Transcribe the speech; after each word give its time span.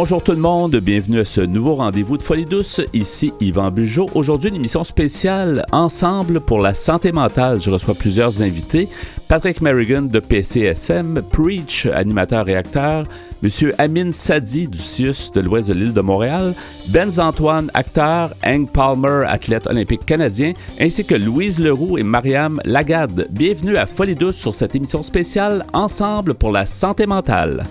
Bonjour 0.00 0.22
tout 0.22 0.30
le 0.30 0.38
monde, 0.38 0.76
bienvenue 0.76 1.18
à 1.18 1.24
ce 1.24 1.40
nouveau 1.40 1.74
rendez-vous 1.74 2.18
de 2.18 2.22
Folie 2.22 2.44
douce. 2.44 2.80
Ici 2.94 3.32
Yvan 3.40 3.72
Bugeaud. 3.72 4.06
Aujourd'hui, 4.14 4.48
une 4.48 4.54
émission 4.54 4.84
spéciale 4.84 5.66
Ensemble 5.72 6.38
pour 6.38 6.60
la 6.60 6.72
santé 6.72 7.10
mentale. 7.10 7.60
Je 7.60 7.68
reçois 7.68 7.94
plusieurs 7.94 8.40
invités. 8.40 8.88
Patrick 9.26 9.60
Merrigan 9.60 10.02
de 10.02 10.20
PCSM, 10.20 11.20
Preach, 11.32 11.86
animateur 11.86 12.48
et 12.48 12.54
acteur, 12.54 13.06
Monsieur 13.42 13.74
Amin 13.78 14.12
Sadi 14.12 14.68
du 14.68 14.78
CIUS 14.78 15.32
de 15.34 15.40
l'ouest 15.40 15.66
de 15.66 15.74
l'île 15.74 15.92
de 15.92 16.00
Montréal, 16.00 16.54
Benz 16.90 17.18
Antoine, 17.18 17.68
acteur, 17.74 18.32
Hank 18.46 18.72
Palmer, 18.72 19.24
athlète 19.26 19.66
olympique 19.66 20.06
canadien, 20.06 20.52
ainsi 20.80 21.04
que 21.04 21.16
Louise 21.16 21.58
Leroux 21.58 21.98
et 21.98 22.04
Mariam 22.04 22.60
Lagarde. 22.64 23.26
Bienvenue 23.30 23.76
à 23.76 23.86
Folie 23.86 24.14
douce 24.14 24.36
sur 24.36 24.54
cette 24.54 24.76
émission 24.76 25.02
spéciale 25.02 25.66
Ensemble 25.72 26.34
pour 26.34 26.52
la 26.52 26.66
santé 26.66 27.04
mentale. 27.04 27.64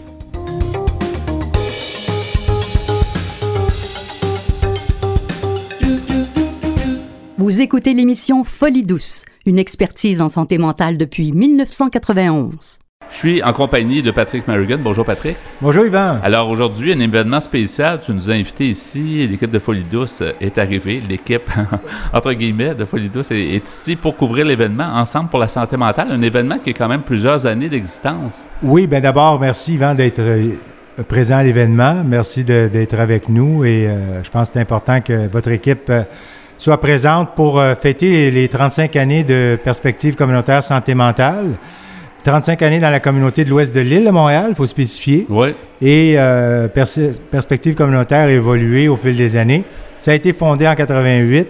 Vous 7.48 7.62
écoutez 7.62 7.94
l'émission 7.94 8.44
Folie 8.44 8.84
douce, 8.84 9.24
une 9.46 9.58
expertise 9.58 10.20
en 10.20 10.28
santé 10.28 10.58
mentale 10.58 10.98
depuis 10.98 11.32
1991. 11.32 12.80
Je 13.10 13.16
suis 13.16 13.42
en 13.42 13.54
compagnie 13.54 14.04
de 14.04 14.12
Patrick 14.12 14.46
Merrigan. 14.50 14.80
Bonjour 14.84 15.06
Patrick. 15.06 15.38
Bonjour 15.62 15.86
Yvan. 15.86 16.20
Alors 16.24 16.50
aujourd'hui, 16.50 16.92
un 16.92 17.00
événement 17.00 17.40
spécial. 17.40 18.02
Tu 18.02 18.12
nous 18.12 18.30
as 18.30 18.34
invités 18.34 18.68
ici. 18.68 19.26
L'équipe 19.26 19.50
de 19.50 19.60
Folie 19.60 19.86
Douce 19.86 20.24
est 20.42 20.58
arrivée. 20.58 21.02
L'équipe, 21.08 21.50
entre 22.14 22.34
guillemets, 22.34 22.76
de 22.76 22.84
Folie 22.84 23.08
Douce 23.08 23.32
est, 23.32 23.40
est 23.40 23.66
ici 23.66 23.96
pour 23.96 24.18
couvrir 24.18 24.46
l'événement 24.46 24.90
Ensemble 24.96 25.30
pour 25.30 25.40
la 25.40 25.48
santé 25.48 25.78
mentale. 25.78 26.12
Un 26.12 26.22
événement 26.22 26.60
qui 26.60 26.72
a 26.72 26.74
quand 26.74 26.90
même 26.90 27.04
plusieurs 27.04 27.46
années 27.46 27.70
d'existence. 27.70 28.46
Oui, 28.62 28.88
bien 28.88 29.00
d'abord, 29.00 29.40
merci 29.40 29.76
Yvan 29.76 29.96
d'être 29.96 30.20
euh, 30.20 30.50
présent 31.08 31.38
à 31.38 31.44
l'événement. 31.44 32.04
Merci 32.06 32.44
d'être 32.44 33.00
avec 33.00 33.30
nous 33.30 33.64
et 33.64 33.88
euh, 33.88 34.22
je 34.22 34.30
pense 34.30 34.50
que 34.50 34.56
c'est 34.56 34.60
important 34.60 35.00
que 35.00 35.30
votre 35.30 35.52
équipe 35.52 35.90
euh, 35.90 36.04
soit 36.58 36.80
présente 36.80 37.36
pour 37.36 37.60
euh, 37.60 37.76
fêter 37.76 38.10
les, 38.10 38.32
les 38.32 38.48
35 38.48 38.96
années 38.96 39.24
de 39.24 39.58
perspective 39.64 40.16
communautaire 40.16 40.64
santé 40.64 40.96
mentale. 40.96 41.58
35 42.28 42.62
années 42.62 42.80
dans 42.80 42.90
la 42.90 43.00
communauté 43.00 43.46
de 43.46 43.50
l'ouest 43.50 43.74
de 43.74 43.80
l'île 43.80 44.04
de 44.04 44.10
Montréal, 44.10 44.48
il 44.50 44.56
faut 44.56 44.66
spécifier. 44.66 45.26
Oui. 45.30 45.56
Et 45.82 46.16
euh, 46.18 46.68
Perspective 46.68 47.74
communautaire 47.74 48.28
a 48.28 48.32
évolué 48.32 48.90
au 48.90 48.98
fil 48.98 49.16
des 49.16 49.38
années. 49.38 49.64
Ça 49.98 50.12
a 50.12 50.14
été 50.14 50.34
fondé 50.34 50.68
en 50.68 50.76
88 50.76 51.48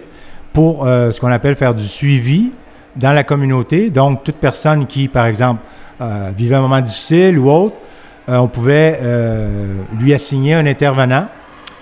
pour 0.52 0.86
euh, 0.86 1.10
ce 1.10 1.20
qu'on 1.20 1.32
appelle 1.32 1.56
faire 1.56 1.74
du 1.74 1.82
suivi 1.82 2.52
dans 2.94 3.12
la 3.12 3.24
communauté. 3.24 3.90
Donc, 3.90 4.22
toute 4.22 4.36
personne 4.36 4.86
qui, 4.86 5.08
par 5.08 5.26
exemple, 5.26 5.62
euh, 6.00 6.30
vivait 6.36 6.54
un 6.54 6.62
moment 6.62 6.80
difficile 6.80 7.40
ou 7.40 7.50
autre, 7.50 7.74
on 8.28 8.46
pouvait 8.46 9.00
lui 9.98 10.12
assigner 10.12 10.52
un 10.52 10.66
intervenant 10.66 11.28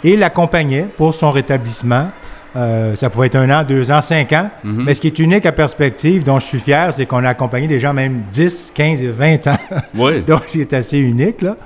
et 0.04 0.16
l'accompagner 0.16 0.86
pour 0.96 1.12
son 1.12 1.32
rétablissement. 1.32 2.10
Euh, 2.56 2.94
ça 2.94 3.10
pouvait 3.10 3.26
être 3.26 3.36
un 3.36 3.50
an, 3.50 3.64
deux 3.64 3.90
ans, 3.90 4.00
cinq 4.00 4.32
ans. 4.32 4.50
Mhm. 4.64 4.84
Mais 4.84 4.94
ce 4.94 5.00
qui 5.00 5.08
est 5.08 5.18
unique 5.18 5.44
à 5.44 5.52
Perspective, 5.52 6.24
dont 6.24 6.38
je 6.38 6.46
suis 6.46 6.58
fier, 6.58 6.92
c'est 6.92 7.04
qu'on 7.04 7.22
a 7.24 7.28
accompagné 7.28 7.66
des 7.66 7.78
gens 7.78 7.92
même 7.92 8.22
10, 8.32 8.72
15 8.74 9.02
et 9.02 9.10
20 9.10 9.46
ans. 9.48 9.58
Oui. 9.94 10.22
Donc, 10.26 10.44
c'est 10.46 10.72
assez 10.72 10.98
unique, 10.98 11.42
là. 11.42 11.56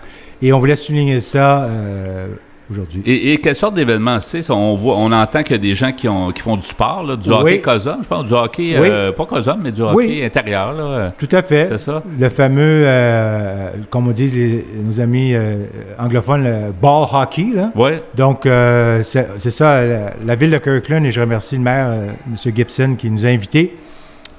Et 0.43 0.53
on 0.53 0.59
voulait 0.59 0.77
souligner 0.77 1.21
ça 1.21 1.63
euh, 1.63 2.29
aujourd'hui. 2.71 3.03
Et, 3.07 3.33
et 3.33 3.39
quelle 3.39 3.55
sorte 3.55 3.75
d'événement 3.75 4.19
c'est? 4.21 4.49
On, 4.51 4.75
voit, 4.75 4.95
on 4.97 5.11
entend 5.13 5.43
qu'il 5.43 5.53
y 5.57 5.59
a 5.59 5.63
des 5.63 5.75
gens 5.75 5.93
qui, 5.93 6.09
ont, 6.09 6.31
qui 6.31 6.41
font 6.41 6.57
du 6.57 6.63
sport, 6.67 7.03
là, 7.05 7.17
du 7.17 7.29
Oui. 7.29 7.35
hockey 7.39 7.61
COSOM, 7.61 7.99
je 8.03 8.09
pense, 8.09 8.25
du 8.25 8.33
hockey, 8.33 8.77
Oui. 8.79 8.89
euh, 8.91 9.13
pas 9.13 9.27
COSOM, 9.27 9.61
mais 9.63 9.73
du 9.73 9.83
hockey 9.83 9.95
Oui. 9.97 10.23
intérieur. 10.25 10.73
Là. 10.73 11.13
Tout 11.19 11.29
à 11.33 11.43
fait. 11.43 11.67
C'est 11.71 11.79
ça? 11.79 12.03
Le 12.19 12.29
fameux, 12.29 12.83
euh, 12.87 13.71
comme 13.91 14.09
on 14.09 14.13
dit 14.13 14.29
les- 14.29 14.67
nos 14.85 15.01
amis 15.01 15.35
euh, 15.35 15.65
anglophones, 15.99 16.45
le 16.45 16.73
ball 16.81 17.07
hockey, 17.13 17.47
là. 17.55 17.71
Oui. 17.75 17.91
Donc, 18.17 18.43
c'est 18.45 19.51
ça, 19.51 19.85
la, 19.87 20.13
la 20.25 20.35
ville 20.35 20.51
de 20.51 20.59
Kirkland, 20.59 21.05
et 21.05 21.11
je 21.11 21.21
remercie 21.21 21.57
le 21.57 21.63
maire, 21.63 21.89
M. 21.93 22.53
Gibson, 22.55 22.95
qui 22.99 23.11
nous 23.11 23.25
a 23.27 23.29
invités 23.29 23.75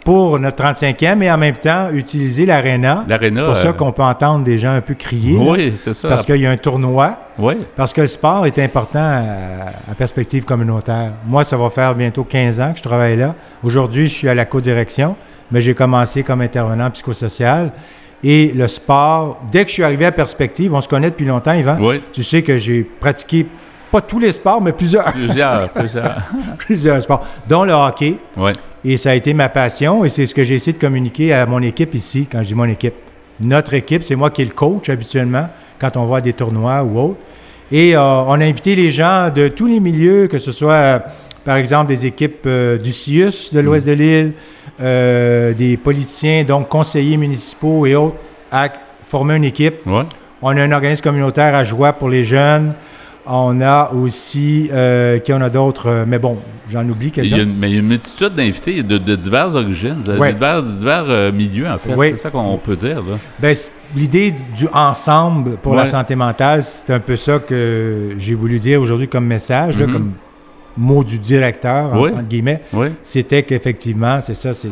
pour 0.03 0.39
notre 0.39 0.63
35e 0.63 1.21
et 1.21 1.31
en 1.31 1.37
même 1.37 1.55
temps 1.55 1.89
utiliser 1.93 2.45
l'aréna. 2.45 3.05
L'aréna. 3.07 3.41
C'est 3.41 3.45
pour 3.45 3.55
euh, 3.57 3.63
ça 3.63 3.73
qu'on 3.73 3.91
peut 3.91 4.01
entendre 4.03 4.43
des 4.43 4.57
gens 4.57 4.71
un 4.71 4.81
peu 4.81 4.95
crier. 4.95 5.37
Oui, 5.37 5.73
c'est 5.77 5.93
ça. 5.93 6.09
parce 6.09 6.25
qu'il 6.25 6.37
y 6.37 6.45
a 6.45 6.51
un 6.51 6.57
tournoi. 6.57 7.17
Oui. 7.37 7.55
Parce 7.75 7.93
que 7.93 8.01
le 8.01 8.07
sport 8.07 8.45
est 8.45 8.57
important 8.59 8.99
à, 8.99 9.91
à 9.91 9.95
perspective 9.95 10.43
communautaire. 10.43 11.11
Moi, 11.25 11.43
ça 11.43 11.55
va 11.57 11.69
faire 11.69 11.93
bientôt 11.95 12.23
15 12.23 12.59
ans 12.61 12.71
que 12.71 12.77
je 12.79 12.83
travaille 12.83 13.17
là. 13.17 13.35
Aujourd'hui, 13.63 14.07
je 14.07 14.13
suis 14.13 14.29
à 14.29 14.33
la 14.35 14.45
co-direction, 14.45 15.15
mais 15.51 15.61
j'ai 15.61 15.75
commencé 15.75 16.23
comme 16.23 16.41
intervenant 16.41 16.89
psychosocial. 16.89 17.71
Et 18.23 18.51
le 18.55 18.67
sport, 18.67 19.41
dès 19.51 19.63
que 19.63 19.69
je 19.69 19.73
suis 19.73 19.83
arrivé 19.83 20.05
à 20.05 20.11
Perspective, 20.11 20.73
on 20.73 20.81
se 20.81 20.87
connaît 20.87 21.09
depuis 21.09 21.25
longtemps, 21.25 21.53
Yvan. 21.53 21.77
Oui. 21.79 22.01
Tu 22.13 22.23
sais 22.23 22.43
que 22.43 22.57
j'ai 22.57 22.83
pratiqué 22.83 23.47
pas 23.91 24.01
tous 24.01 24.19
les 24.19 24.31
sports, 24.31 24.61
mais 24.61 24.71
plusieurs, 24.71 25.11
Plusieurs, 25.11 25.69
plusieurs. 25.69 26.21
plusieurs 26.57 27.01
sports, 27.01 27.25
dont 27.47 27.63
le 27.65 27.73
hockey. 27.73 28.17
Oui. 28.37 28.51
Et 28.83 28.97
ça 28.97 29.11
a 29.11 29.13
été 29.13 29.33
ma 29.33 29.49
passion 29.49 30.03
et 30.03 30.09
c'est 30.09 30.25
ce 30.25 30.33
que 30.33 30.43
j'ai 30.43 30.55
essayé 30.55 30.73
de 30.73 30.81
communiquer 30.81 31.33
à 31.33 31.45
mon 31.45 31.61
équipe 31.61 31.93
ici, 31.93 32.27
quand 32.31 32.39
je 32.41 32.47
dis 32.47 32.55
mon 32.55 32.65
équipe. 32.65 32.95
Notre 33.39 33.73
équipe, 33.75 34.03
c'est 34.03 34.15
moi 34.15 34.29
qui 34.31 34.41
est 34.41 34.45
le 34.45 34.51
coach 34.51 34.89
habituellement 34.89 35.49
quand 35.79 35.97
on 35.97 36.05
va 36.05 36.17
à 36.17 36.21
des 36.21 36.33
tournois 36.33 36.83
ou 36.83 36.99
autres. 36.99 37.19
Et 37.71 37.95
euh, 37.95 38.01
on 38.01 38.39
a 38.41 38.45
invité 38.45 38.75
les 38.75 38.91
gens 38.91 39.29
de 39.33 39.47
tous 39.47 39.67
les 39.67 39.79
milieux, 39.79 40.27
que 40.27 40.37
ce 40.37 40.51
soit 40.51 40.73
euh, 40.73 40.99
par 41.45 41.57
exemple 41.57 41.87
des 41.87 42.05
équipes 42.05 42.45
euh, 42.45 42.77
du 42.77 42.91
CIUS 42.91 43.53
de 43.53 43.59
l'ouest 43.59 43.87
de 43.87 43.93
l'île, 43.93 44.33
des 44.79 45.77
politiciens, 45.77 46.43
donc 46.43 46.67
conseillers 46.67 47.17
municipaux 47.17 47.85
et 47.85 47.95
autres, 47.95 48.15
à 48.51 48.67
former 49.03 49.35
une 49.35 49.43
équipe. 49.43 49.75
On 50.41 50.57
a 50.57 50.61
un 50.61 50.71
organisme 50.71 51.03
communautaire 51.03 51.53
à 51.53 51.63
joie 51.63 51.93
pour 51.93 52.09
les 52.09 52.23
jeunes. 52.23 52.73
On 53.25 53.61
a 53.61 53.91
aussi, 53.91 54.69
euh, 54.73 55.19
qui 55.19 55.31
en 55.31 55.41
a 55.41 55.49
d'autres, 55.49 55.87
euh, 55.87 56.05
mais 56.07 56.17
bon, 56.17 56.37
j'en 56.71 56.87
oublie 56.89 57.11
quelques-uns. 57.11 57.45
mais 57.45 57.69
il 57.69 57.73
y 57.73 57.77
a 57.77 57.79
une 57.79 57.87
multitude 57.87 58.33
d'invités 58.33 58.81
de, 58.81 58.97
de 58.97 59.15
diverses 59.15 59.53
origines, 59.55 60.01
de 60.01 60.17
Ouais. 60.17 60.33
divers, 60.33 60.63
divers 60.63 61.05
euh, 61.07 61.31
milieux, 61.31 61.67
en 61.67 61.77
fait. 61.77 61.91
C'est 61.95 62.17
ça 62.17 62.29
qu'on 62.31 62.57
peut 62.57 62.75
dire. 62.75 63.03
Ben, 63.39 63.55
l'idée 63.95 64.33
du 64.57 64.67
ensemble 64.73 65.57
pour 65.57 65.75
la 65.75 65.85
santé 65.85 66.15
mentale, 66.15 66.63
c'est 66.63 66.91
un 66.93 66.99
peu 66.99 67.15
ça 67.15 67.37
que 67.39 68.09
j'ai 68.17 68.33
voulu 68.33 68.57
dire 68.57 68.81
aujourd'hui 68.81 69.07
comme 69.07 69.25
message, 69.27 69.77
là, 69.77 69.85
Mhm. 69.85 69.93
comme 69.93 70.11
mot 70.77 71.03
du 71.03 71.19
directeur, 71.19 71.93
en- 71.93 72.05
entre 72.07 72.23
guillemets. 72.23 72.61
C'était 73.03 73.43
qu'effectivement, 73.43 74.19
c'est 74.21 74.33
ça, 74.33 74.53
c'est, 74.55 74.69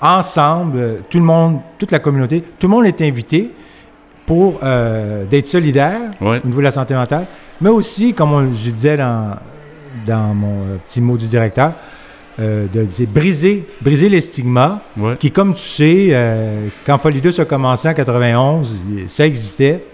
ensemble, 0.00 0.78
euh, 0.78 0.96
tout 1.08 1.18
le 1.18 1.24
monde, 1.24 1.60
toute 1.78 1.92
la 1.92 1.98
communauté, 1.98 2.42
tout 2.58 2.66
le 2.66 2.72
monde 2.72 2.84
est 2.84 3.00
invité 3.00 3.50
pour 4.26 4.58
euh, 4.62 5.24
d'être 5.24 5.46
solidaire 5.46 6.00
au 6.20 6.34
niveau 6.46 6.58
de 6.58 6.64
la 6.64 6.70
santé 6.70 6.94
mentale, 6.94 7.26
mais 7.60 7.70
aussi, 7.70 8.12
comme 8.14 8.32
on- 8.32 8.52
je 8.54 8.70
disais 8.70 8.96
dans, 8.96 9.36
dans 10.06 10.34
mon 10.34 10.60
euh, 10.62 10.76
petit 10.86 11.00
mot 11.00 11.16
du 11.16 11.26
directeur, 11.26 11.72
euh, 12.40 12.66
de 12.72 12.86
briser, 13.06 13.64
briser 13.80 14.08
les 14.08 14.20
stigmas 14.20 14.80
qui, 15.16 15.30
comme 15.30 15.54
tu 15.54 15.62
sais, 15.62 16.08
euh, 16.10 16.66
quand 16.84 16.98
Folie 16.98 17.20
2 17.20 17.40
a 17.40 17.44
commencé 17.44 17.88
en 17.88 17.94
91, 17.94 18.74
il- 18.98 19.08
ça 19.08 19.24
existait. 19.26 19.84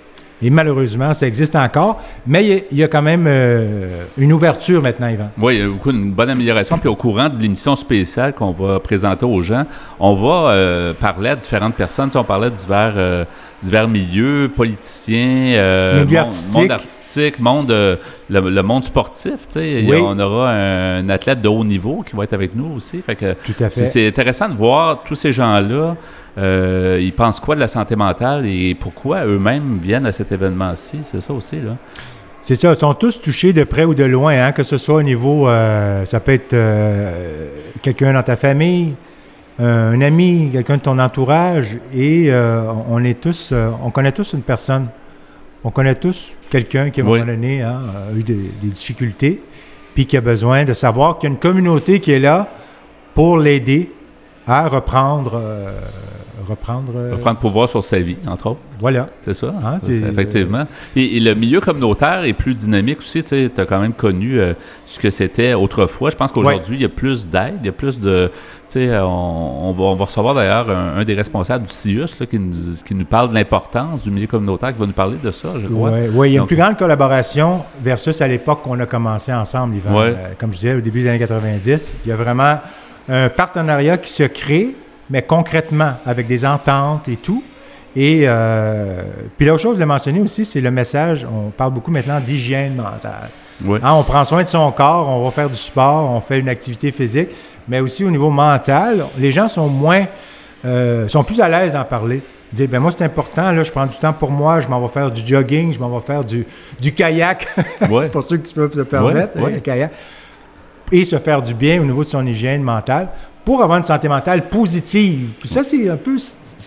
Et 0.43 0.51
malheureusement, 0.51 1.13
ça 1.13 1.27
existe 1.27 1.55
encore. 1.57 2.01
Mais 2.27 2.45
il 2.45 2.49
y 2.49 2.53
a, 2.53 2.61
il 2.71 2.79
y 2.79 2.85
a 2.85 2.89
quand 2.89 3.03
même 3.03 3.27
euh, 3.27 4.05
une 4.17 4.33
ouverture 4.33 4.81
maintenant, 4.81 5.09
Yvan. 5.09 5.31
Oui, 5.39 5.57
il 5.57 5.61
y 5.61 5.63
a 5.63 5.69
beaucoup 5.69 5.91
une 5.91 6.13
bonne 6.13 6.31
amélioration. 6.31 6.79
Puis 6.79 6.89
au 6.89 6.97
courant 6.97 7.29
de 7.29 7.41
l'émission 7.41 7.77
spéciale 7.77 8.33
qu'on 8.33 8.53
va 8.53 8.81
présenter 8.81 9.27
aux 9.27 9.43
gens, 9.43 9.65
on 9.99 10.15
va 10.15 10.51
euh, 10.53 10.95
parler 10.95 11.31
à 11.31 11.37
différentes 11.37 11.75
personnes. 11.75 12.09
Tu 12.09 12.13
sais, 12.13 12.19
on 12.19 12.25
parlait 12.25 12.51
de 12.51 12.57
divers, 12.57 12.95
euh, 12.97 13.25
divers 13.63 13.89
milieux, 13.89 14.51
politiciens, 14.55 15.97
Milieu 16.05 16.05
monde, 16.05 16.17
artistique. 16.17 16.55
monde 16.61 16.71
artistique, 16.73 17.41
monde, 17.41 17.71
le, 17.71 18.51
le 18.51 18.63
monde 18.63 18.85
sportif. 18.85 19.47
Tu 19.49 19.61
sais. 19.61 19.87
A-. 19.93 20.03
On 20.03 20.19
aura 20.19 20.51
un, 20.53 21.09
athlète 21.11 21.43
de 21.43 21.49
haut 21.49 21.65
niveau 21.65 22.03
qui 22.09 22.17
va 22.17 22.25
être 22.25 22.33
avec 22.33 22.55
nous 22.55 22.73
aussi. 22.77 23.03
Fait 23.03 23.17
que 23.17 23.35
Tout 23.35 23.63
à 23.63 23.69
fait. 23.69 23.85
c'est 23.85 24.07
intéressant 24.07 24.49
de 24.49 24.57
voir 24.57 25.03
tous 25.05 25.15
ces 25.15 25.33
gens-là. 25.33 25.97
Euh, 26.39 26.99
ils 27.01 27.13
pensent 27.13 27.41
quoi 27.41 27.55
de 27.55 27.61
la 27.61 27.69
santé 27.69 27.97
mentale 27.97 28.47
et 28.47 28.75
pourquoi 28.75 29.25
eux-mêmes 29.25 29.79
viennent 29.83 30.07
à 30.07 30.13
cet 30.13 30.33
événement-ci? 30.33 31.01
C'est 31.05 31.21
ça 31.21 31.33
aussi, 31.33 31.57
là. 31.57 31.77
C'est 32.43 32.57
ça, 32.57 32.73
ils 32.73 32.79
sont 32.79 32.95
tous 32.95 33.21
touchés 33.21 33.53
de 33.53 33.65
près 33.65 33.85
ou 33.85 33.95
de 33.95 34.05
loin, 34.05 34.33
hein, 34.47 34.53
que 34.53 34.63
ce 34.63 34.79
soit 34.79 34.95
au 34.97 35.03
niveau, 35.03 35.47
euh, 35.49 36.05
ça 36.07 36.21
peut 36.21 36.33
être 36.33 36.55
euh, 36.55 37.49
quelqu'un 37.83 38.15
dans 38.15 38.23
ta 38.23 38.37
famille, 38.37 38.95
un 39.59 40.01
ami, 40.01 40.49
quelqu'un 40.51 40.79
de 40.79 40.83
ton 40.83 40.99
entourage, 40.99 41.77
et 41.95 42.33
on 42.89 43.05
est 43.05 43.21
tous, 43.21 43.53
on 43.85 43.91
connaît 43.91 44.13
tous 44.13 44.33
une 44.33 44.41
personne. 44.41 44.89
On 45.63 45.71
connaît 45.71 45.97
tous 45.97 46.35
quelqu'un 46.49 46.89
qui, 46.89 47.03
à 47.03 47.05
un 47.05 47.09
Oui. 47.09 47.19
moment 47.19 47.31
donné, 47.33 47.61
hein, 47.61 47.79
a 48.11 48.19
eu 48.19 48.23
des, 48.23 48.33
des 48.63 48.69
difficultés, 48.69 49.43
puis 49.95 50.07
qui 50.07 50.17
a 50.17 50.23
besoin 50.23 50.65
de 50.65 50.73
savoir 50.73 51.19
qu'il 51.19 51.29
y 51.29 51.33
a 51.33 51.35
une 51.35 51.39
communauté 51.39 52.01
qui 52.01 52.13
est 52.13 52.19
là 52.19 52.49
pour 53.13 53.37
l'aider 53.37 53.91
à 54.51 54.69
reprendre, 54.69 55.33
euh, 55.35 55.71
reprendre, 56.49 56.93
euh, 56.97 57.13
Reprendre 57.13 57.39
pouvoir 57.39 57.69
sur 57.69 57.85
sa 57.85 57.99
vie, 58.01 58.17
entre 58.27 58.49
autres. 58.49 58.61
voilà. 58.81 59.09
C'est 59.21 59.35
ça, 59.35 59.55
C'est- 59.81 59.93
c'est- 59.95 60.09
effectivement. 60.09 60.65
Et, 60.97 61.17
et 61.17 61.21
le 61.21 61.35
milieu 61.35 61.61
communautaire 61.61 62.25
est 62.25 62.33
plus 62.33 62.55
dynamique 62.55 62.99
aussi. 63.01 63.23
Tu 63.23 63.51
as 63.57 63.67
quand 63.67 63.79
même 63.79 63.93
connu 63.93 64.41
euh, 64.41 64.55
ce 64.87 64.99
que 64.99 65.11
c'était 65.11 65.55
autrefois. 65.55 66.11
Je 66.11 66.17
pense 66.17 66.33
qu'aujourd'hui, 66.33 66.77
il 66.79 66.83
y 66.83 66.85
a 66.87 66.89
plus 66.89 67.27
d'aide, 67.27 67.57
il 67.63 67.67
y 67.67 67.69
a 67.69 67.73
plus 67.73 68.01
de... 68.01 68.31
Tu 68.69 68.79
sais, 68.89 68.99
on, 69.01 69.69
on 69.69 69.73
va, 69.73 69.83
on 69.83 69.95
va 69.97 70.05
recevoir 70.05 70.33
d'ailleurs 70.35 70.71
un, 70.71 70.99
un 71.01 71.05
des 71.05 71.15
responsables 71.15 71.67
du 71.67 71.73
CIUS 71.73 72.07
là, 72.21 72.27
qui, 72.27 72.39
nous, 72.39 72.53
qui 72.87 72.95
nous 72.95 73.05
parle 73.05 73.29
de 73.31 73.35
l'importance 73.35 74.03
du 74.03 74.11
milieu 74.13 74.29
communautaire, 74.29 74.73
qui 74.73 74.79
va 74.81 74.87
nous 74.87 74.93
parler 74.93 75.17
de 75.23 75.31
ça, 75.33 75.49
je 75.61 75.67
crois. 75.67 75.91
Ouais, 75.91 76.31
il 76.31 76.35
y 76.35 76.39
a 76.39 76.41
une 76.41 76.47
plus 76.47 76.57
grande 76.57 76.77
collaboration 76.79 77.65
versus 77.83 78.21
à 78.21 78.29
l'époque 78.29 78.63
qu'on 78.63 78.79
a 78.79 78.87
commencé 78.87 79.33
ensemble, 79.33 79.75
Yvan. 79.77 79.93
Ouais. 79.93 80.07
Euh, 80.17 80.33
comme 80.39 80.53
je 80.53 80.59
disais, 80.59 80.75
au 80.75 80.81
début 80.81 81.03
des 81.03 81.09
années 81.09 81.19
90, 81.19 81.93
il 82.05 82.09
y 82.09 82.13
a 82.13 82.17
vraiment 82.17 82.59
un 83.09 83.29
partenariat 83.29 83.99
qui 83.99 84.13
se 84.13 84.23
crée, 84.25 84.75
mais 85.09 85.23
concrètement, 85.23 85.95
avec 86.07 86.27
des 86.27 86.45
ententes 86.45 87.09
et 87.09 87.17
tout. 87.17 87.43
Et 87.97 88.23
euh, 88.25 89.03
puis 89.37 89.47
l'autre 89.47 89.61
chose 89.63 89.79
de 89.79 89.85
mentionner 89.85 90.21
aussi, 90.21 90.45
c'est 90.45 90.61
le 90.61 90.71
message, 90.71 91.27
on 91.31 91.51
parle 91.51 91.73
beaucoup 91.73 91.91
maintenant 91.91 92.21
d'hygiène 92.21 92.77
mentale. 92.77 93.31
Hein, 93.83 93.93
on 93.93 94.05
prend 94.05 94.25
soin 94.25 94.43
de 94.45 94.49
son 94.49 94.71
corps, 94.73 95.09
on 95.09 95.25
va 95.25 95.31
faire 95.33 95.51
du 95.51 95.57
sport, 95.57 96.09
on 96.11 96.21
fait 96.21 96.39
une 96.39 96.49
activité 96.49 96.93
physique, 96.93 97.29
mais 97.69 97.81
aussi 97.81 98.05
au 98.05 98.11
niveau 98.11 98.31
mental, 98.31 99.05
les 99.19 99.33
gens 99.33 99.49
sont 99.49 99.69
moins, 99.69 100.07
euh, 100.65 101.09
sont 101.09 101.25
plus 101.25 101.41
à 101.41 101.49
l'aise 101.49 101.73
d'en 101.75 101.85
parler. 101.85 102.23
Dire, 102.53 102.69
ben 102.69 102.81
moi 102.81 102.91
c'est 102.91 103.05
important, 103.05 103.53
là, 103.53 103.63
je 103.63 103.71
prends 103.71 103.87
du 103.87 103.97
temps 103.97 104.13
pour 104.13 104.31
moi, 104.31 104.61
je 104.61 104.69
m'en 104.69 104.81
vais 104.81 104.89
faire 104.93 105.11
du 105.11 105.25
jogging, 105.27 105.75
je 105.75 105.79
m'en 105.79 105.89
vais 105.89 106.05
faire 106.05 106.25
du, 106.25 106.47
du 106.81 106.93
kayak, 106.93 107.47
Ouais. 107.91 108.09
pour 108.09 108.23
ceux 108.23 108.39
qui 108.39 108.55
peuvent 108.55 108.73
se 108.75 108.81
permettre, 108.81 109.37
Ouais, 109.37 109.43
ouais. 109.45 109.51
le 109.53 109.61
kayak, 109.61 109.93
et 110.93 111.05
se 111.05 111.19
faire 111.19 111.43
du 111.43 111.55
bien 111.55 111.81
au 111.81 111.85
niveau 111.85 112.03
de 112.05 112.09
son 112.09 112.27
hygiène 112.27 112.63
mentale 112.63 113.09
pour 113.45 113.63
avoir 113.63 113.79
une 113.79 113.85
santé 113.85 114.09
mentale 114.09 114.49
positive. 114.49 115.31
Puis 115.39 115.49
ça, 115.49 115.63
c'est 115.63 115.89
un 115.89 115.97
peu, 115.97 116.17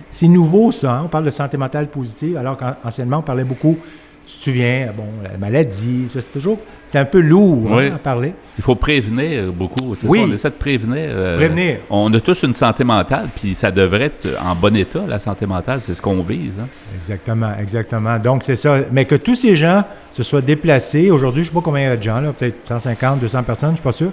c'est- 0.10 0.28
nouveau 0.28 0.72
ça, 0.72 0.94
hein? 0.94 1.02
on 1.06 1.08
parle 1.08 1.26
de 1.26 1.30
santé 1.30 1.58
mentale 1.58 1.88
positive, 1.88 2.38
alors 2.38 2.58
qu'anciennement, 2.58 3.18
on 3.20 3.22
parlait 3.22 3.44
beaucoup, 3.44 3.78
si 4.26 4.34
tu 4.34 4.40
te 4.40 4.44
souviens, 4.46 4.90
bon, 4.96 5.04
la 5.24 5.38
maladie, 5.38 6.08
ça, 6.12 6.22
c'est 6.22 6.32
toujours, 6.32 6.58
c'est 6.94 7.00
un 7.00 7.06
peu 7.06 7.22
lourd 7.22 7.76
hein, 7.76 7.94
à 7.96 7.98
parler. 7.98 8.36
Il 8.56 8.64
faut 8.64 8.76
prévenir 8.76 9.52
beaucoup. 9.52 9.96
C'est 9.96 10.08
Oui. 10.08 10.20
ça, 10.20 10.26
on 10.26 10.32
essaie 10.32 10.50
de 10.52 10.54
prévenir. 10.56 11.06
euh, 11.10 11.36
Prévenir. 11.38 11.78
On 11.90 12.14
a 12.14 12.20
tous 12.20 12.44
une 12.44 12.54
santé 12.54 12.84
mentale, 12.84 13.30
puis 13.36 13.56
ça 13.56 13.72
devrait 13.72 14.04
être 14.04 14.28
en 14.40 14.54
bon 14.56 14.76
état, 14.76 15.02
la 15.08 15.18
santé 15.18 15.48
mentale. 15.48 15.82
C'est 15.82 15.96
ce 15.96 16.02
qu'on 16.04 16.22
vise. 16.22 16.54
hein. 16.62 16.68
Exactement, 17.00 17.50
exactement. 17.60 18.20
Donc, 18.20 18.44
c'est 18.44 18.56
ça. 18.56 18.78
Mais 18.92 19.06
que 19.06 19.16
tous 19.16 19.34
ces 19.36 19.56
gens 19.56 19.84
se 20.12 20.22
soient 20.22 20.42
déplacés. 20.42 21.10
Aujourd'hui, 21.10 21.44
je 21.44 21.50
ne 21.50 21.54
sais 21.54 21.60
pas 21.60 21.64
combien 21.66 21.82
il 21.82 21.86
y 21.86 21.88
a 21.88 21.98
de 21.98 22.04
gens, 22.04 22.22
là, 22.22 22.32
peut-être 22.32 22.58
150, 22.68 23.20
200 23.22 23.42
personnes, 23.42 23.70
je 23.70 23.72
ne 23.72 23.78
suis 23.78 23.84
pas 23.84 23.92
sûr. 23.92 24.12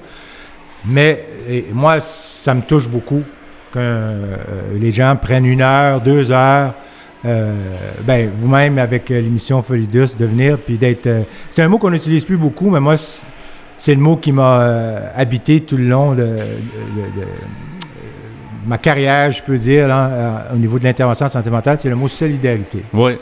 Mais 0.86 1.26
et 1.46 1.66
moi, 1.74 2.00
ça 2.00 2.54
me 2.54 2.62
touche 2.62 2.88
beaucoup 2.88 3.22
que 3.72 3.78
euh, 3.78 4.36
les 4.80 4.90
gens 4.90 5.14
prennent 5.20 5.44
une 5.44 5.60
heure, 5.60 6.00
deux 6.00 6.32
heures. 6.32 6.72
Euh, 7.26 7.54
ben, 8.04 8.30
vous-même, 8.40 8.78
avec 8.78 9.10
euh, 9.10 9.20
l'émission 9.20 9.62
Folidus, 9.62 10.16
de 10.18 10.26
venir, 10.26 10.58
puis 10.58 10.78
d'être... 10.78 11.06
euh, 11.06 11.22
c'est 11.50 11.62
un 11.62 11.68
mot 11.68 11.78
qu'on 11.78 11.90
n'utilise 11.90 12.24
plus 12.24 12.36
beaucoup, 12.36 12.70
mais 12.70 12.80
moi, 12.80 12.96
c'est- 13.76 13.94
le 13.94 14.00
mot 14.00 14.16
qui 14.16 14.32
m'a 14.32 15.10
habité 15.16 15.60
tout 15.60 15.76
le 15.76 15.84
long 15.88 16.12
de, 16.12 16.16
de- 16.22 16.24
de- 16.26 17.20
de- 17.20 17.26
ma 18.66 18.78
carrière, 18.78 19.30
je 19.30 19.42
peux 19.42 19.56
dire, 19.58 19.88
là, 19.88 20.46
au 20.52 20.56
niveau 20.56 20.78
de 20.78 20.84
l'intervention 20.84 21.26
en 21.26 21.28
santé 21.30 21.50
mentale, 21.50 21.78
c'est 21.78 21.88
le 21.88 21.96
mot 21.96 22.08
solidarité. 22.08 22.84
Oui. 22.92 23.12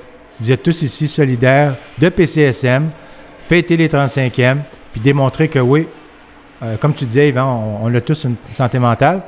Vous 0.40 0.50
êtes 0.52 0.62
tous 0.62 0.82
ici 0.82 1.08
solidaires 1.08 1.74
de 1.98 2.08
PCSM, 2.08 2.90
fêter 3.48 3.76
les 3.76 3.88
35e, 3.88 4.58
puis 4.92 5.00
démontrer 5.00 5.48
que 5.48 5.58
oui, 5.58 5.86
euh, 6.62 6.76
comme 6.76 6.92
tu 6.92 7.04
disais, 7.04 7.28
Yvan, 7.28 7.78
on, 7.82 7.86
on 7.86 7.94
a 7.94 8.00
tous 8.00 8.24
une 8.24 8.34
santé 8.52 8.78
mentale 8.78 9.22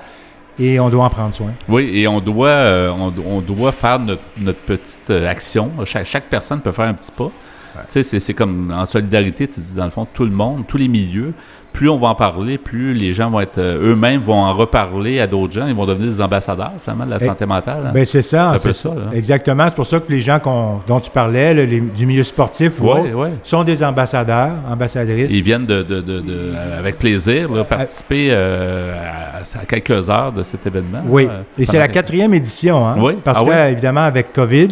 et 0.60 0.78
on 0.78 0.90
doit 0.90 1.04
en 1.04 1.10
prendre 1.10 1.34
soin. 1.34 1.52
Oui, 1.68 1.90
et 1.94 2.06
on 2.06 2.20
doit, 2.20 2.48
euh, 2.48 2.90
on, 2.90 3.12
on 3.26 3.40
doit 3.40 3.72
faire 3.72 3.98
notre, 3.98 4.22
notre 4.38 4.60
petite 4.60 5.10
euh, 5.10 5.28
action. 5.28 5.70
Chaque, 5.84 6.06
chaque 6.06 6.28
personne 6.28 6.60
peut 6.60 6.72
faire 6.72 6.86
un 6.86 6.94
petit 6.94 7.10
pas. 7.12 7.30
Tu 7.88 8.02
sais, 8.02 8.18
c'est- 8.20 8.34
comme 8.34 8.72
en 8.76 8.84
solidarité, 8.84 9.48
dans 9.76 9.84
le 9.84 9.90
fond, 9.90 10.06
tout 10.12 10.24
le 10.24 10.30
monde, 10.32 10.64
tous 10.66 10.76
les 10.76 10.88
milieux. 10.88 11.32
Plus 11.80 11.88
on 11.88 11.96
va 11.96 12.08
en 12.08 12.14
parler, 12.14 12.58
plus 12.58 12.92
les 12.92 13.14
gens 13.14 13.30
vont 13.30 13.40
être 13.40 13.56
euh, 13.56 13.92
eux-mêmes 13.92 14.20
vont 14.20 14.34
en 14.42 14.52
reparler 14.52 15.18
à 15.18 15.26
d'autres 15.26 15.54
gens. 15.54 15.66
Ils 15.66 15.74
vont 15.74 15.86
devenir 15.86 16.10
des 16.10 16.20
ambassadeurs, 16.20 16.72
finalement, 16.84 17.06
de 17.06 17.10
la 17.12 17.16
Eh, 17.18 17.24
santé 17.24 17.46
mentale. 17.46 17.84
hein. 17.86 17.90
Ben 17.94 18.04
c'est 18.04 18.20
ça, 18.20 18.52
c'est 18.58 18.74
ça, 18.74 18.90
là. 18.90 19.16
Exactement. 19.16 19.66
C'est 19.66 19.76
pour 19.76 19.86
ça 19.86 19.98
que 19.98 20.12
les 20.12 20.20
gens 20.20 20.38
dont 20.86 21.00
tu 21.00 21.10
parlais, 21.10 21.54
là, 21.54 21.64
les- 21.64 21.80
du 21.80 22.04
milieu 22.04 22.22
sportif 22.22 22.78
ou 22.82 22.84
Ouais, 22.84 22.90
autre, 23.00 23.14
ouais. 23.14 23.30
sont 23.42 23.64
des 23.64 23.82
ambassadeurs, 23.82 24.50
ambassadrices. 24.70 25.30
Ils 25.30 25.42
viennent 25.42 25.64
de, 25.64 25.82
de- 25.82 26.02
de- 26.02 26.20
de- 26.20 26.52
avec 26.78 26.98
plaisir 26.98 27.50
là, 27.50 27.64
participer 27.64 28.28
euh, 28.30 28.94
à, 29.34 29.58
à 29.60 29.64
quelques 29.64 30.10
heures 30.10 30.32
de 30.32 30.42
cet 30.42 30.66
événement. 30.66 31.00
Oui, 31.08 31.28
et 31.58 31.64
c'est 31.64 31.78
la 31.78 31.88
quatrième 31.88 32.34
édition, 32.34 32.86
hein? 32.86 32.96
Oui. 32.98 33.14
Parce 33.24 33.38
Ah 33.40 33.44
que, 33.44 33.48
oui? 33.48 33.72
évidemment, 33.72 34.02
avec 34.02 34.34
COVID, 34.34 34.68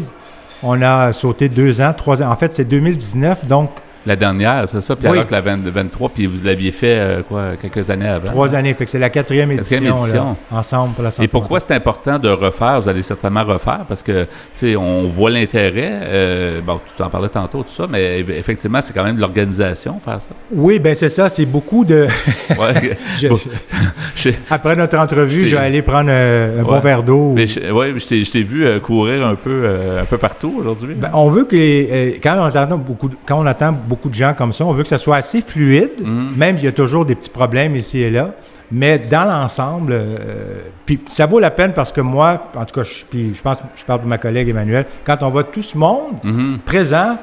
on 0.62 0.82
a 0.82 1.10
sauté 1.14 1.48
deux 1.48 1.80
ans, 1.80 1.94
trois 1.96 2.22
ans. 2.22 2.30
En 2.30 2.36
fait, 2.36 2.52
c'est 2.52 2.66
2019, 2.68 3.46
donc 3.46 3.70
La 4.08 4.16
dernière, 4.16 4.66
c'est 4.66 4.80
ça. 4.80 4.96
Puis 4.96 5.06
Oui. 5.06 5.12
alors 5.12 5.26
que 5.26 5.32
la 5.32 5.42
20 5.42 5.58
23, 5.68 6.08
puis 6.08 6.24
vous 6.24 6.38
l'aviez 6.42 6.72
fait 6.72 6.98
euh, 6.98 7.22
quoi, 7.22 7.56
quelques 7.60 7.90
années 7.90 8.08
avant. 8.08 8.24
trois 8.24 8.54
années. 8.54 8.72
Fait 8.72 8.86
que 8.86 8.90
c'est 8.90 8.98
la 8.98 9.10
quatrième 9.10 9.52
édition, 9.52 9.76
Quatrième 9.76 9.96
là, 9.98 10.00
édition. 10.02 10.36
ensemble 10.50 10.94
pour 10.94 11.04
la 11.04 11.10
santé 11.10 11.24
Et 11.24 11.28
pourquoi 11.28 11.60
c'est 11.60 11.74
important 11.74 12.18
de 12.18 12.30
refaire? 12.30 12.80
Vous 12.80 12.88
allez 12.88 13.02
certainement 13.02 13.44
refaire 13.44 13.80
parce 13.86 14.02
que, 14.02 14.22
tu 14.24 14.28
sais, 14.54 14.76
on 14.76 15.08
voit 15.08 15.28
l'intérêt. 15.28 15.90
euh, 16.04 16.60
bon, 16.62 16.80
tu 16.96 17.02
en 17.02 17.10
parlais 17.10 17.28
tantôt, 17.28 17.62
tout 17.64 17.68
ça, 17.72 17.86
mais 17.86 18.22
eff- 18.22 18.30
effectivement, 18.30 18.80
c'est 18.80 18.94
quand 18.94 19.04
même 19.04 19.16
de 19.16 19.20
l'organisation, 19.20 19.98
faire 20.02 20.22
ça. 20.22 20.30
Oui, 20.52 20.78
ben 20.78 20.94
c'est 20.94 21.10
ça, 21.10 21.28
c'est 21.28 21.44
beaucoup 21.44 21.84
de... 21.84 22.06
Ouais. 22.50 22.96
Je- 23.20 23.28
Bon. 23.28 23.36
je- 23.36 24.30
Je- 24.30 24.30
Après 24.48 24.74
notre 24.74 24.96
entrevue, 24.96 25.46
Je 25.46 25.54
vais 25.54 25.60
aller 25.62 25.82
prendre 25.82 26.08
euh, 26.10 26.60
un 26.60 26.62
bon 26.62 26.80
verre 26.80 27.02
d'eau. 27.02 27.32
mais 27.36 27.46
je, 27.46 28.06
t'ai- 28.30 28.42
vu 28.42 28.64
euh, 28.64 28.78
courir 28.80 29.26
un 29.26 29.34
peu, 29.34 29.66
un 30.00 30.04
peu 30.06 30.16
partout 30.16 30.54
aujourd'hui. 30.58 30.94
Ben, 30.94 31.10
on 31.12 31.28
veut 31.28 31.44
que 31.44 31.56
les- 31.56 32.20
quand, 32.22 32.36
on 32.38 32.48
beaucoup 32.78 33.10
quand 33.26 33.38
on 33.42 33.46
attend 33.46 33.72
beaucoup 33.72 33.97
de 34.08 34.14
gens 34.14 34.34
comme 34.34 34.52
ça, 34.52 34.64
on 34.64 34.72
veut 34.72 34.82
que 34.84 34.88
ça 34.88 34.98
soit 34.98 35.16
assez 35.16 35.40
fluide, 35.40 35.90
Mhm. 36.00 36.34
même 36.36 36.56
s'il 36.56 36.66
y 36.66 36.68
a 36.68 36.72
toujours 36.72 37.04
des 37.04 37.14
petits 37.14 37.30
problèmes 37.30 37.74
ici 37.74 37.98
et 38.00 38.10
là. 38.10 38.30
Mais 38.70 38.98
dans 38.98 39.24
l'ensemble, 39.24 39.92
euh, 39.92 40.60
puis 40.86 41.00
ça 41.08 41.24
vaut 41.26 41.40
la 41.40 41.50
peine 41.50 41.72
parce 41.72 41.90
que 41.90 42.00
moi, 42.02 42.50
en 42.54 42.64
tout 42.66 42.74
cas, 42.74 42.82
je, 42.82 43.04
puis 43.06 43.32
je 43.34 43.40
pense, 43.42 43.60
je 43.74 43.84
parle 43.84 44.02
de 44.02 44.06
ma 44.06 44.18
collègue 44.18 44.48
Emmanuel, 44.48 44.84
quand 45.04 45.22
on 45.22 45.28
voit 45.30 45.44
tout 45.44 45.62
ce 45.62 45.76
monde 45.76 46.12
Mhm. 46.22 46.58
présent, 46.64 47.16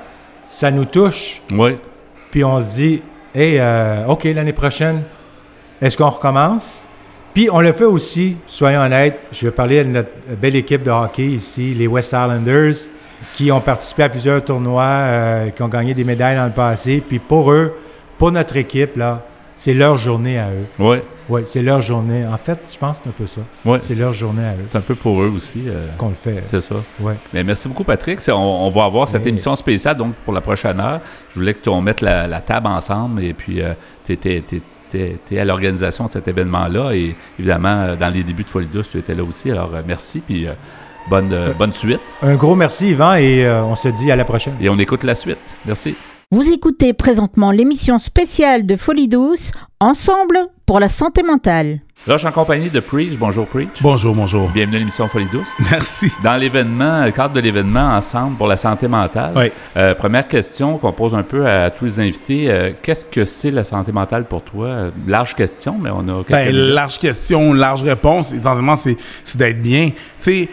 ça 0.48 0.72
nous 0.72 0.86
touche. 0.86 1.42
Oui. 1.52 1.78
Puis 2.32 2.44
on 2.44 2.60
se 2.60 2.76
dit, 2.76 3.02
hey, 3.34 3.58
euh, 3.60 4.08
OK, 4.08 4.24
l'année 4.26 4.54
prochaine, 4.54 5.04
est-ce 5.82 5.96
qu'on 5.96 6.10
recommence? 6.10 6.88
Puis 7.34 7.50
on 7.52 7.60
le 7.60 7.74
fait 7.74 7.84
aussi, 7.86 8.38
soyons 8.48 8.80
honnêtes, 8.80 9.20
je 9.32 9.46
vais 9.46 9.52
parler 9.52 9.84
de 9.84 9.90
notre 9.90 10.10
belle 10.42 10.56
équipe 10.56 10.84
de 10.84 10.90
hockey 10.90 11.26
ici, 11.28 11.74
les 11.74 11.86
West 11.86 12.08
Islanders, 12.14 12.74
qui 13.36 13.52
ont 13.52 13.62
participé 13.62 14.04
à 14.04 14.10
plusieurs 14.10 14.44
tournois, 14.44 14.84
euh, 14.84 15.50
qui 15.50 15.62
ont 15.64 15.68
gagné 15.68 15.94
des 15.94 16.04
médailles 16.04 16.36
dans 16.38 16.46
le 16.46 16.52
passé. 16.52 17.04
Puis 17.08 17.20
pour 17.20 17.52
eux, 17.52 17.74
pour 18.18 18.32
notre 18.32 18.56
équipe, 18.58 18.96
là, 18.98 19.24
c'est 19.56 19.74
leur 19.74 19.98
journée 19.98 20.38
à 20.40 20.50
eux. 20.50 20.66
Oui. 20.80 20.98
Oui, 21.28 21.42
c'est 21.46 21.64
leur 21.64 21.82
journée. 21.82 22.24
En 22.28 22.38
fait, 22.38 22.60
je 22.72 22.78
pense 22.78 23.00
que 23.00 23.06
c'est 23.06 23.10
un 23.10 23.14
peu 23.14 23.26
ça. 23.26 23.42
Ouais. 23.66 23.80
C'est 23.82 23.96
leur 23.98 24.14
journée 24.14 24.44
à 24.46 24.52
eux 24.54 24.64
C'est 24.70 24.78
un 24.78 24.82
peu 24.82 24.94
pour 24.94 25.22
eux 25.24 25.32
aussi. 25.36 25.64
euh, 25.68 25.88
qu'on 25.98 26.10
le 26.10 26.16
fait. 26.16 26.42
c'est 26.46 26.62
ça. 26.62 26.76
Ouais. 27.00 27.16
Mais 27.34 27.44
merci 27.44 27.68
beaucoup, 27.68 27.84
Patrick. 27.84 28.20
On, 28.30 28.34
on 28.34 28.70
va 28.70 28.84
avoir 28.86 29.10
cette 29.10 29.26
émission 29.26 29.56
spéciale 29.56 29.98
donc 29.98 30.14
pour 30.24 30.34
la 30.34 30.42
prochaine 30.42 30.80
heure. 30.80 31.00
Je 31.34 31.40
voulais 31.40 31.54
que 31.56 31.62
tu 31.62 31.70
on 31.70 31.82
mette 31.82 32.02
la, 32.02 32.28
la 32.28 32.42
table 32.42 32.68
ensemble 32.68 33.24
et 33.24 33.34
puis 33.34 33.60
tu 34.06 34.12
étais 34.14 35.40
à 35.40 35.46
l'organisation 35.46 36.06
de 36.06 36.12
cet 36.12 36.28
événement-là 36.28 36.92
et 36.94 37.16
évidemment, 37.40 37.82
euh, 37.82 37.96
dans 37.96 38.10
les 38.10 38.24
débuts 38.24 38.44
de 38.44 38.50
Folie 38.50 38.68
Douce, 38.72 38.90
tu 38.92 39.00
étais 39.00 39.16
là 39.16 39.24
aussi. 39.24 39.50
Alors, 39.52 39.74
euh, 39.74 39.82
merci 39.86 40.20
puis 40.20 40.48
euh, 40.48 40.54
bonne, 41.10 41.32
euh, 41.34 41.54
bonne 41.54 41.74
suite. 41.74 42.00
Un 42.22 42.36
gros 42.36 42.56
merci, 42.56 42.90
Yvan, 42.90 43.16
et 43.16 43.46
euh, 43.46 43.64
on 43.64 43.76
se 43.76 43.88
dit 43.90 44.12
à 44.12 44.16
la 44.16 44.26
prochaine. 44.26 44.56
Et 44.62 44.70
on 44.70 44.78
écoute 44.80 45.04
la 45.04 45.16
suite. 45.16 45.38
Merci. 45.66 45.96
Vous 46.32 46.52
écoutez 46.52 46.94
présentement 46.94 47.52
l'émission 47.52 48.00
spéciale 48.00 48.66
de 48.66 48.76
Folie 48.76 49.08
Douce, 49.08 49.52
Ensemble 49.80 50.40
pour 50.66 50.80
la 50.80 50.90
santé 50.90 51.22
mentale. 51.22 51.80
Là, 52.08 52.16
je 52.16 52.20
suis 52.20 52.28
en 52.28 52.32
compagnie 52.32 52.70
de 52.70 52.80
Preach. 52.80 53.18
Bonjour, 53.18 53.46
Preach. 53.48 53.82
Bonjour, 53.82 54.14
bonjour. 54.16 54.50
Bienvenue 54.50 54.76
à 54.78 54.80
l'émission 54.80 55.08
Folie 55.08 55.28
Douce. 55.32 55.48
Merci. 55.72 56.12
Dans 56.24 56.36
l'événement, 56.36 57.04
le 57.06 57.12
cadre 57.12 57.34
de 57.36 57.40
l'événement 57.40 57.96
Ensemble 57.96 58.38
pour 58.38 58.48
la 58.48 58.58
santé 58.58 58.88
mentale, 58.88 59.34
Oui. 59.36 59.52
euh, 59.78 59.94
première 59.96 60.28
question 60.28 60.78
qu'on 60.78 60.92
pose 60.94 61.14
un 61.16 61.24
peu 61.24 61.48
à 61.48 61.70
tous 61.72 61.86
les 61.86 62.00
invités. 62.00 62.46
euh, 62.50 62.72
Qu'est-ce 62.82 63.06
que 63.06 63.26
c'est 63.26 63.52
la 63.52 63.64
santé 63.64 63.92
mentale 63.92 64.26
pour 64.26 64.44
toi? 64.44 64.92
Large 65.08 65.36
question, 65.36 65.78
mais 65.80 65.90
on 65.92 66.08
a 66.10 66.24
quelques 66.24 66.32
Ben, 66.32 66.56
large 66.56 67.00
question, 67.00 67.54
large 67.54 67.84
réponse. 67.84 68.32
Essentiellement, 68.34 68.76
c'est 68.76 68.98
c'est 69.24 69.38
d'être 69.38 69.62
bien. 69.62 69.90
Tu 69.90 69.96
sais, 70.20 70.50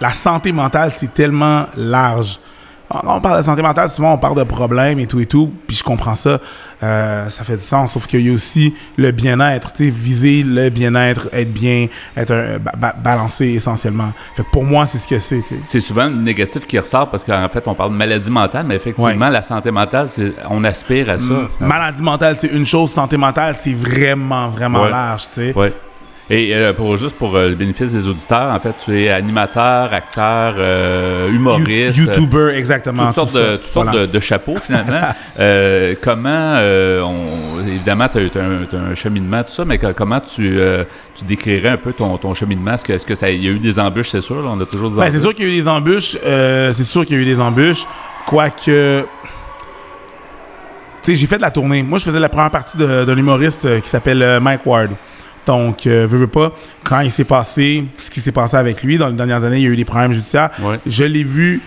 la 0.00 0.12
santé 0.12 0.52
mentale, 0.52 0.92
c'est 0.96 1.12
tellement 1.12 1.66
large. 1.76 2.38
On 2.90 3.00
on 3.16 3.20
parle 3.20 3.38
de 3.38 3.44
santé 3.46 3.62
mentale, 3.62 3.88
souvent 3.88 4.12
on 4.12 4.18
parle 4.18 4.36
de 4.36 4.44
problèmes 4.44 4.98
et 5.00 5.06
tout 5.06 5.18
et 5.18 5.24
tout, 5.26 5.50
puis 5.66 5.74
je 5.74 5.82
comprends 5.82 6.14
ça, 6.14 6.38
euh, 6.82 7.28
ça 7.30 7.42
fait 7.42 7.56
du 7.56 7.62
sens, 7.62 7.92
sauf 7.92 8.06
qu'il 8.06 8.20
y 8.20 8.30
a 8.30 8.32
aussi 8.34 8.74
le 8.98 9.10
bien-être, 9.10 9.72
tu 9.72 9.86
sais, 9.86 9.90
viser 9.90 10.42
le 10.42 10.68
bien-être, 10.68 11.28
être 11.32 11.50
bien, 11.52 11.86
être 12.14 12.32
un- 12.32 12.58
ba- 12.58 12.72
ba- 12.76 12.94
balancé 13.02 13.46
essentiellement. 13.46 14.12
Fait 14.36 14.42
que 14.44 14.50
pour 14.50 14.64
moi, 14.64 14.84
c'est 14.84 14.98
ce 14.98 15.08
que 15.08 15.18
c'est. 15.18 15.40
C'est 15.66 15.80
souvent 15.80 16.08
le 16.08 16.14
négatif 16.16 16.66
qui 16.66 16.78
ressort 16.78 17.10
parce 17.10 17.24
qu'en 17.24 17.48
fait, 17.48 17.66
on 17.66 17.74
parle 17.74 17.90
de 17.90 17.96
maladie 17.96 18.30
mentale, 18.30 18.66
mais 18.68 18.76
effectivement, 18.76 19.26
Ouais. 19.26 19.30
la 19.32 19.42
santé 19.42 19.70
mentale, 19.70 20.06
on 20.50 20.62
aspire 20.62 21.08
à 21.08 21.18
ça. 21.18 21.24
Mm. 21.24 21.48
Maladie 21.60 22.02
mentale, 22.02 22.36
c'est 22.38 22.48
une 22.52 22.66
chose, 22.66 22.90
santé 22.92 23.16
mentale, 23.16 23.56
c'est 23.58 23.74
vraiment, 23.74 24.48
vraiment 24.50 24.82
Ouais. 24.82 24.90
large, 24.90 25.22
tu 25.32 25.40
sais. 25.40 25.52
Ouais. 25.56 25.72
Et 26.30 26.54
euh, 26.54 26.72
pour 26.72 26.96
juste 26.96 27.16
pour 27.18 27.36
euh, 27.36 27.50
le 27.50 27.54
bénéfice 27.54 27.92
des 27.92 28.08
auditeurs, 28.08 28.50
en 28.50 28.58
fait, 28.58 28.74
tu 28.82 28.98
es 28.98 29.10
animateur, 29.10 29.92
acteur, 29.92 30.54
euh, 30.56 31.30
humoriste, 31.30 31.98
You- 31.98 32.06
YouTuber, 32.06 32.54
exactement. 32.56 33.04
toutes 33.06 33.14
sortes, 33.14 33.32
tout 33.32 33.38
de, 33.38 33.56
toutes 33.56 33.64
sortes 33.66 33.88
Voilà. 33.90 34.06
de, 34.06 34.12
de 34.12 34.20
chapeaux 34.20 34.56
finalement. 34.56 35.02
Comment, 36.02 36.54
on, 37.04 37.60
évidemment, 37.66 38.08
tu 38.08 38.18
as, 38.18 38.20
un, 38.42 38.64
t'as 38.70 38.78
un 38.78 38.94
cheminement, 38.94 39.44
tout 39.44 39.52
ça, 39.52 39.66
mais 39.66 39.76
que- 39.76 39.92
comment 39.92 40.20
tu, 40.20 40.58
tu 41.14 41.24
décrirais 41.26 41.68
un 41.70 41.76
peu 41.76 41.92
ton, 41.92 42.16
ton 42.16 42.32
cheminement? 42.32 42.72
Est-ce 42.72 42.84
que, 42.84 42.92
est-ce 42.94 43.04
que 43.04 43.14
ça, 43.14 43.28
il 43.30 43.44
y 43.44 43.48
a 43.48 43.50
eu 43.50 43.58
des 43.58 43.78
embûches, 43.78 44.08
c'est 44.10 44.20
sûr? 44.22 44.36
là? 44.42 44.50
on 44.54 44.60
a 44.60 44.64
toujours 44.64 44.90
des 44.90 44.96
Ben, 44.96 45.02
embûches. 45.02 45.12
c'est 45.14 45.20
sûr 45.20 45.34
qu'il 45.34 45.44
y 45.46 45.50
a 45.50 45.52
eu 45.52 45.56
des 45.60 45.68
embûches. 45.68 46.16
c'est 46.22 46.84
sûr 46.84 47.04
qu'il 47.04 47.16
y 47.16 47.18
a 47.18 47.22
eu 47.22 47.26
des 47.26 47.40
embûches. 47.40 47.84
Quoique. 48.26 49.02
Tu 51.02 51.10
sais, 51.12 51.16
j'ai 51.16 51.26
fait 51.26 51.36
de 51.36 51.42
la 51.42 51.50
tournée. 51.50 51.82
Moi, 51.82 51.98
je 51.98 52.04
faisais 52.04 52.18
la 52.18 52.30
première 52.30 52.50
partie 52.50 52.78
d'un 52.78 53.14
humoriste 53.16 53.82
qui 53.82 53.88
s'appelle 53.90 54.38
Mike 54.40 54.64
Ward. 54.64 54.92
Donc, 55.46 55.86
euh, 55.86 56.06
veux, 56.08 56.18
veux 56.18 56.26
pas, 56.26 56.52
quand 56.82 57.00
il 57.00 57.10
s'est 57.10 57.24
passé, 57.24 57.84
ce 57.98 58.10
qui 58.10 58.20
s'est 58.20 58.32
passé 58.32 58.56
avec 58.56 58.82
lui 58.82 58.96
dans 58.96 59.08
les 59.08 59.14
dernières 59.14 59.44
années, 59.44 59.58
il 59.58 59.62
y 59.62 59.66
a 59.66 59.70
eu 59.70 59.76
des 59.76 59.84
problèmes 59.84 60.12
judiciaires. 60.12 60.50
Ouais. 60.60 60.78
Je 60.86 61.04
l'ai 61.04 61.24
vu 61.24 61.60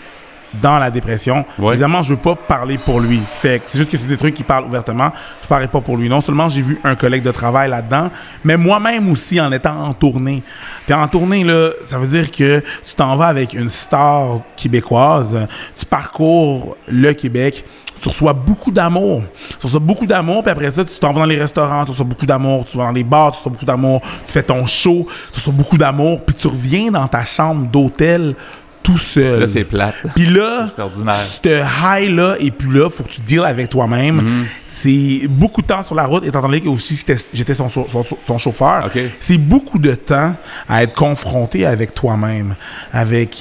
dans 0.61 0.79
la 0.79 0.89
dépression. 0.91 1.45
Ouais. 1.59 1.73
Évidemment, 1.73 2.01
je 2.01 2.13
veux 2.13 2.19
pas 2.19 2.35
parler 2.35 2.77
pour 2.77 2.99
lui. 2.99 3.21
Fait 3.29 3.61
c'est 3.65 3.77
juste 3.77 3.91
que 3.91 3.97
c'est 3.97 4.07
des 4.07 4.17
trucs 4.17 4.33
qui 4.33 4.43
parlent 4.43 4.65
ouvertement. 4.65 5.11
Je 5.43 5.47
parlais 5.47 5.67
pas 5.67 5.81
pour 5.81 5.97
lui. 5.97 6.09
Non 6.09 6.21
seulement 6.21 6.49
j'ai 6.49 6.61
vu 6.61 6.79
un 6.83 6.95
collègue 6.95 7.23
de 7.23 7.31
travail 7.31 7.69
là-dedans, 7.69 8.09
mais 8.43 8.57
moi-même 8.57 9.09
aussi 9.11 9.39
en 9.39 9.51
étant 9.51 9.79
en 9.81 9.93
tournée. 9.93 10.43
T'es 10.85 10.93
en 10.93 11.07
tournée, 11.07 11.43
là, 11.43 11.71
ça 11.83 11.99
veut 11.99 12.07
dire 12.07 12.31
que 12.31 12.59
tu 12.59 12.95
t'en 12.95 13.15
vas 13.17 13.27
avec 13.27 13.53
une 13.53 13.69
star 13.69 14.39
québécoise, 14.55 15.47
tu 15.77 15.85
parcours 15.85 16.77
le 16.87 17.13
Québec, 17.13 17.65
tu 18.01 18.09
reçois 18.09 18.33
beaucoup 18.33 18.71
d'amour. 18.71 19.23
Tu 19.59 19.65
reçois 19.65 19.79
beaucoup 19.79 20.05
d'amour, 20.05 20.43
puis 20.43 20.51
après 20.51 20.71
ça, 20.71 20.83
tu 20.85 20.97
t'en 20.99 21.13
vas 21.13 21.19
dans 21.21 21.25
les 21.25 21.39
restaurants, 21.39 21.83
tu 21.85 21.91
reçois 21.91 22.05
beaucoup 22.05 22.25
d'amour, 22.25 22.65
tu 22.69 22.77
vas 22.77 22.85
dans 22.85 22.91
les 22.91 23.03
bars, 23.03 23.31
tu 23.31 23.37
reçois 23.37 23.51
beaucoup 23.51 23.65
d'amour, 23.65 24.01
tu 24.25 24.31
fais 24.31 24.43
ton 24.43 24.65
show, 24.65 25.07
tu 25.31 25.39
reçois 25.39 25.53
beaucoup 25.53 25.77
d'amour, 25.77 26.21
puis 26.25 26.35
tu 26.35 26.47
reviens 26.47 26.91
dans 26.91 27.07
ta 27.07 27.23
chambre 27.25 27.67
d'hôtel 27.67 28.35
tout 28.83 28.97
seul. 28.97 29.41
Là, 29.41 29.47
c'est 29.47 29.63
plate. 29.65 29.95
Puis 30.15 30.27
là, 30.27 30.67
ce 31.13 31.99
high-là, 32.01 32.35
et 32.39 32.51
puis 32.51 32.69
là, 32.71 32.89
faut 32.89 33.03
que 33.03 33.09
tu 33.09 33.19
deals 33.21 33.43
avec 33.43 33.69
toi-même. 33.69 34.15
Mhm. 34.21 34.45
C'est 34.69 35.27
beaucoup 35.27 35.61
de 35.61 35.67
temps 35.67 35.83
sur 35.83 35.95
la 35.95 36.05
route, 36.05 36.23
étant 36.23 36.41
donné 36.41 36.61
que 36.61 36.69
aussi 36.69 36.95
j'étais- 36.95 37.21
j'étais 37.33 37.53
son, 37.55 37.67
chau- 37.67 37.87
son- 37.89 38.03
son 38.25 38.37
chauffeur. 38.37 38.85
C'est 39.19 39.37
beaucoup 39.37 39.79
de 39.79 39.93
temps 39.95 40.35
à 40.69 40.83
être 40.83 40.93
confronté 40.93 41.65
avec 41.65 41.93
toi-même, 41.95 42.55
avec 42.93 43.35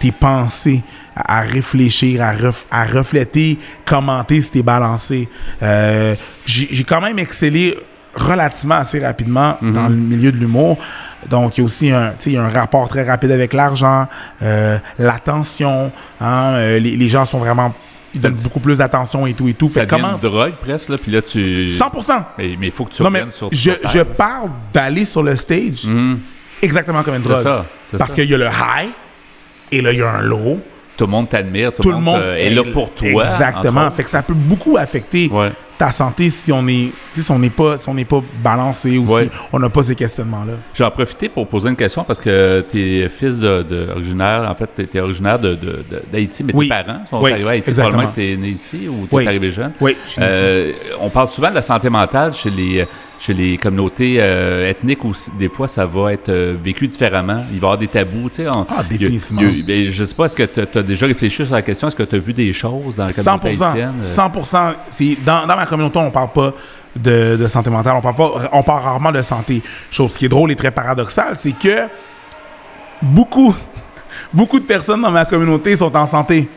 tes 0.00 0.12
pensées, 0.12 0.82
à, 1.16 1.40
réfléchir, 1.42 2.22
à, 2.22 2.32
ref- 2.32 2.64
à 2.70 2.84
refléter, 2.84 3.58
commenter 3.86 4.40
si 4.42 4.50
t'es 4.50 4.62
balancé. 4.62 5.28
Euh, 5.62 6.14
J'ai 6.46 6.84
quand 6.84 7.00
même 7.00 7.18
excellé 7.18 7.76
relativement 8.14 8.74
assez 8.76 8.98
rapidement 8.98 9.56
Mhm. 9.60 9.72
dans 9.72 9.88
le 9.88 9.94
milieu 9.94 10.32
de 10.32 10.36
l'humour. 10.36 10.78
Donc, 11.28 11.56
il 11.56 11.60
y 11.60 11.62
a 11.62 11.64
aussi 11.64 11.90
un, 11.90 12.14
y 12.26 12.36
a 12.36 12.42
un 12.42 12.48
rapport 12.48 12.88
très 12.88 13.04
rapide 13.04 13.30
avec 13.30 13.52
l'argent, 13.52 14.08
euh, 14.42 14.78
l'attention. 14.98 15.92
hein, 16.20 16.52
euh, 16.54 16.78
les, 16.78 16.96
les 16.96 17.08
gens 17.08 17.24
sont 17.24 17.38
vraiment... 17.38 17.74
Ils 18.12 18.20
donnent 18.20 18.34
beaucoup 18.34 18.58
plus 18.58 18.78
d'attention 18.78 19.24
et 19.28 19.34
tout 19.34 19.46
et 19.46 19.54
tout. 19.54 19.68
Ça 19.68 19.82
Fait 19.82 19.86
comment... 19.86 20.14
une 20.14 20.18
drogue 20.28 20.54
presque, 20.60 20.88
là, 20.88 20.98
puis 20.98 21.12
là, 21.12 21.22
tu... 21.22 21.66
100%! 21.66 22.24
Mais 22.38 22.56
il 22.62 22.72
faut 22.72 22.84
que 22.84 22.92
tu 22.92 23.02
Non, 23.04 23.10
mais 23.10 23.20
reviennes 23.20 23.32
sur 23.36 23.48
je, 23.52 23.70
je 23.88 24.00
parle 24.00 24.50
d'aller 24.72 25.04
sur 25.04 25.22
le 25.22 25.36
stage 25.36 25.84
Mhm. 25.84 26.18
exactement 26.62 27.04
comme 27.04 27.14
une 27.14 27.22
C'est 27.22 27.28
drogue. 27.28 27.42
ça. 27.84 27.96
Parce 27.96 28.12
qu'il 28.12 28.28
y 28.28 28.34
a 28.34 28.38
le 28.38 28.46
high 28.46 28.90
et 29.70 29.80
là, 29.80 29.92
il 29.92 29.98
y 30.00 30.02
a 30.02 30.10
un 30.10 30.22
low. 30.22 30.60
Tout 31.00 31.06
le 31.06 31.12
monde 31.12 31.30
t'admire, 31.30 31.72
tout, 31.72 31.80
Tout 31.80 31.92
le 31.92 31.98
monde 31.98 32.20
euh, 32.20 32.36
est 32.36 32.50
là 32.50 32.62
pour 32.74 32.90
toi. 32.90 33.08
Exactement. 33.24 33.90
Fait 33.90 34.04
que 34.04 34.10
ça 34.10 34.22
peut 34.22 34.34
beaucoup 34.34 34.76
affecter 34.76 35.30
Ouais. 35.32 35.50
Ta 35.80 35.90
santé 35.90 36.28
si 36.28 36.52
on 36.52 36.68
est, 36.68 36.90
si 37.14 37.30
on 37.30 37.38
n'est 37.38 37.48
pas, 37.48 37.78
si 37.78 37.88
on 37.88 37.94
n'est 37.94 38.04
pas 38.04 38.22
balancé 38.44 38.98
ou 38.98 39.06
Ouais. 39.10 39.24
si 39.24 39.38
on 39.50 39.58
n'a 39.58 39.70
pas 39.70 39.82
ces 39.82 39.94
questionnements-là? 39.94 40.52
J'en 40.74 40.88
ai 40.88 40.90
profité 40.90 41.30
pour 41.30 41.48
poser 41.48 41.70
une 41.70 41.76
question 41.76 42.04
parce 42.04 42.20
que 42.20 42.60
t'es 42.70 43.08
fils 43.08 43.38
de, 43.38 43.62
de 43.62 43.88
originaire, 43.90 44.46
en 44.50 44.54
fait, 44.54 44.86
t'es 44.86 45.00
originaire 45.00 45.38
de, 45.38 45.56
d'Haïti, 46.12 46.44
mais 46.44 46.52
Oui. 46.54 46.68
tes 46.68 46.74
parents 46.84 47.00
sont 47.08 47.18
Oui, 47.22 47.32
arrivés 47.32 47.48
à 47.48 47.52
Haïti. 47.52 47.70
exactement. 47.70 48.02
Probablement 48.02 48.12
que 48.12 48.34
t'es 48.34 48.36
né 48.36 48.48
ici 48.50 48.88
ou 48.88 49.06
t'es 49.06 49.16
Oui. 49.16 49.26
arrivé 49.26 49.50
jeune. 49.50 49.72
Oui. 49.80 49.96
je 50.04 50.10
suis 50.10 50.20
ici. 50.20 50.30
Euh, 50.30 50.72
on 51.00 51.08
parle 51.08 51.28
souvent 51.30 51.48
de 51.48 51.54
la 51.54 51.62
santé 51.62 51.88
mentale 51.88 52.34
chez 52.34 52.50
les, 52.50 52.86
chez 53.18 53.32
les 53.32 53.56
communautés 53.56 54.16
euh, 54.18 54.68
ethniques 54.68 55.02
où 55.02 55.14
des 55.38 55.48
fois 55.48 55.66
ça 55.66 55.86
va 55.86 56.12
être 56.12 56.28
euh, 56.28 56.56
vécu 56.62 56.86
différemment. 56.88 57.42
Il 57.52 57.58
va 57.58 57.68
y 57.68 57.68
avoir 57.68 57.78
des 57.78 57.88
tabous. 57.88 58.28
Tu 58.28 58.42
sais, 58.42 58.48
on- 58.48 58.66
Ah, 58.68 58.84
il 58.90 58.92
y 59.00 59.06
a- 59.06 59.08
définitivement. 59.08 59.40
y 59.42 59.60
a- 59.60 59.64
ben, 59.66 59.90
je 59.90 60.04
sais 60.04 60.14
pas, 60.14 60.26
est-ce 60.26 60.36
que 60.36 60.42
tu 60.42 60.78
as 60.78 60.82
déjà 60.82 61.06
réfléchi 61.06 61.46
sur 61.46 61.54
la 61.54 61.62
question? 61.62 61.88
Est-ce 61.88 61.96
que 61.96 62.02
tu 62.02 62.16
as 62.16 62.18
vu 62.18 62.34
des 62.34 62.52
choses 62.52 62.96
dans 62.96 63.06
la 63.06 63.12
communauté 63.14 63.54
100%. 63.54 63.64
haïtienne? 63.64 63.94
euh? 64.02 64.14
100%. 64.14 64.74
C'est, 64.88 65.16
dans, 65.24 65.46
dans 65.46 65.56
ma 65.56 65.66
communauté, 65.70 65.98
on 65.98 66.10
parle 66.10 66.30
pas 66.32 66.52
de, 66.94 67.36
de 67.36 67.46
santé 67.46 67.70
mentale? 67.70 67.94
On 67.96 68.00
parle, 68.02 68.14
pas, 68.16 68.48
on 68.52 68.62
parle 68.62 68.82
rarement 68.84 69.12
de 69.12 69.22
santé. 69.22 69.62
Chose 69.90 70.16
qui 70.16 70.26
est 70.26 70.28
drôle 70.28 70.50
et 70.50 70.56
très 70.56 70.70
paradoxale, 70.70 71.34
c'est 71.38 71.52
que 71.56 71.88
beaucoup, 73.02 73.54
beaucoup 74.32 74.58
de 74.60 74.64
personnes 74.66 75.02
dans 75.02 75.10
ma 75.10 75.24
communauté 75.24 75.76
sont 75.76 75.94
en 75.96 76.06
santé. 76.06 76.48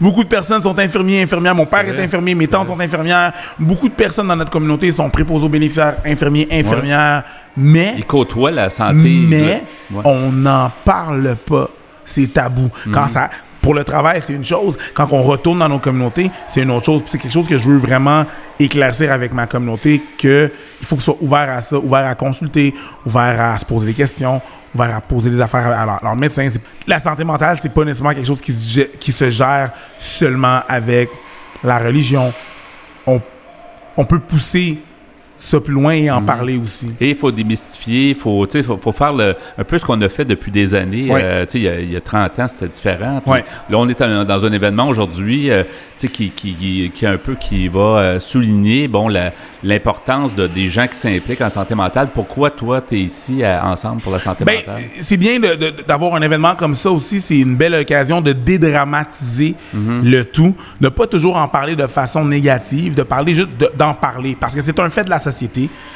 Beaucoup 0.00 0.24
de 0.24 0.28
personnes 0.30 0.62
sont 0.62 0.78
infirmiers, 0.78 1.22
infirmières. 1.22 1.54
Mon 1.54 1.66
père 1.66 1.86
est, 1.86 2.00
infirmier, 2.02 2.34
mes 2.34 2.46
tantes 2.48 2.68
sont 2.68 2.80
infirmières. 2.80 3.34
Beaucoup 3.58 3.86
de 3.88 3.92
personnes 3.94 4.28
dans 4.28 4.36
notre 4.36 4.50
communauté 4.50 4.90
sont 4.92 5.10
préposés 5.10 5.44
aux 5.44 5.48
bénéficiaires, 5.50 5.96
infirmiers, 6.06 6.48
infirmières. 6.50 7.22
Mais 7.54 7.96
Ils 7.98 8.06
côtoient 8.06 8.50
la 8.50 8.70
santé. 8.70 8.94
mais 8.94 9.62
de- 9.90 9.96
ouais. 9.96 10.02
on 10.06 10.32
n'en 10.32 10.70
parle 10.86 11.36
pas. 11.44 11.68
C'est 12.06 12.32
tabou. 12.32 12.70
Quand 12.90 13.04
ça, 13.06 13.28
pour 13.60 13.74
le 13.74 13.84
travail, 13.84 14.22
c'est 14.24 14.32
une 14.32 14.44
chose. 14.44 14.78
Quand 14.94 15.08
on 15.12 15.22
retourne 15.22 15.58
dans 15.58 15.68
nos 15.68 15.78
communautés, 15.78 16.30
c'est 16.48 16.62
une 16.62 16.70
autre 16.70 16.86
chose. 16.86 17.02
C'est 17.06 17.18
quelque 17.18 17.32
chose 17.32 17.46
que 17.46 17.58
je 17.58 17.68
veux 17.68 17.78
vraiment 17.78 18.24
éclaircir 18.58 19.12
avec 19.12 19.32
ma 19.32 19.46
communauté, 19.46 20.02
que 20.18 20.50
il 20.80 20.86
faut 20.86 20.96
que 20.96 21.02
soit 21.02 21.16
ouvert 21.20 21.50
à 21.50 21.60
ça, 21.60 21.78
ouvert 21.78 22.06
à 22.06 22.14
consulter, 22.14 22.74
ouvert 23.04 23.40
à 23.40 23.58
se 23.58 23.64
poser 23.64 23.86
des 23.86 23.94
questions, 23.94 24.40
ouvert 24.74 24.96
à 24.96 25.00
poser 25.00 25.30
des 25.30 25.40
affaires 25.40 25.66
à 25.66 25.98
leur, 26.02 26.16
médecin. 26.16 26.48
La 26.86 27.00
santé 27.00 27.24
mentale, 27.24 27.58
c'est 27.60 27.72
pas 27.72 27.84
nécessairement 27.84 28.14
quelque 28.14 28.26
chose 28.26 28.40
qui 28.40 29.12
se, 29.12 29.30
gère 29.30 29.72
seulement 29.98 30.60
avec 30.68 31.10
la 31.62 31.78
religion. 31.78 32.32
On, 33.06 33.20
on 33.96 34.04
peut 34.04 34.20
pousser 34.20 34.78
ça 35.42 35.58
plus 35.60 35.72
loin 35.72 35.92
et 35.92 36.10
en 36.10 36.20
parler 36.22 36.58
aussi. 36.58 36.90
Et 37.00 37.10
il 37.10 37.16
faut 37.16 37.30
démystifier, 37.32 38.10
il 38.10 38.14
faut, 38.14 38.46
faut, 38.64 38.76
faut 38.76 38.92
faire 38.92 39.12
le- 39.14 39.34
un 39.56 39.64
peu 39.64 39.78
ce 39.78 39.84
qu'on 39.86 40.00
a 40.02 40.08
fait 40.08 40.24
depuis 40.26 40.50
des 40.50 40.74
années. 40.74 41.10
Ouais. 41.10 41.20
Euh, 41.24 41.46
il 41.54 41.60
y 41.62 41.68
a- 41.68 41.80
il 41.80 41.90
y, 41.90 41.96
a 41.96 42.00
30 42.00 42.38
ans, 42.38 42.46
c'était 42.48 42.68
différent. 42.68 43.20
Puis. 43.24 43.40
Là, 43.70 43.78
on 43.78 43.88
est 43.88 43.98
dans 44.02 44.44
un 44.44 44.52
événement 44.52 44.86
aujourd'hui 44.88 45.50
euh, 45.50 45.62
qui, 45.98 46.08
qui, 46.08 46.30
qui, 46.30 46.90
qui 46.94 47.06
un 47.06 47.16
peu 47.16 47.34
qui 47.36 47.68
va 47.68 47.80
euh, 47.80 48.18
souligner 48.20 48.86
bon, 48.88 49.08
la- 49.08 49.32
l'importance 49.62 50.34
de, 50.34 50.46
des 50.46 50.68
gens 50.68 50.86
qui 50.86 50.96
s'impliquent 50.96 51.40
en 51.42 51.50
santé 51.50 51.74
mentale. 51.74 52.08
Pourquoi 52.14 52.50
toi, 52.50 52.80
tu 52.80 52.96
es 52.96 53.00
ici 53.00 53.42
à- 53.42 53.66
ensemble 53.66 54.00
pour 54.02 54.12
la 54.12 54.18
santé 54.18 54.44
Ben, 54.44 54.58
mentale? 54.66 54.82
c'est 55.00 55.16
bien 55.16 55.38
d'avoir 55.86 56.14
un 56.14 56.22
événement 56.22 56.54
comme 56.54 56.74
ça 56.74 56.90
aussi. 56.90 57.20
C'est 57.20 57.38
une 57.38 57.56
belle 57.56 57.74
occasion 57.74 58.20
de 58.20 58.32
dédramatiser 58.32 59.54
le 59.74 60.22
tout, 60.24 60.54
de 60.80 60.88
pas 60.88 61.06
toujours 61.06 61.36
en 61.36 61.48
parler 61.48 61.76
de 61.76 61.86
façon 61.86 62.24
négative, 62.24 62.94
de 62.94 63.02
parler 63.02 63.34
juste 63.34 63.50
de- 63.58 63.70
d'en 63.76 63.94
parler, 63.94 64.36
parce 64.38 64.54
que 64.54 64.62
c'est 64.62 64.78
un 64.78 64.90
fait 64.90 65.04
de 65.04 65.10
la 65.10 65.16
société. 65.18 65.29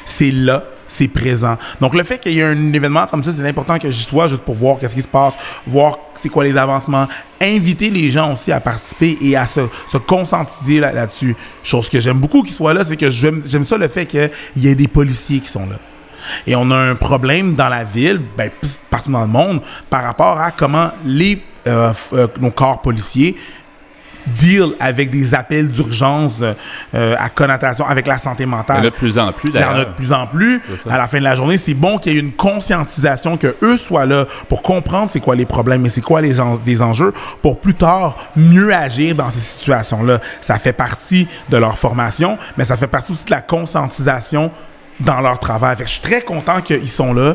C'est 0.05 0.31
là. 0.31 0.65
C'est 0.87 1.09
présent. 1.09 1.57
Donc, 1.81 1.95
le 1.95 2.05
fait 2.05 2.19
qu'il 2.19 2.35
y 2.35 2.41
ait 2.41 2.45
un 2.45 2.73
événement 2.73 3.07
comme 3.07 3.25
ça, 3.25 3.33
c'est 3.33 3.49
important 3.49 3.79
que 3.79 3.91
j'y 3.91 4.05
sois 4.05 4.29
juste 4.29 4.43
pour 4.43 4.55
voir 4.55 4.79
qu'est-ce 4.79 4.95
qui 4.95 5.03
se 5.03 5.09
passe, 5.09 5.35
voir 5.67 5.97
c'est 6.21 6.29
quoi 6.29 6.45
les 6.45 6.57
avancements, 6.57 7.09
inviter 7.41 7.91
les 7.91 8.11
gens 8.11 8.33
aussi 8.33 8.53
à 8.53 8.61
participer 8.61 9.19
et 9.21 9.37
à 9.37 9.47
se, 9.47 9.61
se 9.87 10.81
là-dessus. 10.81 11.37
Chose 11.63 11.89
que 11.89 12.01
j'aime 12.01 12.19
beaucoup 12.19 12.43
qu'ils 12.43 12.55
soient 12.55 12.75
là, 12.75 12.85
c'est 12.85 12.97
que 12.97 13.11
j'aime 13.11 13.65
ça 13.65 13.79
le 13.79 13.89
fait 13.89 14.07
qu'il 14.07 14.31
y 14.57 14.69
ait 14.69 14.75
des 14.75 14.89
policiers 14.89 15.41
qui 15.41 15.49
sont 15.49 15.67
là. 15.67 15.77
Et 16.47 16.55
on 16.55 16.71
a 16.71 16.77
un 16.77 16.95
problème 16.95 17.55
dans 17.55 17.69
la 17.69 17.85
ville, 17.85 18.21
ben, 18.37 18.51
partout 18.91 19.11
dans 19.11 19.23
le 19.23 19.29
monde, 19.29 19.61
par 19.91 20.03
rapport 20.05 20.39
à 20.39 20.51
comment 20.51 20.91
les, 21.05 21.43
euh, 21.67 21.93
euh, 22.13 22.27
nos 22.41 22.51
corps 22.51 22.81
policiers 22.81 23.37
deal 24.27 24.73
avec 24.81 25.11
des 25.11 25.35
appels 25.35 25.69
d'urgence 25.69 26.41
euh, 26.95 27.17
à 27.19 27.29
connotation 27.29 27.87
avec 27.87 28.07
la 28.07 28.19
santé 28.19 28.45
Il 28.45 28.51
y 28.51 28.53
en 28.53 28.57
mentale. 28.57 28.79
a 28.79 28.81
de 28.83 28.91
plus 28.91 29.19
en 29.19 29.33
plus, 29.33 29.51
Il 29.55 29.61
y 29.61 29.65
en 29.65 29.69
a 29.69 29.73
de 29.73 29.75
d'ailleurs. 29.79 29.95
plus 29.95 30.13
en 30.13 30.27
plus. 30.27 30.61
À 30.89 30.99
la 30.99 31.07
fin 31.09 31.19
de 31.19 31.25
la 31.25 31.35
journée, 31.35 31.59
c'est 31.59 31.75
bon 31.75 31.99
qu'il 31.99 32.13
y 32.13 32.17
ait 32.17 32.21
une 32.21 32.33
conscientisation, 32.33 33.37
que 33.37 33.55
eux 33.63 33.77
soient 33.77 34.07
là 34.07 34.27
pour 34.49 34.63
comprendre 34.63 35.11
c'est 35.11 35.21
quoi 35.21 35.37
les 35.37 35.47
problèmes 35.47 35.85
et 35.87 35.89
c'est 35.89 36.01
quoi 36.01 36.21
les 36.21 36.41
en- 36.41 36.59
enjeux 36.81 37.13
pour 37.43 37.61
plus 37.61 37.75
tard 37.75 38.17
mieux 38.37 38.75
agir 38.75 39.15
dans 39.15 39.29
ces 39.31 39.41
situations-là. 39.41 40.21
Ça 40.41 40.57
fait 40.57 40.73
partie 40.73 41.29
de 41.51 41.57
leur 41.57 41.79
formation, 41.79 42.39
mais 42.57 42.65
ça 42.65 42.77
fait 42.77 42.87
partie 42.89 43.13
aussi 43.13 43.25
de 43.27 43.31
la 43.31 43.41
conscientisation 43.41 44.51
dans 45.01 45.21
leur 45.21 45.39
travail. 45.39 45.77
Fait 45.77 45.85
que 45.85 45.89
je 45.89 45.95
suis 45.95 46.03
très 46.03 46.23
content 46.23 46.61
qu'ils 46.61 46.89
sont 46.89 47.13
là. 47.13 47.35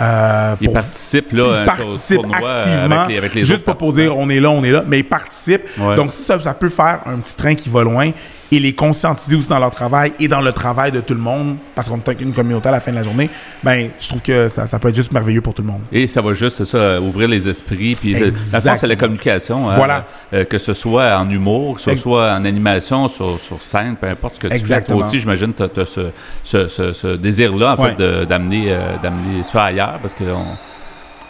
Euh, 0.00 0.56
Ils 0.60 0.66
pour- 0.66 0.74
participent 0.74 1.32
là, 1.32 1.60
ils 1.60 1.66
participent 1.66 2.18
euh, 2.18 2.58
activement, 2.58 3.00
avec 3.00 3.08
les, 3.10 3.18
avec 3.18 3.34
les 3.34 3.44
juste 3.44 3.64
pas 3.64 3.74
pour 3.74 3.92
dire 3.92 4.16
on 4.16 4.28
est 4.30 4.40
là, 4.40 4.50
on 4.50 4.62
est 4.64 4.70
là, 4.70 4.82
mais 4.86 4.98
ils 5.00 5.04
participent. 5.08 5.66
Ouais. 5.78 5.94
Donc 5.96 6.10
ça, 6.10 6.40
ça 6.40 6.54
peut 6.54 6.68
faire 6.68 7.00
un 7.06 7.18
petit 7.18 7.34
train 7.36 7.54
qui 7.54 7.68
va 7.68 7.82
loin, 7.82 8.10
et 8.52 8.58
les 8.58 8.74
conscientiser 8.74 9.36
aussi 9.36 9.48
dans 9.48 9.58
leur 9.58 9.70
travail 9.70 10.12
et 10.18 10.26
dans 10.28 10.40
le 10.40 10.52
travail 10.52 10.90
de 10.90 11.00
tout 11.00 11.14
le 11.14 11.20
monde, 11.20 11.56
parce 11.74 11.88
qu'on 11.88 11.98
est 11.98 12.20
une 12.20 12.32
communauté 12.32 12.68
à 12.68 12.72
la 12.72 12.80
fin 12.80 12.90
de 12.90 12.96
la 12.96 13.04
journée, 13.04 13.30
ben, 13.62 13.90
je 14.00 14.08
trouve 14.08 14.22
que 14.22 14.48
ça, 14.48 14.66
ça 14.66 14.78
peut 14.78 14.88
être 14.88 14.94
juste 14.96 15.12
merveilleux 15.12 15.40
pour 15.40 15.54
tout 15.54 15.62
le 15.62 15.68
monde. 15.68 15.82
Et 15.92 16.06
ça 16.06 16.20
va 16.20 16.34
juste, 16.34 16.56
c'est 16.56 16.64
ça, 16.64 17.00
ouvrir 17.00 17.28
les 17.28 17.48
esprits. 17.48 17.94
Puis, 17.94 18.14
euh, 18.14 18.20
la 18.20 18.26
Exactement. 18.28 18.74
c'est 18.76 18.86
la 18.88 18.96
communication. 18.96 19.70
hein, 19.70 19.74
Voilà. 19.76 20.06
euh, 20.32 20.44
que 20.44 20.58
ce 20.58 20.74
soit 20.74 21.16
en 21.16 21.30
humour, 21.30 21.76
que 21.76 21.80
ce 21.82 21.94
soit 21.96 22.32
en 22.32 22.44
animation, 22.44 23.06
sur, 23.08 23.38
sur 23.38 23.62
scène, 23.62 23.96
peu 24.00 24.08
importe 24.08 24.34
ce 24.36 24.40
que 24.40 24.48
tu 24.48 24.54
Exactement. 24.54 24.98
fais. 24.98 25.00
Toi 25.02 25.08
aussi, 25.08 25.20
j'imagine, 25.20 25.52
tu 25.54 25.62
as, 25.62 25.86
ce, 25.86 26.10
ce, 26.42 26.68
ce- 26.68 26.92
ce 26.92 27.16
désir-là, 27.16 27.76
en 27.78 27.82
Ouais. 27.82 27.94
fait, 27.96 28.26
d'amener 28.26 28.66
euh, 28.72 28.96
d'amener 29.02 29.42
ça 29.42 29.64
ailleurs, 29.64 29.98
parce 30.02 30.14
qu'on 30.14 30.56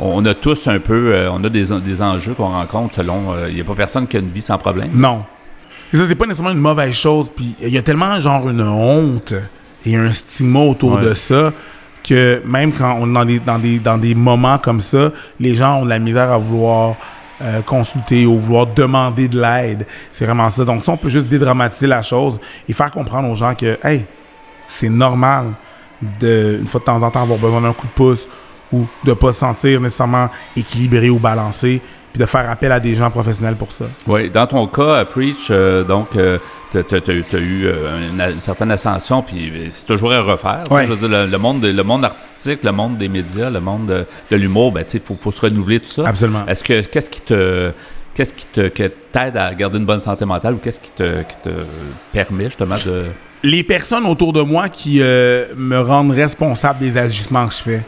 on 0.01 0.25
a 0.25 0.35
tous 0.35 0.67
un 0.69 0.79
peu, 0.79 1.13
euh, 1.15 1.31
on 1.31 1.45
a 1.45 1.49
des, 1.51 1.71
en- 1.73 1.79
des 1.79 2.01
enjeux 2.01 2.35
qu'on 2.35 2.49
rencontre 2.49 2.95
selon. 2.95 3.35
Il 3.49 3.55
n'y 3.55 3.61
a 3.61 3.65
pas 3.65 3.75
personne 3.75 4.07
qui 4.07 4.17
a 4.17 4.21
une 4.21 4.29
vie 4.29 4.41
sans 4.41 4.57
problème. 4.59 4.91
Non. 4.95 5.25
Et 5.93 5.97
ça, 5.97 6.05
c'est 6.07 6.15
pas 6.15 6.27
nécessairement 6.27 6.53
une 6.55 6.61
mauvaise 6.63 6.95
chose. 6.95 7.31
Puis 7.35 7.55
il 7.61 7.69
y 7.69 7.79
a 7.79 7.83
tellement, 7.83 8.21
genre, 8.21 8.49
une 8.49 8.63
honte 8.63 9.35
et 9.85 9.97
un 9.97 10.11
stigma 10.13 10.61
autour 10.61 10.95
Ouais. 10.95 11.03
de 11.03 11.15
ça 11.15 11.53
que 12.03 12.43
même 12.47 12.73
quand 12.73 12.99
on 13.01 13.09
est 13.09 13.13
dans 13.15 13.25
des, 13.25 13.39
dans, 13.41 13.59
des, 13.59 13.79
dans 13.79 13.99
des 13.99 14.15
moments 14.15 14.59
comme 14.59 14.81
ça, 14.81 15.11
les 15.39 15.55
gens 15.55 15.81
ont 15.81 15.85
de 15.85 15.91
la 15.91 15.99
misère 15.99 16.31
à 16.33 16.39
vouloir 16.39 16.97
euh, 17.43 17.63
consulter 17.63 18.27
ou 18.27 18.39
vouloir 18.39 18.67
demander 18.67 19.29
de 19.29 19.41
l'aide. 19.41 19.87
C'est 20.13 20.25
vraiment 20.25 20.49
ça. 20.51 20.65
Donc, 20.65 20.83
ça, 20.83 20.93
on 20.93 20.97
peut 20.97 21.09
juste 21.09 21.29
dédramatiser 21.29 21.87
la 21.87 22.03
chose 22.03 22.39
et 22.69 22.73
faire 22.73 22.91
comprendre 22.91 23.29
aux 23.31 23.35
gens 23.35 23.55
que, 23.55 23.79
hey, 23.83 24.05
c'est 24.69 24.89
normal 24.89 25.53
de, 26.21 26.59
une 26.61 26.67
fois 26.67 26.81
de 26.81 26.85
temps 26.85 27.03
en 27.03 27.11
temps, 27.11 27.23
avoir 27.23 27.39
besoin 27.39 27.61
d'un 27.61 27.73
coup 27.73 27.87
de 27.87 27.93
pouce 27.93 28.29
ou 28.73 28.87
de 29.05 29.13
pas 29.15 29.33
se 29.33 29.41
sentir 29.41 29.81
nécessairement 29.81 30.29
équilibré 30.57 31.11
ou 31.11 31.19
balancé, 31.19 31.81
puis 32.13 32.21
de 32.21 32.27
faire 32.27 32.51
appel 32.51 32.73
à 32.73 32.81
des 32.81 32.95
gens 32.95 33.11
professionnels 33.11 33.57
pour 33.57 33.73
ça. 33.73 33.87
Oui, 34.07 34.31
dans 34.31 34.47
ton 34.47 34.67
cas, 34.67 34.97
à 34.99 35.05
Preach, 35.05 35.49
euh, 35.51 35.85
donc, 35.85 36.09
tu 36.13 36.79
as, 36.79 37.39
eu 37.39 37.67
euh, 37.67 38.11
une, 38.13 38.21
une 38.35 38.41
certaine 38.41 38.71
ascension, 38.71 39.23
puis 39.23 39.51
euh, 39.51 39.67
c'est 39.71 39.87
toujours 39.87 40.13
à 40.13 40.21
refaire. 40.21 40.63
Ouais. 40.71 40.87
Je 40.87 40.93
veux 40.93 41.09
dire, 41.09 41.09
le, 41.09 41.27
le 41.31 41.39
monde, 41.39 41.61
de- 41.61 41.71
le 41.73 41.83
monde 41.83 42.05
artistique, 42.05 42.63
le 42.63 42.73
monde 42.73 42.97
des 42.99 43.09
médias, 43.09 43.51
le 43.51 43.61
monde 43.61 43.87
de, 43.87 44.07
de 44.31 44.37
l'humour, 44.37 44.73
ben, 44.73 44.85
il 44.93 45.01
faut, 45.01 45.17
faut 45.21 45.31
se 45.31 45.41
renouveler 45.41 45.81
tout 45.81 45.87
ça. 45.91 46.03
Absolument. 46.07 46.47
Est-ce 46.47 46.65
que 46.65 46.81
qu'est-ce 46.83 47.11
qui 47.11 47.21
te 47.21 47.73
qu'est-ce 48.15 48.35
qui 48.35 48.47
te 48.47 48.61
t'aide 49.13 49.37
à 49.37 49.55
garder 49.55 49.79
une 49.79 49.87
bonne 49.87 50.01
santé 50.01 50.25
mentale 50.25 50.55
ou 50.55 50.59
qu'est-ce 50.59 50.81
qui 50.81 50.91
te, 50.91 51.23
qui 51.23 51.37
te 51.45 51.51
permet 52.13 52.45
justement 52.47 52.75
de 52.85 53.07
les 53.43 53.63
personnes 53.65 54.05
autour 54.05 54.33
de 54.35 54.43
moi 54.43 54.69
qui 54.69 54.99
euh, 55.01 55.47
me 55.57 55.79
rendent 55.79 56.11
responsable 56.11 56.79
des 56.81 56.99
agissements 56.99 57.47
que 57.47 57.55
je 57.55 57.63
fais 57.63 57.83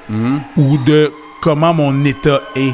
ou 0.57 0.79
de 0.79 1.13
comment 1.43 1.75
mon 1.75 2.05
état 2.05 2.41
est. 2.57 2.73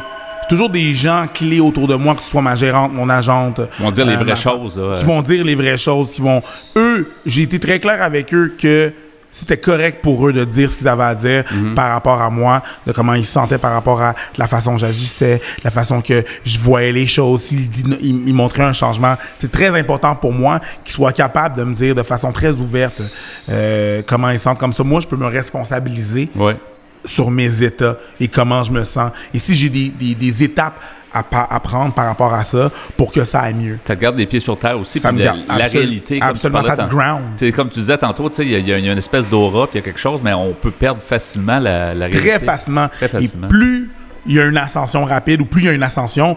Toujours 0.49 0.71
des 0.71 0.95
gens 0.95 1.27
clés 1.33 1.61
autour 1.61 1.87
de 1.87 1.95
moi, 1.95 2.15
que 2.15 2.23
ce 2.23 2.31
soit 2.31 2.43
ma 2.43 2.55
gérante, 2.55 2.93
mon 2.93 3.09
agente. 3.09 3.61
vont 3.79 3.91
dire 3.91 4.05
les 4.07 4.13
euh, 4.15 4.17
vraies 4.17 4.25
ma- 4.27 4.35
choses 4.35 4.81
Qui 4.99 5.05
vont 5.05 5.23
dire 5.23 5.45
les 5.45 5.55
vraies 5.55 5.77
choses. 5.79 6.11
Qui 6.13 6.21
vont. 6.23 6.43
Eux, 6.77 7.11
j'ai 7.27 7.43
été 7.43 7.59
très 7.59 7.79
clair 7.81 8.03
avec 8.03 8.33
eux 8.35 8.55
que 8.61 8.93
c'était 9.31 9.59
correct 9.59 9.99
pour 10.03 10.27
eux 10.27 10.33
de 10.33 10.43
dire 10.45 10.71
ce 10.71 10.79
qu'ils 10.79 10.89
avaient 10.89 11.05
à 11.05 11.15
dire 11.15 11.45
par 11.77 11.91
rapport 11.93 12.21
à 12.21 12.31
moi, 12.31 12.63
de 12.87 12.93
comment 12.93 13.13
ils 13.15 13.27
se 13.27 13.33
sentaient 13.33 13.59
par 13.59 13.73
rapport 13.73 14.01
à 14.01 14.15
la 14.39 14.49
façon 14.49 14.73
que 14.75 14.81
j'agissais, 14.81 15.39
la 15.63 15.71
façon 15.71 16.01
que 16.01 16.25
je 16.45 16.59
voyais 16.59 16.91
les 16.93 17.07
choses, 17.07 17.43
s'ils 17.43 17.69
ils, 18.01 18.29
ils 18.29 18.35
montraient 18.35 18.65
un 18.65 18.73
changement. 18.73 19.17
C'est 19.35 19.51
très 19.53 19.69
important 19.79 20.17
pour 20.17 20.33
moi 20.33 20.61
qu'ils 20.83 20.95
soient 20.95 21.13
capables 21.13 21.57
de 21.57 21.63
me 21.65 21.75
dire 21.75 21.95
de 21.95 22.03
façon 22.03 22.33
très 22.33 22.53
ouverte 22.53 23.03
euh, 23.51 24.03
comment 24.07 24.31
ils 24.31 24.39
se 24.39 24.45
sentent. 24.45 24.59
Comme 24.59 24.73
ça, 24.73 24.83
moi, 24.83 24.99
je 25.01 25.07
peux 25.07 25.17
me 25.17 25.27
responsabiliser 25.27 26.31
Ouais. 26.35 26.57
Sur 27.05 27.31
mes 27.31 27.63
états 27.63 27.97
et 28.21 28.29
comment 28.29 28.63
je 28.63 28.73
me 28.73 28.85
sens. 28.85 29.13
Et 29.35 29.39
si 29.39 29.55
j'ai 29.55 29.69
des, 29.69 29.89
des, 29.91 30.15
des 30.15 30.43
étapes 30.43 30.81
à, 31.13 31.25
à 31.55 31.61
prendre 31.61 31.95
par 31.95 32.05
rapport 32.07 32.35
à 32.35 32.45
ça 32.45 32.71
pour 32.97 33.11
que 33.11 33.25
ça 33.25 33.41
aille 33.41 33.55
mieux. 33.55 33.79
Ça 33.83 33.97
te 33.97 34.01
garde 34.03 34.19
les 34.19 34.27
pieds 34.27 34.41
sur 34.41 34.59
terre 34.59 34.79
aussi. 34.79 35.01
Ça 35.01 35.11
me 35.11 35.19
la, 35.19 35.25
garde 35.25 35.39
la 35.49 35.55
absolu- 35.67 35.79
réalité, 35.79 36.19
comme 36.21 36.29
tu 36.29 36.35
absolument, 36.37 36.63
ça 36.63 36.77
te 36.77 36.91
ground. 36.91 37.53
Comme 37.57 37.71
tu 37.71 37.81
disais 37.81 37.97
tantôt, 37.99 38.31
il 38.41 38.51
y, 38.51 38.55
a- 38.55 38.79
y 38.79 38.83
y 38.85 38.89
une 38.91 38.99
espèce 38.99 39.27
d'aura, 39.29 39.67
puis 39.67 39.79
il 39.79 39.81
y 39.81 39.83
a 39.83 39.85
quelque 39.87 40.01
chose, 40.01 40.21
mais 40.23 40.35
on 40.35 40.53
peut 40.53 40.71
perdre 40.71 41.01
facilement 41.01 41.59
la, 41.59 41.95
la 41.95 42.07
réalité. 42.07 42.29
Très 42.29 42.39
facilement. 42.41 42.89
Très 42.89 43.09
facilement. 43.09 43.47
Et 43.47 43.49
plus 43.49 43.91
il 44.27 44.35
y 44.35 44.41
a 44.41 44.45
une 44.45 44.59
ascension 44.59 45.05
rapide 45.07 45.41
ou 45.41 45.47
plus 45.47 45.63
il 45.63 45.67
y 45.67 45.69
a 45.71 45.73
une 45.73 45.83
ascension, 45.83 46.37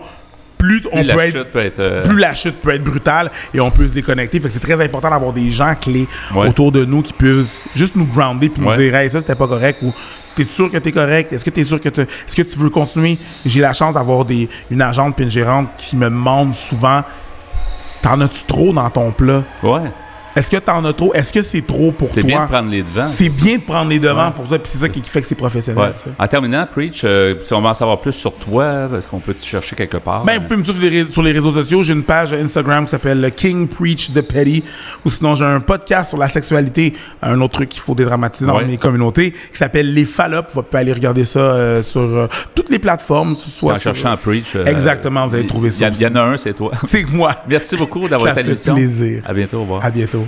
plus 0.61 0.83
on 0.91 0.97
Plus 0.99 1.03
la 1.07 1.13
peut 1.15 1.21
être 1.21 1.31
chute 1.31 1.51
peut 1.51 1.59
être. 1.59 1.79
euh, 1.79 2.03
plus 2.03 2.19
la 2.19 2.33
chute 2.35 2.61
peut 2.61 2.73
être 2.75 2.83
brutale 2.83 3.31
et 3.53 3.59
on 3.59 3.71
peut 3.71 3.87
se 3.87 3.93
déconnecter. 3.93 4.39
Fait 4.39 4.47
que 4.47 4.53
c'est 4.53 4.59
très 4.59 4.79
important 4.83 5.09
d'avoir 5.09 5.33
des 5.33 5.51
gens 5.51 5.73
clés 5.73 6.07
Ouais. 6.35 6.47
autour 6.47 6.71
de 6.71 6.85
nous 6.85 7.01
qui 7.01 7.13
puissent 7.13 7.65
juste 7.75 7.95
nous 7.95 8.05
grounder 8.05 8.49
puis 8.49 8.61
Ouais. 8.63 8.75
nous 8.77 8.81
dire 8.83 8.95
hey 8.95 9.09
ça 9.09 9.19
c'était 9.21 9.33
pas 9.35 9.47
correct 9.47 9.79
ou 9.81 9.91
t'es 10.35 10.45
sûr 10.45 10.69
que 10.69 10.77
t'es 10.77 10.91
correct? 10.91 11.33
Est-ce 11.33 11.43
que 11.43 11.49
t'es 11.49 11.63
sûr 11.65 11.79
que 11.79 11.89
t'es- 11.89 12.03
est-ce 12.03 12.35
que 12.35 12.43
tu 12.43 12.59
veux 12.59 12.69
continuer? 12.69 13.17
J'ai 13.45 13.61
la 13.61 13.73
chance 13.73 13.95
d'avoir 13.95 14.23
des 14.23 14.47
une 14.69 14.81
agente 14.81 15.15
puis 15.15 15.25
une 15.25 15.31
gérante 15.31 15.71
qui 15.77 15.95
me 15.97 16.05
demande 16.05 16.53
souvent 16.53 17.01
t'en 18.03 18.21
as-tu 18.21 18.45
trop 18.45 18.71
dans 18.73 18.89
ton 18.89 19.11
plat? 19.11 19.43
Ouais. 19.63 19.91
Est-ce 20.35 20.49
que 20.49 20.57
t'en 20.57 20.83
as 20.85 20.93
trop? 20.93 21.13
Est-ce 21.13 21.31
que 21.33 21.41
c'est 21.41 21.65
trop 21.65 21.91
pour 21.91 22.07
C'est 22.09 22.21
toi? 22.21 22.27
bien 22.27 22.43
de 22.43 22.47
prendre 22.49 22.69
les 22.69 22.83
devants. 22.83 23.07
c'est 23.07 23.29
bien 23.29 23.57
de 23.57 23.61
prendre 23.63 23.89
les 23.89 23.99
devants 23.99 24.27
Ouais. 24.27 24.33
pour 24.35 24.47
ça 24.47 24.59
puis 24.59 24.69
c'est 24.71 24.77
ça 24.79 24.89
qui 24.89 25.01
fait 25.03 25.21
que 25.21 25.27
c'est 25.27 25.35
professionnel 25.35 25.83
Ouais. 25.83 25.91
ça. 25.93 26.09
En 26.17 26.27
terminant, 26.27 26.65
Preach, 26.71 27.01
euh, 27.03 27.35
si 27.43 27.53
on 27.53 27.61
veut 27.61 27.67
en 27.67 27.73
savoir 27.73 27.99
plus 27.99 28.13
sur 28.13 28.33
toi, 28.35 28.89
est-ce 28.97 29.07
qu'on 29.07 29.19
peut 29.19 29.33
te 29.33 29.43
chercher 29.43 29.75
quelque 29.75 29.97
part? 29.97 30.23
Ben, 30.23 30.39
vous 30.39 30.43
pouvez 30.43 30.57
me 30.57 30.63
suivre 30.63 30.79
sur 30.79 30.89
les, 30.89 31.09
sur 31.09 31.21
les 31.23 31.31
réseaux 31.31 31.51
sociaux. 31.51 31.83
J'ai 31.83 31.93
une 31.93 32.03
page 32.03 32.33
Instagram 32.33 32.85
qui 32.85 32.91
s'appelle 32.91 33.19
le 33.21 33.29
King 33.29 33.67
Preach 33.67 34.11
de 34.11 34.21
Petty. 34.21 34.63
Ou 35.05 35.09
sinon, 35.09 35.35
j'ai 35.35 35.45
un 35.45 35.59
podcast 35.59 36.09
sur 36.09 36.17
la 36.17 36.27
sexualité, 36.29 36.93
un 37.21 37.39
autre 37.41 37.53
truc 37.55 37.69
qu'il 37.69 37.81
faut 37.81 37.95
dédramatiser 37.95 38.45
dans 38.45 38.57
Ouais. 38.57 38.65
mes 38.65 38.77
communautés, 38.77 39.31
qui 39.31 39.57
s'appelle 39.57 39.93
Les 39.93 40.05
Fallops. 40.05 40.51
Vous 40.53 40.63
pouvez 40.63 40.79
aller 40.81 40.93
regarder 40.93 41.23
ça 41.25 41.39
euh, 41.39 41.81
sur 41.81 42.01
euh, 42.01 42.27
toutes 42.55 42.69
les 42.69 42.79
plateformes. 42.79 43.35
Soit 43.35 43.73
en 43.73 43.79
sur- 43.79 43.93
cherchant 43.95 44.15
Preach. 44.17 44.55
Exactement, 44.65 45.27
vous 45.27 45.35
allez 45.35 45.47
trouver 45.47 45.71
ça 45.71 45.89
Il 45.89 46.01
y, 46.01 46.07
en 46.07 46.15
a 46.15 46.21
un, 46.21 46.37
c'est 46.37 46.53
toi. 46.53 46.71
C'est 46.87 47.09
moi. 47.11 47.31
Merci 47.47 47.75
beaucoup 47.75 48.07
d'avoir 48.07 48.29
été 48.31 48.39
à 48.39 48.43
fait 48.43 48.43
l'émission. 48.49 48.75
plaisir. 48.75 49.23
À 49.27 49.33
bientôt. 49.33 49.57
Au 49.57 49.61
revoir. 49.61 49.85
À 49.85 49.89
bientôt. 49.89 50.20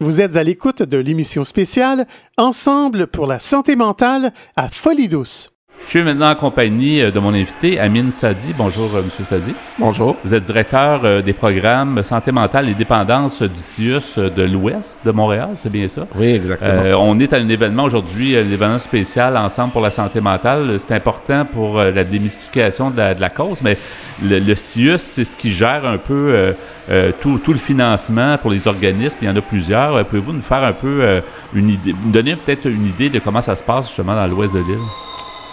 Vous 0.00 0.20
êtes 0.20 0.36
à 0.36 0.44
l'écoute 0.44 0.82
de 0.82 0.96
l'émission 0.96 1.44
spéciale 1.44 2.06
Ensemble 2.36 3.08
pour 3.08 3.26
la 3.26 3.38
santé 3.38 3.74
mentale 3.76 4.32
à 4.56 4.68
Folie 4.68 5.08
Douce. 5.08 5.57
Je 5.84 5.92
suis 5.92 6.02
maintenant 6.02 6.30
en 6.30 6.34
compagnie 6.34 7.00
euh, 7.00 7.10
de 7.10 7.18
mon 7.18 7.32
invité, 7.32 7.80
Amine 7.80 8.12
Sadi. 8.12 8.52
Bonjour, 8.56 8.94
euh, 8.94 9.02
Monsieur 9.02 9.24
Sadi. 9.24 9.54
Bonjour. 9.78 10.16
Vous 10.22 10.34
êtes 10.34 10.42
directeur 10.42 11.00
euh, 11.04 11.22
des 11.22 11.32
programmes 11.32 12.02
santé 12.02 12.30
mentale 12.30 12.68
et 12.68 12.74
dépendance 12.74 13.40
du 13.40 13.56
CIUS 13.56 14.18
de 14.18 14.42
l'Ouest 14.42 15.00
de 15.06 15.10
Montréal, 15.12 15.50
c'est 15.54 15.72
bien 15.72 15.88
ça? 15.88 16.06
Oui, 16.14 16.26
exactement. 16.34 16.82
Euh, 16.84 16.94
on 16.94 17.18
est 17.18 17.32
à 17.32 17.36
un 17.36 17.48
événement 17.48 17.84
aujourd'hui, 17.84 18.36
un 18.36 18.50
événement 18.50 18.78
spécial 18.78 19.36
Ensemble 19.38 19.72
pour 19.72 19.80
la 19.80 19.90
santé 19.90 20.20
mentale. 20.20 20.78
C'est 20.78 20.94
important 20.94 21.46
pour 21.46 21.78
la 21.78 22.04
démystification 22.04 22.90
de 22.90 22.98
la, 22.98 23.14
de 23.14 23.20
la 23.22 23.30
cause, 23.30 23.62
mais 23.62 23.78
le, 24.22 24.40
le 24.40 24.54
CIUS, 24.54 24.98
c'est 24.98 25.24
ce 25.24 25.34
qui 25.34 25.50
gère 25.50 25.86
un 25.86 25.96
peu 25.96 26.32
euh, 26.34 26.52
euh, 26.90 27.12
tout, 27.18 27.38
tout 27.38 27.52
le 27.52 27.58
financement 27.58 28.36
pour 28.36 28.50
les 28.50 28.66
organismes. 28.68 29.16
Il 29.22 29.28
y 29.28 29.30
en 29.30 29.36
a 29.36 29.40
plusieurs. 29.40 30.04
Pouvez-vous 30.04 30.34
nous 30.34 30.42
faire 30.42 30.64
un 30.64 30.72
peu 30.72 31.22
une 31.54 31.70
idée, 31.70 31.94
nous 32.04 32.10
donner 32.10 32.36
peut-être 32.36 32.66
une 32.66 32.86
idée 32.86 33.08
de 33.08 33.20
comment 33.20 33.40
ça 33.40 33.56
se 33.56 33.64
passe 33.64 33.86
justement 33.86 34.14
dans 34.14 34.26
l'Ouest 34.26 34.52
de 34.52 34.58
l'île? 34.58 34.78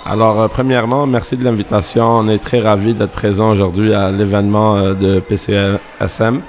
Alors, 0.07 0.39
euh, 0.39 0.47
premièrement, 0.47 1.07
merci 1.07 1.35
de 1.35 1.43
l'invitation. 1.43 2.05
On 2.05 2.29
est 2.29 2.37
très 2.37 2.59
ravis 2.59 2.93
d'être 2.93 3.11
présent 3.11 3.49
aujourd'hui 3.49 3.91
à 3.91 4.11
l'événement 4.11 4.75
euh, 4.77 4.93
de 4.93 5.19
PCSM. 5.19 6.41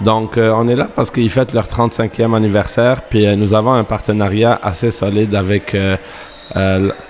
Donc, 0.00 0.36
euh, 0.36 0.52
on 0.56 0.66
est 0.66 0.74
là 0.74 0.88
parce 0.92 1.12
qu'ils 1.12 1.30
fêtent 1.30 1.52
leur 1.52 1.68
35e 1.68 2.34
anniversaire, 2.34 3.02
puis 3.02 3.24
nous 3.36 3.54
avons 3.54 3.74
un 3.74 3.84
partenariat 3.84 4.58
assez 4.60 4.90
solide 4.90 5.36
avec 5.36 5.76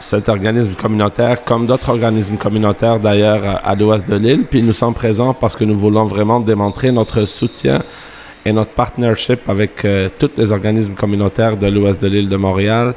cet 0.00 0.28
organisme 0.28 0.74
communautaire, 0.74 1.44
comme 1.44 1.66
d'autres 1.66 1.90
organismes 1.90 2.36
communautaires 2.36 3.00
d'ailleurs 3.00 3.42
à, 3.44 3.70
à 3.70 3.74
l'ouest 3.74 4.08
de 4.08 4.16
l'île. 4.16 4.44
Puis 4.44 4.62
nous 4.62 4.72
sommes 4.72 4.94
présents 4.94 5.34
parce 5.34 5.56
que 5.56 5.64
nous 5.64 5.78
voulons 5.78 6.04
vraiment 6.04 6.40
démontrer 6.40 6.92
notre 6.92 7.24
soutien 7.24 7.82
et 8.44 8.52
notre 8.52 8.72
partnership 8.72 9.48
avec 9.48 9.86
tous 10.18 10.30
les 10.36 10.52
organismes 10.52 10.94
communautaires 10.94 11.56
de 11.56 11.66
l'ouest 11.66 12.00
de 12.00 12.08
l'île 12.08 12.28
de 12.28 12.36
Montréal. 12.36 12.94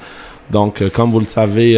Donc, 0.52 0.84
comme 0.90 1.12
vous 1.12 1.20
le 1.20 1.26
savez, 1.26 1.76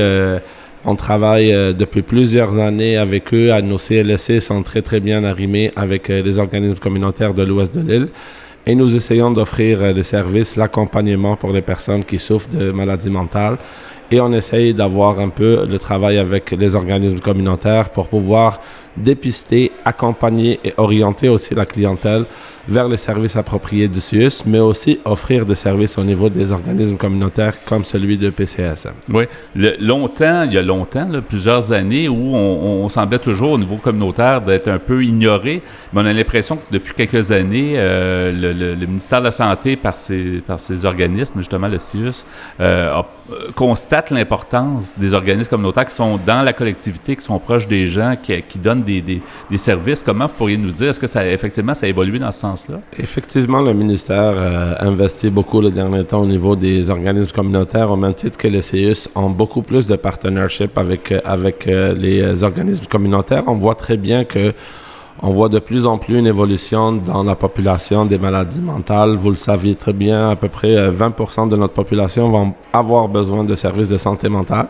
on 0.86 0.96
travaille 0.96 1.54
euh, 1.54 1.74
depuis 1.74 2.02
plusieurs 2.02 2.58
années 2.58 2.98
avec 2.98 3.34
eux. 3.34 3.52
Nos 3.62 3.78
CLSC 3.78 4.41
sont 4.41 4.63
très 4.63 4.82
très 4.82 5.00
bien 5.00 5.24
arrimés 5.24 5.72
avec 5.76 6.10
euh, 6.10 6.22
les 6.22 6.39
organismes 6.39 6.80
communautaires 6.80 7.34
de 7.34 7.44
l'ouest 7.44 7.76
de 7.78 7.82
l'île. 7.82 8.08
Et 8.65 8.76
nous 8.76 8.96
essayons 8.96 9.32
d'offrir 9.32 9.82
euh, 9.82 9.94
les 9.94 10.04
services, 10.04 10.56
l'accompagnement 10.56 11.36
pour 11.36 11.52
les 11.52 11.62
personnes 11.62 12.04
qui 12.04 12.17
souffrent 12.20 12.50
de 12.50 12.72
maladies 12.72 13.10
mentales. 13.10 13.58
Et 14.12 14.20
on 14.20 14.34
essaye 14.34 14.74
d'avoir 14.74 15.20
un 15.20 15.30
peu 15.30 15.65
le 15.70 15.80
travail 15.80 16.17
avec 16.17 16.52
les 16.52 16.76
organismes 16.76 17.20
communautaires 17.20 17.89
pour 17.89 18.08
pouvoir 18.08 18.60
dépister, 18.98 19.72
accompagner 19.86 20.60
et 20.63 20.74
orienter 20.78 21.30
aussi 21.30 21.56
la 21.56 21.65
clientèle 21.65 22.26
vers 22.67 22.88
les 22.88 22.97
services 22.97 23.36
appropriés 23.36 23.88
du 23.88 24.00
CIUS, 24.00 24.43
mais 24.45 24.60
aussi 24.60 25.00
offrir 25.06 25.45
des 25.45 25.56
services 25.56 25.97
au 25.97 26.04
niveau 26.04 26.30
des 26.30 26.52
organismes 26.52 26.97
communautaires 26.97 27.63
comme 27.65 27.84
celui 27.84 28.17
de 28.17 28.30
PCSM. 28.30 28.93
Oui. 29.10 29.26
Longtemps, 29.56 30.43
il 30.43 30.54
y 30.54 30.58
a 30.58 30.62
longtemps, 30.62 31.08
plusieurs 31.28 31.71
années, 31.71 32.08
où 32.08 32.36
on, 32.36 32.89
semblait 32.89 33.19
toujours 33.19 33.52
au 33.52 33.58
niveau 33.58 33.78
communautaire 33.78 34.41
d'être 34.41 34.67
un 34.67 34.78
peu 34.78 35.04
ignoré, 35.04 35.62
mais 35.93 36.02
on 36.02 36.06
a 36.06 36.12
l'impression 36.13 36.58
que 36.58 36.63
depuis 36.71 36.93
quelques 36.93 37.32
années, 37.32 37.74
euh, 37.78 38.32
le, 38.32 38.86
ministère 38.86 39.19
de 39.19 39.26
la 39.26 39.32
Santé, 39.32 39.76
par 39.76 39.95
ses, 39.95 40.41
par 40.45 40.60
ses 40.60 40.86
organismes, 40.86 41.39
justement 41.39 41.67
le 41.67 41.80
CIUS, 41.80 42.26
euh, 42.60 43.02
euh, 43.32 43.52
constate 43.56 44.10
l'importance 44.10 44.93
des 44.97 45.13
organismes 45.13 45.50
communautaires 45.50 45.86
qui 45.86 45.95
sont 45.95 46.19
dans 46.26 46.41
la 46.41 46.54
collectivité, 46.54 47.15
qui 47.15 47.24
sont 47.24 47.39
proches 47.39 47.67
des 47.67 47.88
gens, 47.88 48.15
qui, 48.21 48.60
donnent 48.60 48.84
des, 48.84 49.02
des- 49.02 49.21
services. 49.58 50.04
Comment 50.04 50.26
vous 50.26 50.34
pourriez 50.34 50.58
nous 50.58 50.71
dire, 50.71 50.89
est-ce 50.89 51.00
que 51.00 51.08
ça, 51.08 51.26
effectivement, 51.28 51.74
ça 51.74 51.86
a 51.86 51.89
évolué 51.89 52.19
dans 52.19 52.32
ce 52.32 52.39
Effectivement, 52.98 53.62
le 53.62 53.74
ministère 53.74 54.34
euh, 54.36 54.74
investit 54.80 55.30
beaucoup 55.30 55.62
le 55.62 55.72
dernier 55.72 56.04
temps 56.04 56.22
au 56.22 56.26
niveau 56.26 56.56
des 56.56 56.90
organismes 56.90 57.32
communautaires, 57.32 57.92
au 57.92 57.98
même 57.98 58.14
titre 58.14 58.38
que 58.38 58.48
les 58.48 58.62
CIUS 58.62 59.10
ont 59.16 59.30
beaucoup 59.30 59.62
plus 59.62 59.88
de 59.88 59.96
partnership 59.96 60.78
avec, 60.78 61.12
euh, 61.12 61.20
avec 61.26 61.68
euh, 61.68 61.94
les 61.94 62.44
organismes 62.44 62.86
communautaires. 62.86 63.44
On 63.48 63.56
voit 63.56 63.76
très 63.76 63.98
bien 63.98 64.24
que 64.24 64.54
on 65.24 65.30
voit 65.30 65.50
de 65.50 65.60
plus 65.60 65.86
en 65.86 65.98
plus 66.00 66.18
une 66.18 66.26
évolution 66.26 66.94
dans 66.94 67.24
la 67.24 67.36
population 67.36 68.06
des 68.06 68.18
maladies 68.18 68.62
mentales. 68.62 69.16
Vous 69.18 69.30
le 69.30 69.38
saviez 69.38 69.76
très 69.76 69.94
bien, 69.94 70.30
à 70.30 70.36
peu 70.36 70.48
près 70.48 70.90
20% 70.90 71.48
de 71.48 71.56
notre 71.56 71.74
population 71.74 72.30
vont 72.30 72.54
avoir 72.74 73.08
besoin 73.08 73.44
de 73.44 73.54
services 73.54 73.90
de 73.90 74.00
santé 74.00 74.30
mentale 74.30 74.68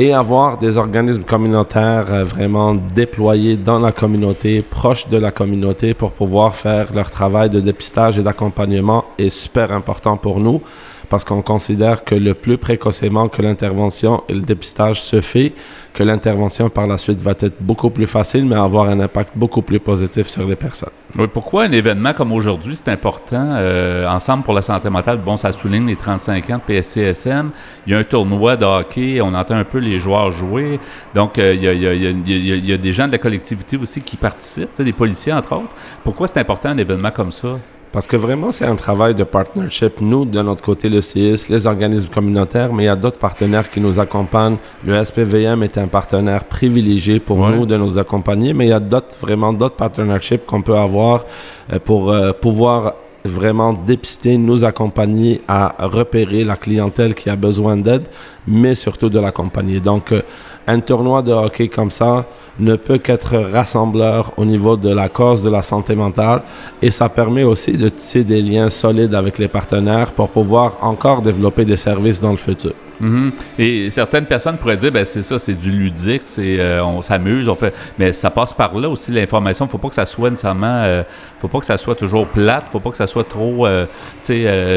et 0.00 0.14
avoir 0.14 0.56
des 0.56 0.78
organismes 0.78 1.24
communautaires 1.24 2.06
euh, 2.08 2.24
vraiment 2.24 2.74
déployés 2.74 3.58
dans 3.58 3.78
la 3.78 3.92
communauté, 3.92 4.62
proches 4.62 5.06
de 5.10 5.18
la 5.18 5.30
communauté 5.30 5.92
pour 5.92 6.12
pouvoir 6.12 6.54
faire 6.54 6.94
leur 6.94 7.10
travail 7.10 7.50
de 7.50 7.60
dépistage 7.60 8.18
et 8.18 8.22
d'accompagnement 8.22 9.04
est 9.18 9.28
super 9.28 9.72
important 9.72 10.16
pour 10.16 10.40
nous 10.40 10.62
parce 11.10 11.24
qu'on 11.24 11.42
considère 11.42 12.02
que 12.02 12.14
le 12.14 12.32
plus 12.32 12.56
précocement 12.56 13.28
que 13.28 13.42
l'intervention 13.42 14.22
et 14.30 14.32
le 14.32 14.40
dépistage 14.40 15.02
se 15.02 15.20
fait, 15.20 15.52
que 15.92 16.02
l'intervention 16.02 16.70
par 16.70 16.86
la 16.86 16.96
suite 16.96 17.20
va 17.20 17.32
être 17.38 17.60
beaucoup 17.60 17.90
plus 17.90 18.06
facile, 18.06 18.46
mais 18.46 18.56
avoir 18.56 18.88
un 18.88 19.00
impact 19.00 19.32
beaucoup 19.36 19.60
plus 19.60 19.80
positif 19.80 20.28
sur 20.28 20.46
les 20.46 20.56
personnes. 20.56 20.99
Oui, 21.18 21.26
pourquoi 21.32 21.64
un 21.64 21.72
événement 21.72 22.12
comme 22.12 22.32
aujourd'hui, 22.32 22.76
c'est 22.76 22.88
important? 22.88 23.54
Euh, 23.56 24.06
ensemble 24.06 24.44
pour 24.44 24.54
la 24.54 24.62
santé 24.62 24.88
mentale, 24.90 25.18
bon, 25.18 25.36
ça 25.36 25.50
souligne 25.50 25.86
les 25.86 25.96
35 25.96 26.50
ans 26.50 26.58
de 26.58 26.62
PSCSM. 26.62 27.50
Il 27.86 27.92
y 27.92 27.96
a 27.96 27.98
un 27.98 28.04
tournoi 28.04 28.56
de 28.56 28.64
hockey, 28.64 29.20
on 29.20 29.34
entend 29.34 29.56
un 29.56 29.64
peu 29.64 29.78
les 29.78 29.98
joueurs 29.98 30.30
jouer. 30.30 30.78
Donc, 31.14 31.36
il, 31.38 31.62
y 31.62 32.72
a, 32.72 32.76
des 32.76 32.92
gens 32.92 33.06
de 33.06 33.12
la 33.12 33.18
collectivité 33.18 33.76
aussi 33.76 34.00
qui 34.02 34.16
participent, 34.16 34.80
des 34.80 34.92
policiers 34.92 35.32
entre 35.32 35.56
autres. 35.56 35.74
Pourquoi 36.04 36.28
c'est 36.28 36.38
important 36.38 36.68
un 36.68 36.78
événement 36.78 37.10
comme 37.10 37.32
ça? 37.32 37.58
Parce 37.92 38.06
que 38.06 38.16
vraiment, 38.16 38.52
c'est 38.52 38.66
un 38.66 38.76
travail 38.76 39.16
de 39.16 39.24
partnership. 39.24 40.00
Nous, 40.00 40.24
de 40.24 40.40
notre 40.40 40.62
côté, 40.62 40.88
le 40.88 41.02
CIS, 41.02 41.48
les 41.48 41.66
organismes 41.66 42.08
communautaires, 42.08 42.72
mais 42.72 42.84
il 42.84 42.86
y 42.86 42.90
a 42.90 42.94
d'autres 42.94 43.18
partenaires 43.18 43.68
qui 43.68 43.80
nous 43.80 43.98
accompagnent. 43.98 44.58
Le 44.84 45.04
SPVM 45.04 45.64
est 45.64 45.76
un 45.76 45.88
partenaire 45.88 46.44
privilégié 46.44 47.18
pour 47.18 47.38
nous 47.48 47.66
de 47.66 47.76
nous 47.76 47.98
accompagner, 47.98 48.52
mais 48.52 48.66
il 48.66 48.70
y 48.70 48.72
a 48.72 48.78
d'autres, 48.80 49.16
vraiment 49.20 49.52
d'autres 49.52 49.74
partnerships 49.74 50.46
qu'on 50.46 50.62
peut 50.62 50.76
avoir 50.76 51.24
euh, 51.72 51.80
pour 51.80 52.12
euh, 52.12 52.32
pouvoir 52.32 52.94
vraiment 53.24 53.72
dépister, 53.72 54.38
nous 54.38 54.64
accompagner 54.64 55.42
à 55.48 55.74
repérer 55.80 56.44
la 56.44 56.56
clientèle 56.56 57.14
qui 57.14 57.28
a 57.28 57.36
besoin 57.36 57.76
d'aide, 57.76 58.06
mais 58.46 58.74
surtout 58.74 59.08
de 59.10 59.18
l'accompagner. 59.18 59.80
Donc, 59.80 60.12
euh, 60.12 60.22
un 60.66 60.80
tournoi 60.80 61.22
de 61.22 61.32
hockey 61.32 61.68
comme 61.68 61.90
ça 61.90 62.26
ne 62.58 62.76
peut 62.76 62.98
qu'être 62.98 63.36
rassembleur 63.36 64.32
au 64.36 64.44
niveau 64.44 64.76
de 64.76 64.92
la 64.92 65.08
cause 65.08 65.42
de 65.42 65.50
la 65.50 65.62
santé 65.62 65.94
mentale 65.94 66.42
et 66.82 66.90
ça 66.90 67.08
permet 67.08 67.44
aussi 67.44 67.72
de 67.72 67.88
tisser 67.88 68.24
des 68.24 68.42
liens 68.42 68.70
solides 68.70 69.14
avec 69.14 69.38
les 69.38 69.48
partenaires 69.48 70.12
pour 70.12 70.28
pouvoir 70.28 70.78
encore 70.82 71.22
développer 71.22 71.64
des 71.64 71.76
services 71.76 72.20
dans 72.20 72.32
le 72.32 72.36
futur. 72.36 72.72
Mhm. 73.00 73.32
Et 73.58 73.90
certaines 73.90 74.26
personnes 74.26 74.58
pourraient 74.58 74.76
dire, 74.76 74.92
ben 74.92 75.04
c'est 75.04 75.22
ça, 75.22 75.38
c'est 75.38 75.54
du 75.54 75.70
ludique, 75.70 76.22
c'est 76.26 76.60
euh, 76.60 76.84
on 76.84 77.00
s'amuse, 77.00 77.48
on 77.48 77.54
fait, 77.54 77.74
mais 77.98 78.12
ça 78.12 78.30
passe 78.30 78.52
par 78.52 78.76
là 78.78 78.90
aussi 78.90 79.10
l'information. 79.10 79.66
Faut 79.68 79.78
pas 79.78 79.88
que 79.88 79.94
ça 79.94 80.04
soit 80.04 80.28
nécessairement, 80.28 80.82
euh, 80.84 81.02
faut 81.38 81.48
pas 81.48 81.60
que 81.60 81.66
ça 81.66 81.78
soit 81.78 81.94
toujours 81.94 82.26
plate, 82.26 82.66
faut 82.70 82.80
pas 82.80 82.90
que 82.90 82.98
ça 82.98 83.06
soit 83.06 83.24
trop, 83.24 83.66
euh, 83.66 83.86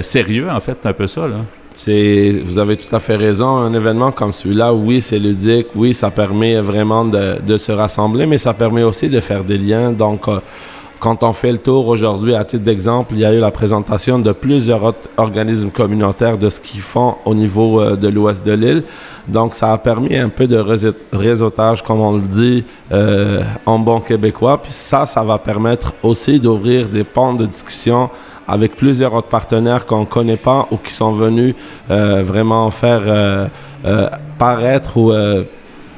sérieux 0.01 0.49
en 0.49 0.59
fait, 0.61 0.77
c'est 0.81 0.87
un 0.87 0.93
peu 0.93 1.07
ça 1.07 1.27
là. 1.27 1.37
Vous 1.75 2.59
avez 2.59 2.77
tout 2.77 2.95
à 2.95 2.99
fait 2.99 3.15
raison. 3.15 3.57
Un 3.57 3.73
événement 3.73 4.11
comme 4.11 4.31
celui-là, 4.31 4.73
oui, 4.73 5.01
c'est 5.01 5.19
ludique, 5.19 5.67
oui, 5.75 5.93
ça 5.93 6.11
permet 6.11 6.61
vraiment 6.61 7.03
de, 7.03 7.39
de, 7.41 7.57
se 7.57 7.71
rassembler, 7.71 8.25
mais 8.25 8.37
ça 8.37 8.53
permet 8.53 8.83
aussi 8.83 9.09
de 9.09 9.19
faire 9.19 9.43
des 9.43 9.57
liens. 9.57 9.91
Donc, 9.91 10.27
euh, 10.27 10.39
quand 10.99 11.21
on 11.23 11.33
fait 11.33 11.51
le 11.51 11.57
tour 11.57 11.87
aujourd'hui, 11.89 12.33
à 12.33 12.45
titre 12.45 12.63
d'exemple, 12.63 13.15
il 13.15 13.19
y 13.19 13.25
a 13.25 13.33
eu 13.33 13.39
la 13.39 13.51
présentation 13.51 14.19
de 14.19 14.31
plusieurs 14.31 14.81
autres 14.83 15.09
organismes 15.17 15.69
communautaires 15.69 16.37
de 16.37 16.49
ce 16.49 16.61
qu'ils 16.61 16.79
font 16.79 17.15
au 17.25 17.35
niveau 17.35 17.81
euh, 17.81 17.97
de 17.97 18.07
l'ouest 18.07 18.45
de 18.45 18.53
l'île. 18.53 18.83
Donc, 19.27 19.55
ça 19.55 19.73
a 19.73 19.77
permis 19.77 20.15
un 20.15 20.29
peu 20.29 20.47
de 20.47 20.63
réseautage, 21.11 21.83
comme 21.83 21.99
on 21.99 22.13
le 22.13 22.21
dit 22.21 22.63
euh, 22.93 23.43
en 23.65 23.79
bon 23.79 23.99
québécois. 23.99 24.61
Puis 24.61 24.71
ça, 24.71 25.05
ça 25.05 25.23
va 25.23 25.39
permettre 25.39 25.93
aussi 26.03 26.39
d'ouvrir 26.39 26.87
des 26.87 27.03
pans 27.03 27.33
de 27.33 27.47
discussion 27.47 28.09
avec 28.47 28.75
plusieurs 28.75 29.13
autres 29.13 29.27
partenaires 29.27 29.85
qu'on 29.85 30.01
ne 30.01 30.05
connaît 30.05 30.37
pas 30.37 30.67
ou 30.71 30.77
qui 30.77 30.93
sont 30.93 31.13
venus 31.13 31.55
euh, 31.89 32.23
vraiment 32.23 32.69
faire 32.71 33.01
euh, 33.05 33.47
euh, 33.85 34.09
paraître 34.37 34.97
ou 34.97 35.13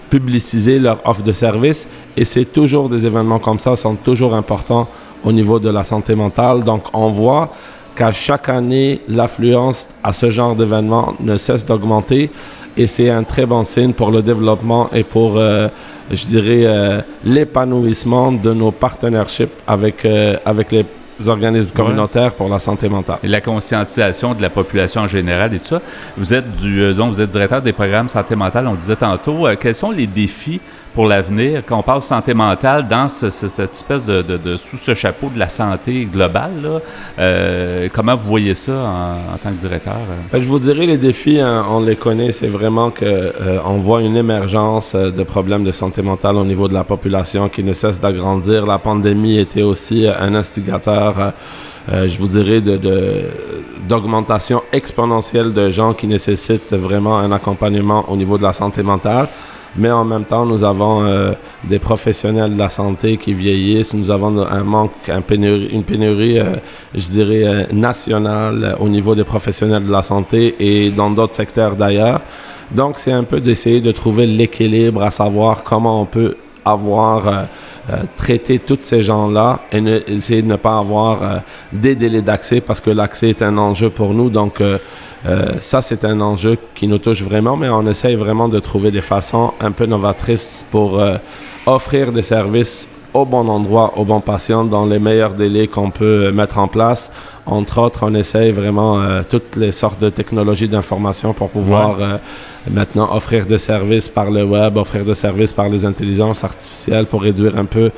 publiciser 0.10 0.79
leur 0.79 0.99
offre 1.05 1.23
de 1.23 1.31
service. 1.31 1.88
Et 2.15 2.25
c'est 2.25 2.45
toujours 2.45 2.89
des 2.89 3.05
événements 3.05 3.39
comme 3.39 3.60
ça, 3.60 3.75
sont 3.75 3.95
toujours 3.95 4.36
importants 4.36 4.88
au 5.23 5.31
niveau 5.31 5.60
de 5.60 5.69
la 5.69 5.84
santé 5.84 6.15
mentale. 6.15 6.63
Donc 6.63 6.84
on 6.93 7.10
voit 7.10 7.51
qu'à 7.95 8.12
chaque 8.12 8.49
année, 8.49 9.01
l'affluence 9.08 9.89
à 10.03 10.13
ce 10.13 10.29
genre 10.29 10.55
d'événements 10.55 11.13
ne 11.19 11.38
cesse 11.38 11.65
d'augmenter. 11.65 12.29
Et 12.77 12.88
c'est 12.88 13.10
un 13.10 13.23
très 13.23 13.45
bon 13.45 13.63
signe 13.63 13.93
pour 13.93 14.12
le 14.12 14.21
développement 14.21 14.89
et 14.93 15.03
pour, 15.03 15.39
je 15.39 16.25
dirais, 16.25 17.03
l'épanouissement 17.23 18.34
de 18.34 18.53
nos 18.53 18.71
partnerships 18.71 19.53
avec, 19.65 20.05
avec 20.45 20.71
les 20.73 20.86
organismes 21.28 21.71
communautaires 21.71 22.34
pour 22.34 22.49
la 22.49 22.60
santé 22.60 22.89
mentale. 22.89 23.17
Et 23.23 23.28
la 23.28 23.41
conscientisation 23.41 24.34
de 24.34 24.41
la 24.41 24.49
population 24.49 25.01
en 25.01 25.08
général 25.08 25.54
et 25.54 25.60
tout 25.60 25.67
ça. 25.67 25.82
Vous 26.17 26.34
êtes 26.34 26.51
du, 26.56 26.82
euh, 26.82 26.93
donc 26.93 27.13
vous 27.13 27.21
êtes 27.21 27.30
directeur 27.30 27.62
des 27.62 27.73
programmes 27.73 28.10
santé 28.10 28.36
mentale, 28.36 28.67
on 28.67 28.75
disait 28.75 28.95
tantôt. 28.95 29.47
Euh, 29.47 29.56
quels 29.60 29.75
sont 29.75 29.91
les 29.91 30.08
défis 30.08 30.60
pour 30.93 31.06
l'avenir? 31.08 31.63
Quand 31.65 31.80
on 31.80 31.84
parle 31.84 32.01
santé 32.01 32.34
mentale 32.34 32.88
dans 32.88 33.08
cette 33.08 33.60
espèce 33.60 34.06
de, 34.06 34.56
sous 34.58 34.78
ce 34.78 34.93
chapeau 34.93 35.30
de 35.34 35.39
la 35.39 35.49
santé 35.49 36.06
globale? 36.06 36.82
Euh, 37.19 37.89
comment 37.93 38.15
vous 38.15 38.28
voyez 38.28 38.56
ça 38.56 38.71
en, 38.71 39.38
tant 39.38 39.49
que 39.49 39.60
directeur? 39.60 39.95
Ben, 40.32 40.41
je 40.41 40.47
vous 40.47 40.60
dirais 40.60 40.86
les 40.86 40.97
défis, 40.97 41.39
hein, 41.39 41.65
on 41.69 41.82
les 41.82 41.95
connaît. 41.95 42.32
C'est 42.32 42.47
vraiment 42.47 42.91
que 42.91 43.34
on 43.65 43.80
voit 43.80 44.01
une 44.01 44.15
émergence 44.15 44.95
de 44.95 45.23
problèmes 45.23 45.63
de 45.63 45.71
santé 45.71 46.01
mentale 46.01 46.38
au 46.38 46.45
niveau 46.45 46.67
de 46.67 46.73
la 46.73 46.84
population 46.84 47.49
qui 47.49 47.63
ne 47.63 47.73
cesse 47.73 47.99
d'agrandir. 47.99 48.65
La 48.65 48.80
pandémie 48.80 49.38
était 49.38 49.63
aussi 49.63 50.08
un 50.08 50.34
instigateur 50.34 51.04
euh, 51.17 51.31
euh, 51.91 52.07
je 52.07 52.17
vous 52.17 52.27
dirais, 52.27 52.61
d'augmentation 53.87 54.63
exponentielle 54.71 55.53
de 55.53 55.69
gens 55.69 55.93
qui 55.93 56.07
nécessitent 56.07 56.73
vraiment 56.73 57.17
un 57.17 57.31
accompagnement 57.31 58.05
au 58.09 58.15
niveau 58.15 58.37
de 58.37 58.43
la 58.43 58.53
santé 58.53 58.81
mentale. 58.81 59.27
Mais 59.77 59.91
en 59.91 60.05
même 60.05 60.23
temps, 60.23 60.45
nous 60.45 60.63
avons 60.63 61.03
euh, 61.03 61.33
des 61.65 61.79
professionnels 61.79 62.53
de 62.53 62.57
la 62.57 62.69
santé 62.69 63.17
qui 63.17 63.33
vieillissent. 63.33 63.93
Nous 63.93 64.09
avons 64.09 64.39
un 64.39 64.63
manque, 64.63 64.93
une 65.07 65.83
pénurie, 65.83 66.39
je 66.93 67.07
dirais, 67.09 67.67
nationale 67.73 68.77
au 68.79 68.87
niveau 68.87 69.15
des 69.15 69.25
professionnels 69.25 69.85
de 69.85 69.91
la 69.91 70.01
santé 70.01 70.55
et 70.59 70.91
dans 70.91 71.11
d'autres 71.11 71.35
secteurs 71.35 71.75
d'ailleurs. 71.75 72.21
Donc, 72.71 72.95
c'est 72.97 73.11
un 73.11 73.23
peu 73.23 73.41
d'essayer 73.41 73.81
de 73.81 73.91
trouver 73.91 74.25
l'équilibre, 74.25 75.03
à 75.03 75.11
savoir 75.11 75.63
comment 75.63 76.01
on 76.01 76.05
peut 76.05 76.35
avoir 76.65 77.28
euh, 77.28 77.97
traiter 78.17 78.58
tous 78.58 78.80
ces 78.82 79.04
gens-là 79.04 79.60
et 79.71 79.78
essayer 80.08 80.41
de 80.41 80.47
ne 80.47 80.56
pas 80.56 80.80
avoir 80.80 81.21
euh, 81.21 81.38
des 81.71 81.95
délais 81.95 82.23
d'accès 82.23 82.60
parce 82.60 82.80
que 82.80 82.89
l'accès 82.89 83.30
est 83.30 83.43
un 83.43 83.60
enjeu 83.60 83.91
pour 83.91 84.15
nous. 84.15 84.32
Donc, 84.32 84.60
euh, 84.60 84.80
ça, 85.62 85.84
c'est 85.84 86.04
un 86.04 86.19
enjeu 86.19 86.58
qui 86.73 86.88
nous 86.88 86.97
touche 86.97 87.21
vraiment, 87.21 87.56
mais 87.56 87.69
on 87.69 87.86
essaye 87.88 88.15
vraiment 88.15 88.47
de 88.47 88.60
trouver 88.60 88.89
des 88.89 89.01
façons 89.01 89.54
un 89.60 89.71
peu 89.71 89.86
novatrices 89.86 90.65
pour 90.71 91.01
offrir 91.65 92.12
des 92.12 92.21
services 92.21 92.88
au 93.15 93.25
bon 93.25 93.47
endroit, 93.47 93.97
au 93.97 94.04
bon 94.06 94.19
patient, 94.19 94.65
dans 94.65 94.86
les 94.86 94.99
meilleurs 94.99 95.34
délais 95.34 95.67
qu'on 95.67 95.89
peut 95.89 96.32
mettre 96.32 96.58
en 96.60 96.67
place. 96.67 97.12
Entre 97.45 97.80
autres, 97.80 98.01
on 98.04 98.13
essaye 98.13 98.51
vraiment 98.51 98.99
toutes 99.30 99.56
les 99.56 99.71
sortes 99.71 100.01
de 100.01 100.10
technologies 100.10 100.67
d'information 100.67 101.34
pour 101.34 101.49
pouvoir 101.49 101.97
maintenant 102.69 103.08
offrir 103.15 103.45
des 103.45 103.60
services 103.60 104.10
par 104.10 104.32
le 104.32 104.43
web, 104.43 104.78
offrir 104.78 105.06
des 105.06 105.13
services 105.13 105.54
par 105.54 105.69
les 105.69 105.86
intelligences 105.86 106.43
artificielles 106.43 107.06
pour 107.06 107.21
réduire 107.21 107.58
un 107.58 107.65
peu 107.65 107.91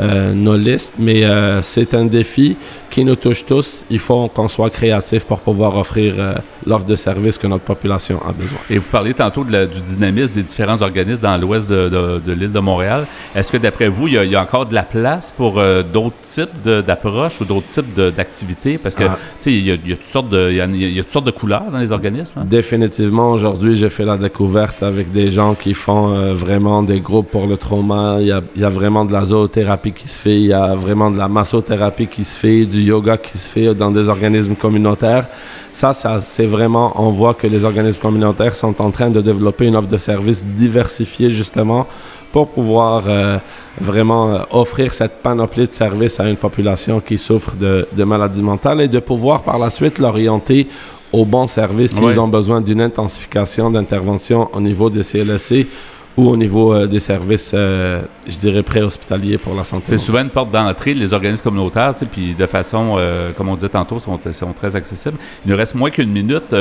euh, 0.00 0.32
nos 0.32 0.56
listes. 0.56 0.94
Mais 0.98 1.24
euh, 1.24 1.62
c'est 1.62 1.94
un 1.94 2.06
défi 2.06 2.56
qui 2.94 3.04
nous 3.04 3.16
touche 3.16 3.44
tous. 3.44 3.84
Il 3.90 3.98
faut 3.98 4.28
qu'on 4.28 4.46
soit 4.46 4.70
créatif 4.70 5.24
pour 5.24 5.40
pouvoir 5.40 5.76
offrir 5.76 6.14
euh, 6.16 6.34
l'offre 6.64 6.84
de 6.84 6.94
services 6.94 7.38
que 7.38 7.48
notre 7.48 7.64
population 7.64 8.20
a 8.24 8.30
besoin. 8.30 8.58
Et 8.70 8.78
vous 8.78 8.88
parlez 8.88 9.14
tantôt 9.14 9.42
de 9.42 9.64
du 9.66 9.80
dynamisme 9.80 10.34
des 10.34 10.44
différents 10.44 10.80
organismes 10.80 11.22
dans 11.22 11.36
l'ouest 11.36 11.68
de, 11.68 12.20
l'île 12.28 12.52
de 12.52 12.60
Montréal. 12.60 13.06
Est-ce 13.34 13.50
que 13.50 13.56
d'après 13.56 13.88
vous, 13.88 14.06
il 14.06 14.14
y, 14.14 14.36
a, 14.36 14.40
encore 14.40 14.66
de 14.66 14.74
la 14.74 14.84
place 14.84 15.32
pour 15.36 15.60
d'autres 15.92 16.20
types 16.22 16.62
d'approches 16.64 17.40
ou 17.40 17.44
d'autres 17.44 17.66
types 17.66 17.94
d'activités? 18.16 18.78
Parce 18.78 18.94
que, 18.94 19.04
ah. 19.04 19.18
tu 19.40 19.50
sais, 19.50 19.52
il 19.52 19.66
y, 19.66 19.72
a, 19.72 19.96
toutes 19.96 20.04
sortes 20.04 20.28
de, 20.28 20.50
il 20.50 20.56
y 20.56 21.00
a, 21.00 21.02
toutes 21.02 21.12
sortes 21.12 21.26
de 21.26 21.30
couleurs 21.30 21.70
dans 21.72 21.78
les 21.78 21.92
organismes. 21.92 22.40
Hein? 22.40 22.46
Définitivement, 22.46 23.30
aujourd'hui, 23.30 23.74
j'ai 23.76 23.90
fait 23.90 24.04
la 24.04 24.16
découverte 24.16 24.82
avec 24.82 25.10
des 25.10 25.30
gens 25.30 25.54
qui 25.54 25.74
font 25.74 26.34
vraiment 26.34 26.82
des 26.82 27.00
groupes 27.00 27.30
pour 27.30 27.46
le 27.46 27.56
trauma. 27.56 28.18
Il 28.20 28.26
y 28.26 28.32
a, 28.32 28.42
il 28.54 28.62
y 28.62 28.64
a 28.64 28.70
vraiment 28.70 29.04
de 29.04 29.12
la 29.12 29.24
zoothérapie 29.24 29.92
qui 29.92 30.08
se 30.08 30.18
fait, 30.18 30.36
il 30.36 30.46
y 30.46 30.52
a 30.52 30.74
vraiment 30.74 31.10
de 31.10 31.18
la 31.18 31.28
massothérapie 31.28 32.06
qui 32.06 32.24
se 32.24 32.36
fait, 32.36 32.66
du 32.66 32.83
yoga 32.84 33.16
qui 33.16 33.38
se 33.38 33.50
fait 33.50 33.74
dans 33.74 33.90
des 33.90 34.08
organismes 34.08 34.54
communautaires. 34.54 35.28
Ça, 35.72 35.92
ça 35.92 36.20
c'est 36.20 36.46
vraiment, 36.46 36.92
on 36.96 37.10
voit 37.10 37.34
que 37.34 37.46
les 37.46 37.64
organismes 37.64 38.00
communautaires 38.00 38.54
sont 38.54 38.80
en 38.80 38.90
train 38.90 39.10
de 39.10 39.20
développer 39.20 39.66
une 39.66 39.76
offre 39.76 39.88
de 39.88 39.98
services 39.98 40.44
diversifiée 40.44 41.30
justement 41.30 41.86
pour 42.32 42.48
pouvoir 42.48 43.04
euh, 43.06 43.38
vraiment 43.80 44.28
euh, 44.30 44.38
offrir 44.50 44.92
cette 44.92 45.22
panoplie 45.22 45.68
de 45.68 45.72
services 45.72 46.18
à 46.18 46.28
une 46.28 46.36
population 46.36 47.00
qui 47.00 47.16
souffre 47.16 47.54
de, 47.54 47.86
de 47.92 48.04
maladies 48.04 48.42
mentales 48.42 48.80
et 48.80 48.88
de 48.88 48.98
pouvoir 48.98 49.42
par 49.42 49.58
la 49.58 49.70
suite 49.70 49.98
l'orienter 49.98 50.68
au 51.12 51.24
bon 51.24 51.46
service 51.46 51.92
s'ils 51.92 52.18
ont 52.18 52.26
besoin 52.26 52.60
d'une 52.60 52.80
intensification 52.80 53.70
d'intervention 53.70 54.48
au 54.52 54.60
niveau 54.60 54.90
des 54.90 55.04
CLSC 55.04 55.68
ou 56.16 56.28
au 56.28 56.36
niveau 56.36 56.72
euh, 56.74 56.86
des 56.86 57.00
services, 57.00 57.50
euh, 57.54 58.02
je 58.26 58.36
dirais, 58.38 58.62
préhospitaliers 58.62 59.36
pour 59.38 59.54
la 59.54 59.64
santé. 59.64 59.84
C'est 59.88 59.98
souvent 59.98 60.20
une 60.20 60.30
porte 60.30 60.50
d'entrée, 60.50 60.94
les 60.94 61.12
organismes 61.12 61.42
communautaires, 61.42 61.92
puis 62.10 62.34
de 62.34 62.46
façon, 62.46 62.94
euh, 62.98 63.32
comme 63.32 63.48
on 63.48 63.54
disait 63.56 63.68
tantôt, 63.68 63.98
sont, 63.98 64.18
sont 64.32 64.52
très 64.52 64.76
accessibles. 64.76 65.18
Il 65.44 65.50
nous 65.50 65.56
reste 65.56 65.74
moins 65.74 65.90
qu'une 65.90 66.10
minute. 66.10 66.54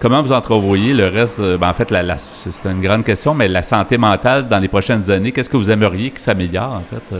Comment 0.00 0.22
vous 0.22 0.32
entrevoyez 0.32 0.94
le 0.94 1.08
reste? 1.08 1.40
ben, 1.40 1.68
en 1.68 1.74
fait, 1.74 1.90
la, 1.90 2.02
la- 2.02 2.18
c'est 2.18 2.68
une 2.70 2.80
grande 2.80 3.04
question, 3.04 3.34
mais 3.34 3.48
la 3.48 3.62
santé 3.62 3.98
mentale 3.98 4.48
dans 4.48 4.58
les 4.58 4.68
prochaines 4.68 5.10
années, 5.10 5.32
qu'est-ce 5.32 5.50
que 5.50 5.56
vous 5.56 5.70
aimeriez 5.70 6.10
qui 6.10 6.22
s'améliore, 6.22 6.72
en 6.74 6.82
fait? 6.88 7.16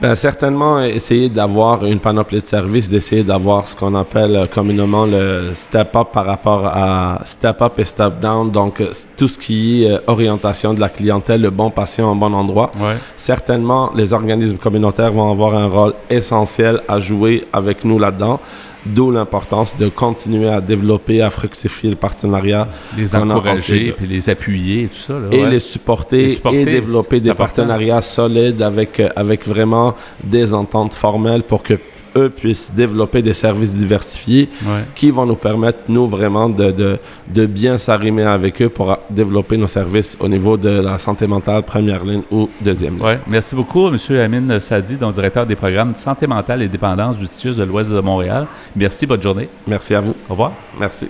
Ben, 0.00 0.16
certainement, 0.16 0.82
essayer 0.82 1.28
d'avoir 1.28 1.84
une 1.84 2.00
panoplie 2.00 2.40
de 2.40 2.46
services, 2.48 2.88
d'essayer 2.88 3.22
d'avoir 3.22 3.68
ce 3.68 3.76
qu'on 3.76 3.94
appelle 3.94 4.34
euh, 4.34 4.46
communément 4.46 5.06
le 5.06 5.52
step-up 5.54 6.08
par 6.12 6.26
rapport 6.26 6.66
à 6.66 7.20
step-up 7.24 7.78
et 7.78 7.84
step-down. 7.84 8.50
Donc, 8.50 8.80
euh, 8.80 8.90
tout 9.16 9.28
ce 9.28 9.38
qui 9.38 9.84
est 9.84 9.92
euh, 9.92 9.98
orientation 10.08 10.74
de 10.74 10.80
la 10.80 10.88
clientèle, 10.88 11.42
le 11.42 11.50
bon 11.50 11.70
patient 11.70 12.10
au 12.10 12.14
bon 12.16 12.34
endroit. 12.34 12.72
Ouais. 12.80 12.96
Certainement, 13.16 13.92
les 13.94 14.12
organismes 14.12 14.56
communautaires 14.56 15.12
vont 15.12 15.30
avoir 15.30 15.54
un 15.54 15.68
rôle 15.68 15.94
essentiel 16.10 16.80
à 16.88 16.98
jouer 16.98 17.46
avec 17.52 17.84
nous 17.84 17.98
là-dedans. 17.98 18.40
D'où 18.86 19.10
l'importance 19.10 19.76
de 19.76 19.88
continuer 19.88 20.48
à 20.48 20.60
développer, 20.60 21.22
à 21.22 21.30
fructifier 21.30 21.90
le 21.90 21.96
partenariat 21.96 22.68
Les 22.96 23.16
encourager, 23.16 23.94
puis 23.96 24.06
les 24.06 24.28
appuyer 24.28 24.84
et 24.84 24.88
tout 24.88 24.98
ça. 24.98 25.14
Là, 25.14 25.28
et 25.30 25.42
ouais. 25.42 25.50
les 25.50 25.60
supporter, 25.60 26.22
Les 26.22 26.34
supporter, 26.34 26.60
et 26.60 26.64
développer 26.64 27.20
des 27.20 27.30
important. 27.30 27.44
partenariats 27.62 28.02
solides 28.02 28.60
avec, 28.60 29.00
euh, 29.00 29.08
avec 29.16 29.48
vraiment 29.48 29.94
des 30.22 30.52
ententes 30.52 30.94
formelles 30.94 31.44
pour 31.44 31.62
que 31.62 31.78
eux 32.16 32.30
puissent 32.30 32.72
développer 32.74 33.22
des 33.22 33.34
services 33.34 33.72
diversifiés 33.72 34.48
Ouais. 34.64 34.84
qui 34.94 35.10
vont 35.10 35.26
nous 35.26 35.36
permettre, 35.36 35.78
nous, 35.88 36.06
vraiment 36.06 36.48
de, 36.48 36.70
de, 36.70 36.98
de 37.28 37.46
bien 37.46 37.78
s'arrimer 37.78 38.22
avec 38.24 38.60
eux 38.62 38.68
pour 38.68 38.96
développer 39.10 39.56
nos 39.56 39.66
services 39.66 40.16
au 40.20 40.28
niveau 40.28 40.56
de 40.56 40.68
la 40.70 40.98
santé 40.98 41.26
mentale 41.26 41.62
première 41.62 42.04
ligne 42.04 42.22
ou 42.30 42.48
deuxième 42.60 42.94
ligne. 42.96 43.04
Ouais. 43.04 43.20
Merci 43.26 43.54
beaucoup, 43.54 43.88
M. 43.88 43.96
Amine 44.20 44.60
Sadi, 44.60 44.96
donc 44.96 45.14
directeur 45.14 45.46
des 45.46 45.56
programmes 45.56 45.92
de 45.92 45.98
santé 45.98 46.26
mentale 46.26 46.62
et 46.62 46.68
dépendance 46.68 47.16
du 47.16 47.26
CIUS 47.26 47.56
de 47.56 47.64
l'Ouest 47.64 47.90
de 47.90 48.00
Montréal. 48.00 48.46
Merci, 48.76 49.06
bonne 49.06 49.22
journée. 49.22 49.48
Merci 49.66 49.94
à 49.94 50.00
vous. 50.00 50.14
Au 50.28 50.32
revoir. 50.32 50.52
Merci. 50.78 51.06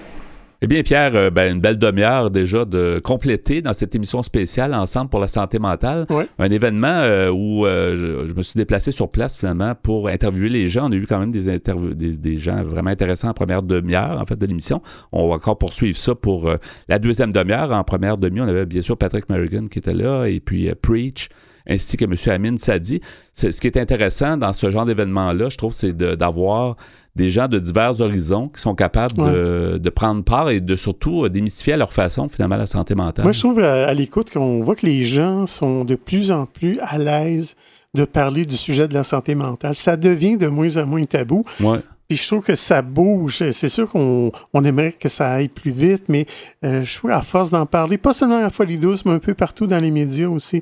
Eh 0.62 0.66
bien, 0.66 0.82
Pierre, 0.82 1.14
euh, 1.14 1.30
ben, 1.30 1.52
une 1.52 1.60
belle 1.60 1.78
demi-heure 1.78 2.30
déjà 2.30 2.64
de 2.64 3.00
compléter 3.02 3.60
dans 3.60 3.72
cette 3.72 3.94
émission 3.94 4.22
spéciale 4.22 4.74
Ensemble 4.74 5.10
pour 5.10 5.20
la 5.20 5.28
santé 5.28 5.58
mentale. 5.58 6.06
Ouais. 6.10 6.26
Un 6.38 6.50
événement 6.50 6.86
euh, 6.88 7.30
où 7.30 7.66
euh, 7.66 7.96
je, 7.96 8.26
je 8.26 8.34
me 8.34 8.42
suis 8.42 8.56
déplacé 8.56 8.92
sur 8.92 9.10
place 9.10 9.36
finalement 9.36 9.74
pour 9.74 10.08
interviewer 10.08 10.48
les 10.48 10.68
gens. 10.68 10.88
On 10.88 10.92
a 10.92 10.96
eu 10.96 11.06
quand 11.06 11.18
même 11.18 11.30
des, 11.30 11.48
interviews, 11.48 11.94
des, 11.94 12.16
des 12.16 12.36
gens 12.36 12.62
vraiment 12.62 12.90
intéressants 12.90 13.28
en 13.28 13.34
première 13.34 13.62
demi-heure 13.62 14.20
en 14.20 14.26
fait 14.26 14.36
de 14.36 14.46
l'émission. 14.46 14.80
On 15.12 15.28
va 15.28 15.34
encore 15.34 15.58
poursuivre 15.58 15.98
ça 15.98 16.14
pour 16.14 16.48
euh, 16.48 16.56
la 16.88 16.98
deuxième 16.98 17.32
demi-heure. 17.32 17.72
En 17.72 17.84
première 17.84 18.16
demi, 18.16 18.40
on 18.40 18.48
avait 18.48 18.66
bien 18.66 18.82
sûr 18.82 18.96
Patrick 18.96 19.28
Merrigan 19.28 19.66
qui 19.66 19.78
était 19.78 19.94
là 19.94 20.26
et 20.26 20.40
puis 20.40 20.70
Preach 20.80 21.28
ainsi 21.66 21.96
que 21.96 22.04
M. 22.04 22.14
Amin 22.26 22.56
Sadi. 22.56 23.00
Ce 23.32 23.48
qui 23.48 23.66
est 23.66 23.78
intéressant 23.78 24.36
dans 24.36 24.52
ce 24.52 24.70
genre 24.70 24.84
d'événement-là, 24.84 25.48
je 25.48 25.56
trouve, 25.56 25.72
c'est 25.72 25.96
d'avoir 25.96 26.76
des 27.16 27.30
gens 27.30 27.46
de 27.48 27.58
divers 27.58 28.00
horizons 28.00 28.48
qui 28.48 28.60
sont 28.60 28.74
capables 28.74 29.14
de, 29.16 29.78
de 29.78 29.90
prendre 29.90 30.24
part 30.24 30.50
et 30.50 30.60
de 30.60 30.76
surtout 30.76 31.24
euh, 31.24 31.28
démystifier 31.28 31.74
à 31.74 31.76
leur 31.76 31.92
façon, 31.92 32.28
finalement, 32.28 32.56
la 32.56 32.66
santé 32.66 32.94
mentale. 32.94 33.24
Moi, 33.24 33.32
je 33.32 33.40
trouve 33.40 33.60
à, 33.60 33.86
à 33.86 33.94
l'écoute 33.94 34.30
qu'on 34.30 34.62
voit 34.62 34.74
que 34.74 34.86
les 34.86 35.04
gens 35.04 35.46
sont 35.46 35.84
de 35.84 35.94
plus 35.94 36.32
en 36.32 36.46
plus 36.46 36.78
à 36.80 36.98
l'aise 36.98 37.56
de 37.94 38.04
parler 38.04 38.44
du 38.44 38.56
sujet 38.56 38.88
de 38.88 38.94
la 38.94 39.04
santé 39.04 39.36
mentale. 39.36 39.74
Ça 39.76 39.96
devient 39.96 40.36
de 40.36 40.48
moins 40.48 40.76
en 40.76 40.86
moins 40.86 41.04
tabou. 41.04 41.44
Ouais. 41.60 41.78
Puis 42.08 42.18
je 42.18 42.26
trouve 42.26 42.42
que 42.42 42.54
ça 42.54 42.82
bouge. 42.82 43.48
C'est 43.50 43.68
sûr 43.68 43.88
qu'on 43.88 44.30
on 44.52 44.64
aimerait 44.64 44.92
que 44.92 45.08
ça 45.08 45.30
aille 45.32 45.48
plus 45.48 45.70
vite, 45.70 46.04
mais 46.08 46.26
euh, 46.64 46.82
je 46.82 46.98
trouve 46.98 47.12
à 47.12 47.22
force 47.22 47.50
d'en 47.50 47.64
parler, 47.64 47.96
pas 47.96 48.12
seulement 48.12 48.44
à 48.44 48.50
Folie 48.50 48.78
Douce, 48.78 49.04
mais 49.04 49.12
un 49.12 49.18
peu 49.20 49.34
partout 49.34 49.66
dans 49.66 49.78
les 49.80 49.90
médias 49.90 50.28
aussi, 50.28 50.60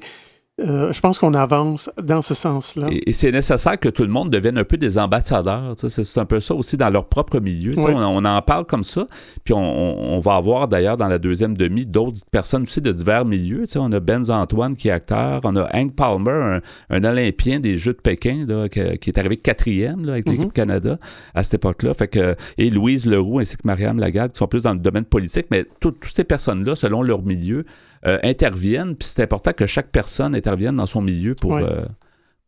euh, 0.60 0.92
je 0.92 1.00
pense 1.00 1.18
qu'on 1.18 1.32
avance 1.32 1.90
dans 2.00 2.20
ce 2.20 2.34
sens-là. 2.34 2.88
Et, 2.90 3.08
et 3.10 3.12
c'est 3.14 3.32
nécessaire 3.32 3.80
que 3.80 3.88
tout 3.88 4.02
le 4.02 4.10
monde 4.10 4.28
devienne 4.30 4.58
un 4.58 4.64
peu 4.64 4.76
des 4.76 4.98
ambassadeurs. 4.98 5.74
C'est 5.76 6.18
un 6.18 6.26
peu 6.26 6.40
ça 6.40 6.54
aussi 6.54 6.76
dans 6.76 6.90
leur 6.90 7.06
propre 7.06 7.40
milieu. 7.40 7.72
On, 7.78 7.84
on 7.96 8.24
en 8.24 8.42
parle 8.42 8.66
comme 8.66 8.84
ça. 8.84 9.06
Puis 9.44 9.54
on, 9.54 9.58
on- 9.58 10.12
on 10.16 10.20
va 10.20 10.34
avoir 10.36 10.68
d'ailleurs 10.68 10.98
dans 10.98 11.08
la 11.08 11.18
deuxième 11.18 11.56
demi 11.56 11.86
d'autres 11.86 12.20
personnes 12.30 12.64
aussi 12.64 12.82
de 12.82 12.92
divers 12.92 13.24
milieux. 13.24 13.64
On 13.76 13.90
a 13.92 13.98
Benz 14.00 14.30
Antoine 14.30 14.76
qui 14.76 14.88
est 14.88 14.92
acteur. 14.92 15.40
On 15.44 15.56
a 15.56 15.68
Hank 15.74 15.94
Palmer, 15.96 16.30
un, 16.30 16.60
un 16.90 17.04
Olympien 17.04 17.58
des 17.58 17.78
Jeux 17.78 17.94
de 17.94 18.00
Pékin 18.00 18.44
là, 18.46 18.68
qui 18.68 18.78
est 18.80 19.18
arrivé 19.18 19.38
quatrième 19.38 20.04
là, 20.04 20.12
avec 20.12 20.28
l'équipe 20.28 20.42
Mhm. 20.46 20.52
Canada 20.52 20.98
à 21.34 21.42
cette 21.42 21.54
époque-là. 21.54 21.94
Fait 21.94 22.08
que, 22.08 22.36
et 22.58 22.68
Louise 22.68 23.06
Leroux 23.06 23.38
ainsi 23.38 23.56
que 23.56 23.62
Mariam 23.64 23.98
Lagarde 23.98 24.32
qui 24.32 24.38
sont 24.38 24.46
plus 24.48 24.64
dans 24.64 24.74
le 24.74 24.80
domaine 24.80 25.06
politique. 25.06 25.46
Mais 25.50 25.64
tout- 25.80 25.92
toutes 25.92 26.04
ces 26.12 26.24
personnes-là, 26.24 26.76
selon 26.76 27.02
leur 27.02 27.22
milieu, 27.22 27.64
euh, 28.06 28.18
interviennent. 28.22 28.94
Puis 28.96 29.08
c'est 29.08 29.22
important 29.22 29.52
que 29.52 29.66
chaque 29.66 29.88
personne 29.90 30.34
intervienne 30.34 30.76
dans 30.76 30.86
son 30.86 31.02
milieu 31.02 31.34
pour... 31.34 31.52
Ouais. 31.52 31.62
euh, 31.62 31.84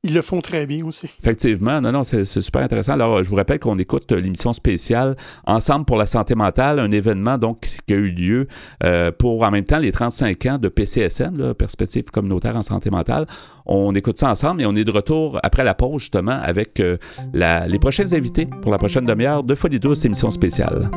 Ils 0.07 0.12
le 0.12 0.21
font 0.21 0.43
très 0.43 0.67
bien 0.67 0.85
aussi. 0.85 1.07
Effectivement, 1.23 1.81
non, 1.81 1.90
non, 1.90 2.03
c'est 2.05 2.25
super 2.27 2.61
intéressant. 2.62 2.93
Alors, 2.93 3.23
je 3.23 3.29
vous 3.31 3.37
rappelle 3.37 3.59
qu'on 3.59 3.79
écoute 3.79 4.12
l'émission 4.12 4.53
spéciale 4.53 5.17
Ensemble 5.47 5.87
pour 5.87 5.97
la 5.97 6.05
santé 6.05 6.35
mentale, 6.35 6.79
un 6.79 6.90
événement 6.90 7.38
donc 7.38 7.61
qui, 7.61 7.79
qui 7.87 7.95
a 7.95 7.97
eu 7.97 8.11
lieu 8.11 8.47
euh, 8.85 9.11
pour 9.12 9.43
en 9.45 9.51
même 9.51 9.64
temps 9.64 9.79
les 9.79 9.93
35 9.93 10.45
ans 10.47 10.59
de 10.59 10.69
PCSM, 10.69 11.38
là, 11.38 11.55
Perspective 11.55 12.05
communautaire 12.12 12.55
en 12.57 12.62
santé 12.62 12.90
mentale. 12.90 13.27
On 13.64 13.95
écoute 13.95 14.19
ça 14.19 14.31
ensemble 14.31 14.61
et 14.61 14.67
on 14.67 14.75
est 14.75 14.85
de 14.85 14.90
retour 14.90 15.38
après 15.43 15.64
la 15.64 15.73
pause 15.73 16.03
justement 16.03 16.38
avec 16.43 16.81
euh, 16.81 16.99
la- 17.33 17.67
les 17.67 17.79
prochains 17.79 18.12
invités 18.12 18.47
pour 18.61 18.73
la 18.73 18.77
prochaine 18.79 19.07
demi-heure 19.07 19.43
de 19.43 19.55
Folie 19.55 19.81
douce, 19.81 20.05
émission 20.05 20.31
spéciale. 20.31 20.90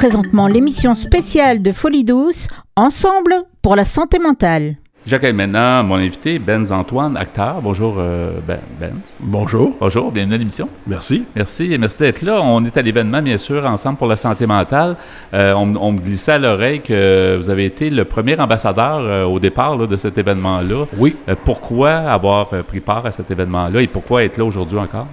Présentement 0.00 0.46
l'émission 0.46 0.94
spéciale 0.94 1.60
de 1.60 1.72
Folie 1.72 2.04
Douce, 2.04 2.48
Ensemble 2.74 3.34
pour 3.60 3.76
la 3.76 3.84
santé 3.84 4.18
mentale. 4.18 4.76
J'accueille 5.04 5.34
maintenant 5.34 5.84
mon 5.84 5.96
invité, 5.96 6.38
Benz 6.38 6.72
Antoine, 6.72 7.18
acteur. 7.18 7.60
Bonjour, 7.60 7.96
euh, 7.98 8.32
ben, 8.48 8.60
Benz. 8.80 8.92
Bonjour, 9.20 9.74
Bonjour, 9.78 10.10
bienvenue 10.10 10.36
à 10.36 10.38
l'émission. 10.38 10.70
merci. 10.86 11.24
Merci, 11.36 11.76
merci 11.78 11.98
d'être 11.98 12.22
là. 12.22 12.40
On 12.42 12.64
est 12.64 12.78
à 12.78 12.80
l'événement, 12.82 13.20
bien 13.20 13.36
sûr, 13.36 13.66
ensemble 13.66 13.98
pour 13.98 14.06
la 14.06 14.16
santé 14.16 14.46
mentale. 14.46 14.96
Euh, 15.34 15.52
on, 15.52 15.76
on 15.76 15.92
me 15.92 15.98
glissait 15.98 16.32
à 16.32 16.38
l'oreille 16.38 16.80
que 16.80 17.36
vous 17.36 17.50
avez 17.50 17.66
été 17.66 17.90
le 17.90 18.06
premier 18.06 18.40
ambassadeur 18.40 19.00
euh, 19.00 19.24
au 19.26 19.38
départ 19.38 19.76
là, 19.76 19.86
de 19.86 19.96
cet 19.98 20.16
événement-là. 20.16 20.86
Oui, 20.96 21.14
Euh, 21.28 21.34
pourquoi 21.44 21.90
avoir 21.90 22.46
pris 22.48 22.80
part 22.80 23.04
à 23.04 23.12
cet 23.12 23.30
événement-là 23.30 23.82
et 23.82 23.86
pourquoi 23.86 24.24
être 24.24 24.38
là 24.38 24.46
aujourd'hui 24.46 24.78
encore? 24.78 25.08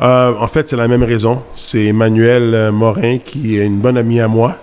Euh, 0.00 0.32
en 0.38 0.46
fait, 0.46 0.68
c'est 0.68 0.76
la 0.76 0.88
même 0.88 1.02
raison. 1.02 1.42
C'est 1.54 1.86
Emmanuel 1.86 2.54
euh, 2.54 2.72
Morin 2.72 3.18
qui 3.18 3.58
est 3.58 3.64
une 3.64 3.80
bonne 3.80 3.96
amie 3.96 4.20
à 4.20 4.28
moi. 4.28 4.56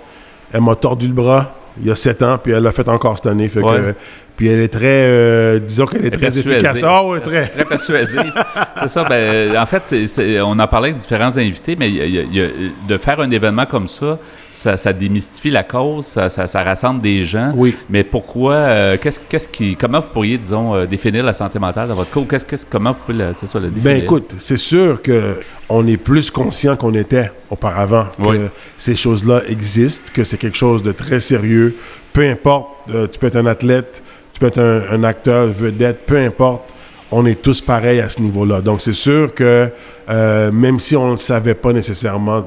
Elle 0.52 0.62
m'a 0.62 0.76
tordu 0.76 1.08
le 1.08 1.14
bras 1.14 1.56
il 1.82 1.88
y 1.88 1.92
a 1.92 1.96
sept 1.96 2.22
ans, 2.22 2.38
puis 2.38 2.52
elle 2.52 2.62
l'a 2.62 2.72
fait 2.72 2.88
encore 2.88 3.18
cette 3.18 3.26
année. 3.26 3.48
Fait 3.48 3.60
Ouais. 3.62 3.78
que, 3.78 3.96
puis 4.38 4.48
elle 4.48 4.60
est 4.60 4.68
très, 4.68 4.86
euh, 4.86 5.58
disons 5.60 5.86
qu'elle 5.88 6.06
est 6.06 6.12
très 6.12 6.28
Persuasive. 6.28 6.52
efficace. 6.52 6.84
Ouais, 6.84 7.20
très. 7.20 7.48
Très 7.48 7.66
persuasive. 7.66 8.32
c'est 8.82 8.88
ça. 8.90 9.04
Ben, 9.06 9.58
en 9.58 9.66
fait, 9.66 9.96
on 10.44 10.60
en 10.60 10.68
parlait 10.68 10.90
avec 10.90 11.00
différents 11.02 11.36
invités, 11.36 11.76
mais 11.80 11.90
il 11.90 11.96
y 11.96 12.02
a- 12.02 12.06
il 12.06 12.14
y 12.16 12.20
a- 12.20 12.24
il 12.24 12.36
y 12.36 12.42
a- 12.44 12.50
de 12.88 12.98
faire 13.00 13.20
un 13.20 13.32
événement 13.32 13.66
comme 13.66 13.88
ça, 13.88 14.20
ça, 14.54 14.78
ça 14.78 14.94
démystifie 14.94 15.50
la 15.50 15.64
cause, 15.64 16.06
ça, 16.06 16.30
ça- 16.30 16.48
ça 16.48 16.64
rassemble 16.64 17.02
des 17.02 17.24
gens. 17.24 17.52
Oui. 17.56 17.76
Mais 17.90 18.04
pourquoi, 18.04 18.54
euh, 18.54 18.98
qu'est-ce, 19.02 19.20
qu'est-ce 19.28 19.48
qui, 19.48 19.76
comment 19.76 20.00
vous 20.00 20.08
pourriez, 20.14 20.38
disons, 20.38 20.76
euh, 20.76 20.86
définir 20.86 21.24
la 21.24 21.34
santé 21.34 21.58
mentale 21.60 21.88
dans 21.90 21.96
votre 21.96 22.12
cas? 22.12 22.20
ou 22.20 22.26
Qu'est-ce, 22.26 22.46
qu'est-ce- 22.46 22.66
comment 22.70 22.92
vous 22.92 22.98
pouvez, 23.06 23.18
le- 23.18 23.34
ça, 23.34 23.60
le 23.60 23.70
définir? 23.70 23.84
Ben 23.84 24.04
écoute, 24.04 24.36
c'est 24.40 24.58
sûr 24.58 25.02
que 25.02 25.40
on 25.70 25.88
est 25.88 25.98
plus 25.98 26.30
conscient 26.32 26.76
qu'on 26.76 26.94
était 26.94 27.32
auparavant 27.50 28.06
que 28.22 28.28
Oui. 28.30 28.38
ces 28.78 28.96
choses-là 28.96 29.42
existent, 29.50 30.12
que 30.14 30.24
c'est 30.24 30.38
quelque 30.38 30.58
chose 30.58 30.84
de 30.84 30.92
très 30.92 31.20
sérieux. 31.20 31.76
Peu 32.14 32.22
importe, 32.30 32.68
euh, 32.94 33.08
tu 33.08 33.18
peux 33.18 33.28
être 33.28 33.38
un 33.38 33.48
athlète, 33.48 34.04
tu 34.34 34.40
peux 34.40 34.48
être 34.48 34.60
un, 34.60 34.82
un 34.92 35.04
acteur 35.04 35.48
vedette, 35.48 36.06
peu 36.06 36.18
importe, 36.18 36.64
on 37.12 37.26
est 37.26 37.42
tous 37.42 37.60
pareils 37.62 38.00
à 38.02 38.10
ce 38.10 38.22
niveau-là. 38.22 38.62
Donc 38.62 38.82
c'est 38.82 38.94
sûr 38.94 39.34
que 39.34 39.70
euh, 40.10 40.52
même 40.52 40.80
si 40.80 40.96
on 40.96 41.06
ne 41.08 41.12
le 41.12 41.18
savait 41.18 41.54
pas 41.56 41.72
nécessairement 41.74 42.46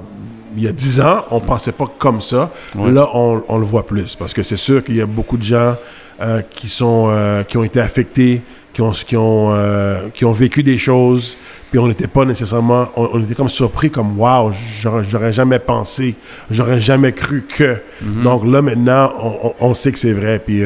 il 0.57 0.65
y 0.65 0.69
a 0.69 0.73
dix 0.73 1.01
ans, 1.01 1.25
on 1.31 1.41
pensait 1.41 1.73
pas 1.73 1.87
comme 1.99 2.21
ça. 2.21 2.51
Ouais. 2.75 2.91
Là, 2.91 3.09
on, 3.15 3.43
on 3.49 3.59
le 3.59 3.65
voit 3.65 3.87
plus 3.87 4.15
parce 4.17 4.33
que 4.35 4.43
c'est 4.43 4.57
sûr 4.57 4.83
qu'il 4.85 4.97
y 4.97 5.01
a 5.01 5.07
beaucoup 5.07 5.37
de 5.37 5.43
gens 5.43 5.77
euh, 6.21 6.41
qui, 6.51 6.69
sont, 6.69 7.09
euh, 7.11 7.43
qui 7.43 7.57
ont 7.59 7.65
été 7.65 7.81
affectés, 7.81 8.43
qui 8.73 8.83
ont, 8.83 8.91
qui, 8.91 9.17
ont, 9.17 9.53
euh, 9.53 10.09
qui 10.15 10.25
ont 10.25 10.33
vécu 10.33 10.63
des 10.63 10.79
choses, 10.79 11.37
puis 11.71 11.79
on 11.79 11.89
n'était 11.89 12.07
pas 12.07 12.25
nécessairement, 12.25 12.89
on, 12.97 13.09
on 13.15 13.23
était 13.23 13.35
comme 13.35 13.49
surpris, 13.49 13.91
comme 13.91 14.19
wow, 14.19 14.51
j'aurais 14.81 15.33
jamais 15.33 15.59
pensé, 15.59 16.15
j'aurais 16.51 16.81
jamais 16.81 17.13
cru 17.13 17.47
que. 17.47 17.79
Donc 18.23 18.45
là 18.47 18.63
maintenant, 18.63 19.13
on, 19.21 19.49
on- 19.49 19.55
on 19.71 19.75
sait 19.75 19.93
que 19.93 19.99
c'est 19.99 20.13
vrai, 20.13 20.39
puis 20.39 20.63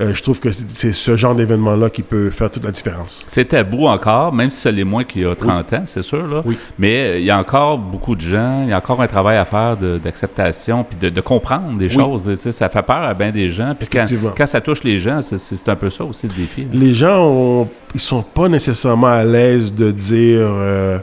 euh, 0.00 0.12
je 0.14 0.22
trouve 0.22 0.40
que 0.40 0.50
c'est 0.50 0.68
c'est 0.70 0.92
ce 0.92 1.16
genre 1.16 1.34
d'événement-là 1.34 1.88
qui 1.90 2.02
peut 2.02 2.30
faire 2.30 2.50
toute 2.50 2.64
la 2.64 2.70
différence. 2.72 3.24
C'est 3.28 3.44
tabou 3.46 3.86
encore, 3.86 4.32
même 4.32 4.50
si 4.50 4.60
ça 4.60 4.70
l'est 4.70 4.82
moins 4.84 5.04
qu'il 5.04 5.22
y 5.22 5.24
a 5.24 5.34
30 5.34 5.72
ans, 5.72 5.82
c'est 5.86 6.02
sûr. 6.02 6.26
Là. 6.26 6.42
Oui. 6.44 6.56
Mais 6.78 6.94
euh, 6.96 7.18
il 7.18 7.24
y 7.24 7.30
a 7.30 7.38
encore 7.38 7.78
beaucoup 7.78 8.16
de 8.16 8.20
gens, 8.20 8.62
il 8.64 8.70
y 8.70 8.72
a 8.72 8.78
encore 8.78 9.00
un 9.00 9.06
travail 9.06 9.36
à 9.36 9.44
faire 9.44 9.76
d'acceptation, 9.76 10.84
puis 10.84 10.98
de, 11.00 11.08
de 11.14 11.20
comprendre 11.20 11.78
des 11.78 11.86
Oui. 11.86 11.92
choses. 11.94 12.34
Ça 12.50 12.68
fait 12.68 12.82
peur 12.82 13.02
à 13.02 13.14
bien 13.14 13.30
des 13.30 13.50
gens. 13.50 13.74
Puis 13.78 13.88
quand, 13.88 14.46
ça 14.46 14.60
touche 14.60 14.82
les 14.84 14.98
gens, 14.98 15.22
c'est- 15.22 15.38
c'est 15.38 15.56
c'est 15.56 15.68
un 15.68 15.76
peu 15.76 15.90
ça 15.90 16.04
aussi 16.04 16.26
le 16.26 16.34
défi. 16.34 16.62
là. 16.62 16.68
Les 16.72 16.92
gens, 16.94 17.24
ont, 17.26 17.68
ils 17.94 18.00
sont 18.00 18.22
pas 18.22 18.48
nécessairement 18.48 19.06
à 19.08 19.24
l'aise 19.24 19.74
de 19.74 19.90
dire 19.90 20.40
euh, 20.42 20.98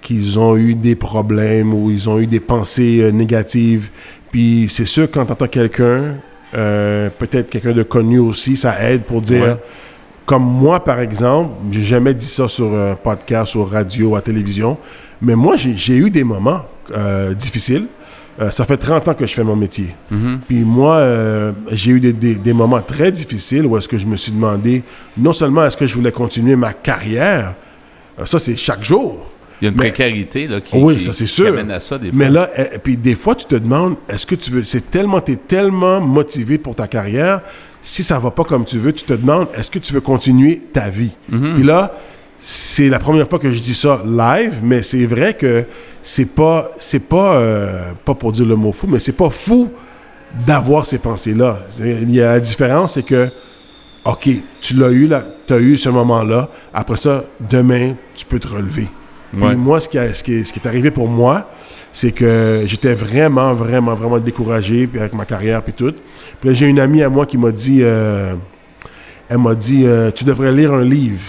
qu'ils 0.00 0.38
ont 0.38 0.56
eu 0.56 0.74
des 0.74 0.96
problèmes 0.96 1.72
ou 1.72 1.90
ils 1.90 2.08
ont 2.08 2.18
eu 2.18 2.26
des 2.26 2.40
pensées 2.40 3.10
négatives. 3.12 3.90
Puis 4.32 4.66
c'est 4.68 4.84
sûr 4.86 5.08
quand 5.10 5.26
tu 5.26 5.32
entends 5.32 5.46
quelqu'un, 5.46 6.16
euh, 6.54 7.10
peut-être 7.18 7.50
quelqu'un 7.50 7.72
de 7.72 7.82
connu 7.82 8.18
aussi, 8.18 8.56
ça 8.56 8.82
aide 8.90 9.02
pour 9.04 9.20
dire. 9.20 9.42
Ouais. 9.42 9.56
Comme 10.24 10.44
moi, 10.44 10.84
par 10.84 11.00
exemple, 11.00 11.50
j'ai 11.72 11.82
jamais 11.82 12.14
dit 12.14 12.26
ça 12.26 12.46
sur 12.48 12.72
un 12.74 12.94
podcast, 12.94 13.50
sur 13.50 13.68
radio, 13.70 14.14
à 14.14 14.20
télévision, 14.20 14.76
mais 15.20 15.34
moi, 15.34 15.56
j'ai 15.56 15.96
eu 15.96 16.10
des 16.10 16.22
moments 16.24 16.62
euh, 16.94 17.34
difficiles. 17.34 17.86
Euh, 18.40 18.50
ça 18.50 18.64
fait 18.64 18.76
30 18.78 19.08
ans 19.08 19.14
que 19.14 19.26
je 19.26 19.34
fais 19.34 19.44
mon 19.44 19.56
métier. 19.56 19.94
Mhm. 20.10 20.40
Puis 20.48 20.60
moi, 20.64 20.96
euh, 20.96 21.52
j'ai 21.72 21.90
eu 21.90 22.00
des, 22.00 22.12
des- 22.12 22.36
des 22.36 22.52
moments 22.52 22.80
très 22.80 23.10
difficiles 23.12 23.66
où 23.66 23.76
est-ce 23.76 23.88
que 23.88 23.98
je 23.98 24.06
me 24.06 24.16
suis 24.16 24.32
demandé, 24.32 24.82
non 25.18 25.32
seulement 25.32 25.64
est-ce 25.66 25.76
que 25.76 25.86
je 25.86 25.94
voulais 25.94 26.12
continuer 26.12 26.56
ma 26.56 26.72
carrière, 26.72 27.54
euh, 28.18 28.24
ça 28.24 28.38
c'est 28.38 28.56
chaque 28.56 28.82
jour, 28.84 29.31
Il 29.62 29.66
y 29.66 29.68
a 29.68 29.70
une 29.70 29.76
Mais- 29.78 29.90
précarité 29.92 30.48
là, 30.48 30.60
qui, 30.60 30.76
Oui, 30.76 30.98
qui- 30.98 31.04
ça, 31.04 31.12
qui 31.12 31.28
sûr. 31.28 31.46
amène 31.46 31.70
à 31.70 31.78
ça 31.78 31.96
des 31.96 32.08
fois. 32.10 32.18
mais 32.18 32.30
là, 32.30 32.50
eh, 32.56 32.78
puis 32.82 32.96
des 32.96 33.14
fois 33.14 33.36
tu 33.36 33.46
te 33.46 33.54
demandes, 33.54 33.94
est-ce 34.08 34.26
que 34.26 34.34
tu 34.34 34.50
veux, 34.50 34.64
c'est 34.64 34.90
tellement, 34.90 35.20
tu 35.20 35.32
es 35.32 35.36
tellement 35.36 36.00
motivé 36.00 36.58
pour 36.58 36.74
ta 36.74 36.88
carrière, 36.88 37.42
si 37.80 38.02
ça 38.02 38.18
va 38.18 38.32
pas 38.32 38.42
comme 38.42 38.64
tu 38.64 38.78
veux, 38.78 38.92
tu 38.92 39.04
te 39.04 39.12
demandes, 39.12 39.46
est-ce 39.56 39.70
que 39.70 39.78
tu 39.78 39.92
veux 39.92 40.00
continuer 40.00 40.62
ta 40.72 40.90
vie? 40.90 41.12
Mhm. 41.28 41.54
Puis 41.54 41.62
là, 41.62 41.92
c'est 42.40 42.88
la 42.88 42.98
première 42.98 43.28
fois 43.28 43.38
que 43.38 43.52
je 43.52 43.60
dis 43.60 43.74
ça 43.74 44.02
live, 44.04 44.54
mais 44.64 44.82
c'est 44.82 45.06
vrai 45.06 45.34
que 45.34 45.64
c'est 46.02 46.34
pas, 46.34 46.72
c'est 46.80 47.08
pas, 47.08 47.36
euh, 47.36 47.92
pas 48.04 48.14
pour 48.14 48.32
dire 48.32 48.46
le 48.46 48.56
mot 48.56 48.72
fou, 48.72 48.88
mais 48.88 48.98
c'est 48.98 49.12
pas 49.16 49.30
fou 49.30 49.70
d'avoir 50.44 50.86
ces 50.86 50.98
pensées-là. 50.98 51.60
Il 51.78 52.10
y 52.12 52.20
a 52.20 52.32
la 52.32 52.40
différence, 52.40 52.94
c'est 52.94 53.04
que, 53.04 53.28
OK, 54.04 54.28
tu 54.60 54.74
l'as 54.74 54.90
eu, 54.90 55.06
là, 55.06 55.22
tu 55.46 55.54
as 55.54 55.60
eu 55.60 55.76
ce 55.78 55.88
moment-là. 55.88 56.48
Après 56.74 56.96
ça, 56.96 57.26
demain, 57.48 57.94
tu 58.16 58.24
peux 58.24 58.40
te 58.40 58.48
relever. 58.48 58.88
Ouais. 59.34 59.48
Puis 59.48 59.56
moi, 59.56 59.80
ce 59.80 59.88
qui, 59.88 59.98
a- 59.98 60.12
ce, 60.12 60.22
qui 60.22 60.34
est, 60.34 60.44
ce 60.44 60.52
qui 60.52 60.60
est 60.60 60.66
arrivé 60.68 60.90
pour 60.90 61.08
moi, 61.08 61.50
c'est 61.92 62.12
que 62.12 62.62
j'étais 62.66 62.94
vraiment, 62.94 63.54
vraiment, 63.54 63.94
vraiment 63.94 64.18
découragé 64.18 64.86
puis 64.86 65.00
avec 65.00 65.12
ma 65.14 65.24
carrière 65.24 65.62
puis 65.62 65.72
tout. 65.72 65.92
Puis 66.40 66.48
là, 66.50 66.54
j'ai 66.54 66.66
une 66.66 66.80
amie 66.80 67.02
à 67.02 67.08
moi 67.08 67.24
qui 67.26 67.38
m'a 67.38 67.50
dit, 67.50 67.80
euh, 67.82 68.34
elle 69.28 69.38
m'a 69.38 69.54
dit, 69.54 69.84
euh, 69.86 70.10
tu 70.10 70.24
devrais 70.24 70.52
lire 70.52 70.72
un 70.74 70.84
livre, 70.84 71.22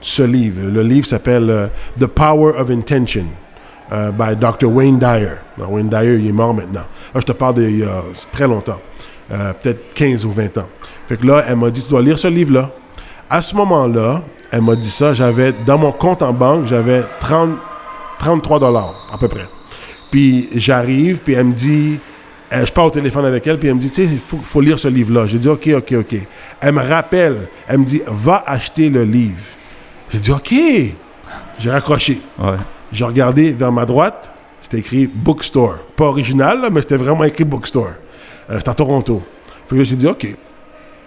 ce 0.00 0.22
livre. 0.22 0.62
Le 0.70 0.82
livre 0.82 1.06
s'appelle 1.06 1.50
euh, 1.50 1.66
The 2.00 2.06
Power 2.06 2.54
of 2.58 2.70
Intention 2.70 3.26
by 3.90 4.34
Dr. 4.36 4.72
Wayne 4.72 4.98
Dyer. 4.98 5.36
Alors, 5.58 5.72
Wayne 5.72 5.90
Dyer, 5.90 6.16
il 6.18 6.26
est 6.26 6.32
mort 6.32 6.54
maintenant. 6.54 6.86
Là, 7.14 7.20
je 7.20 7.26
te 7.26 7.32
parle 7.32 7.56
d'il 7.56 7.80
y 7.80 7.82
a 7.82 8.02
très 8.32 8.48
longtemps, 8.48 8.80
peut-être 9.28 9.92
15 9.92 10.24
ou 10.24 10.32
20 10.32 10.56
ans. 10.56 10.68
Fait 11.06 11.18
que 11.18 11.26
là, 11.26 11.44
elle 11.46 11.56
m'a 11.56 11.68
dit, 11.68 11.82
tu 11.82 11.90
dois 11.90 12.00
lire 12.00 12.18
ce 12.18 12.28
livre-là. 12.28 12.70
À 13.28 13.42
ce 13.42 13.54
moment-là, 13.54 14.22
elle 14.52 14.60
m'a 14.60 14.76
dit 14.76 14.90
ça, 14.90 15.14
j'avais, 15.14 15.52
dans 15.52 15.78
mon 15.78 15.92
compte 15.92 16.20
en 16.20 16.34
banque, 16.34 16.66
j'avais 16.66 17.04
30, 17.20 17.56
33 18.18 18.58
dollars 18.60 19.08
à 19.10 19.16
peu 19.16 19.26
près. 19.26 19.48
Puis 20.10 20.50
j'arrive, 20.54 21.20
puis 21.20 21.32
elle 21.32 21.46
me 21.46 21.52
dit, 21.54 21.98
euh, 22.52 22.66
je 22.66 22.70
parle 22.70 22.88
au 22.88 22.90
téléphone 22.90 23.24
avec 23.24 23.46
elle, 23.46 23.58
puis 23.58 23.68
elle 23.68 23.76
me 23.76 23.80
dit, 23.80 23.90
tu 23.90 24.06
sais, 24.06 24.12
il 24.12 24.20
faut, 24.20 24.36
faut 24.42 24.60
lire 24.60 24.78
ce 24.78 24.88
livre-là. 24.88 25.26
J'ai 25.26 25.38
dit, 25.38 25.48
OK, 25.48 25.70
OK, 25.74 25.94
OK. 25.98 26.16
Elle 26.60 26.74
me 26.74 26.82
rappelle, 26.82 27.48
elle 27.66 27.78
me 27.78 27.84
dit, 27.84 28.02
va 28.06 28.44
acheter 28.46 28.90
le 28.90 29.04
livre. 29.04 29.40
J'ai 30.10 30.18
dit, 30.18 30.30
OK. 30.30 30.52
J'ai 31.58 31.70
raccroché. 31.70 32.20
Ouais. 32.38 32.56
J'ai 32.92 33.04
regardé 33.04 33.52
vers 33.52 33.72
ma 33.72 33.86
droite, 33.86 34.30
c'était 34.60 34.80
écrit 34.80 35.06
Bookstore. 35.06 35.78
Pas 35.96 36.04
original, 36.04 36.60
là, 36.60 36.68
mais 36.68 36.82
c'était 36.82 36.98
vraiment 36.98 37.24
écrit 37.24 37.44
Bookstore. 37.44 37.92
Euh, 38.50 38.58
c'était 38.58 38.68
à 38.68 38.74
Toronto. 38.74 39.22
Fait 39.66 39.76
que 39.76 39.80
là, 39.80 39.84
j'ai 39.84 39.96
dit, 39.96 40.06
OK. 40.06 40.26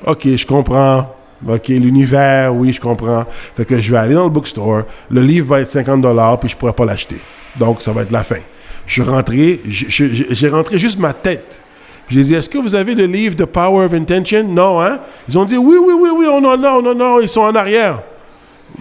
OK, 0.08 0.28
je 0.36 0.46
comprends. 0.48 1.15
OK, 1.48 1.68
l'univers, 1.68 2.54
oui, 2.56 2.74
je 2.74 2.80
comprends. 2.80 3.26
Fait 3.56 3.66
que 3.66 3.80
je 3.80 3.92
vais 3.92 3.98
aller 3.98 4.16
dans 4.16 4.24
le 4.24 4.30
bookstore. 4.30 4.84
Le 5.10 5.22
livre 5.22 5.48
va 5.48 5.62
être 5.62 5.70
50 5.70 6.40
puis 6.40 6.50
je 6.50 6.56
pourrais 6.56 6.74
pas 6.74 6.86
l'acheter. 6.86 7.18
Donc, 7.58 7.82
ça 7.82 7.92
va 7.92 8.04
être 8.04 8.12
la 8.12 8.24
fin. 8.24 8.40
Je 8.86 8.94
suis 8.94 9.02
rentré, 9.02 9.62
j'ai 9.66 10.50
rentré 10.50 10.78
juste 10.78 11.00
ma 11.00 11.14
tête. 11.14 11.62
J'ai 12.08 12.22
dit, 12.22 12.36
est-ce 12.36 12.50
que 12.50 12.60
vous 12.60 12.76
avez 12.76 12.94
le 12.94 13.06
livre 13.06 13.36
The 13.36 13.46
Power 13.46 13.86
of 13.86 13.94
Intention? 13.94 14.44
Non, 14.44 14.80
hein? 14.82 15.00
Ils 15.28 15.38
ont 15.40 15.46
dit, 15.46 15.58
oui, 15.58 15.78
oui, 15.84 15.94
oui, 16.00 16.10
oui, 16.16 16.28
on 16.30 16.38
en 16.46 16.64
a, 16.64 16.72
on 16.72 16.86
en 16.86 17.00
a, 17.18 17.22
ils 17.22 17.30
sont 17.30 17.42
en 17.42 17.56
arrière. 17.56 18.02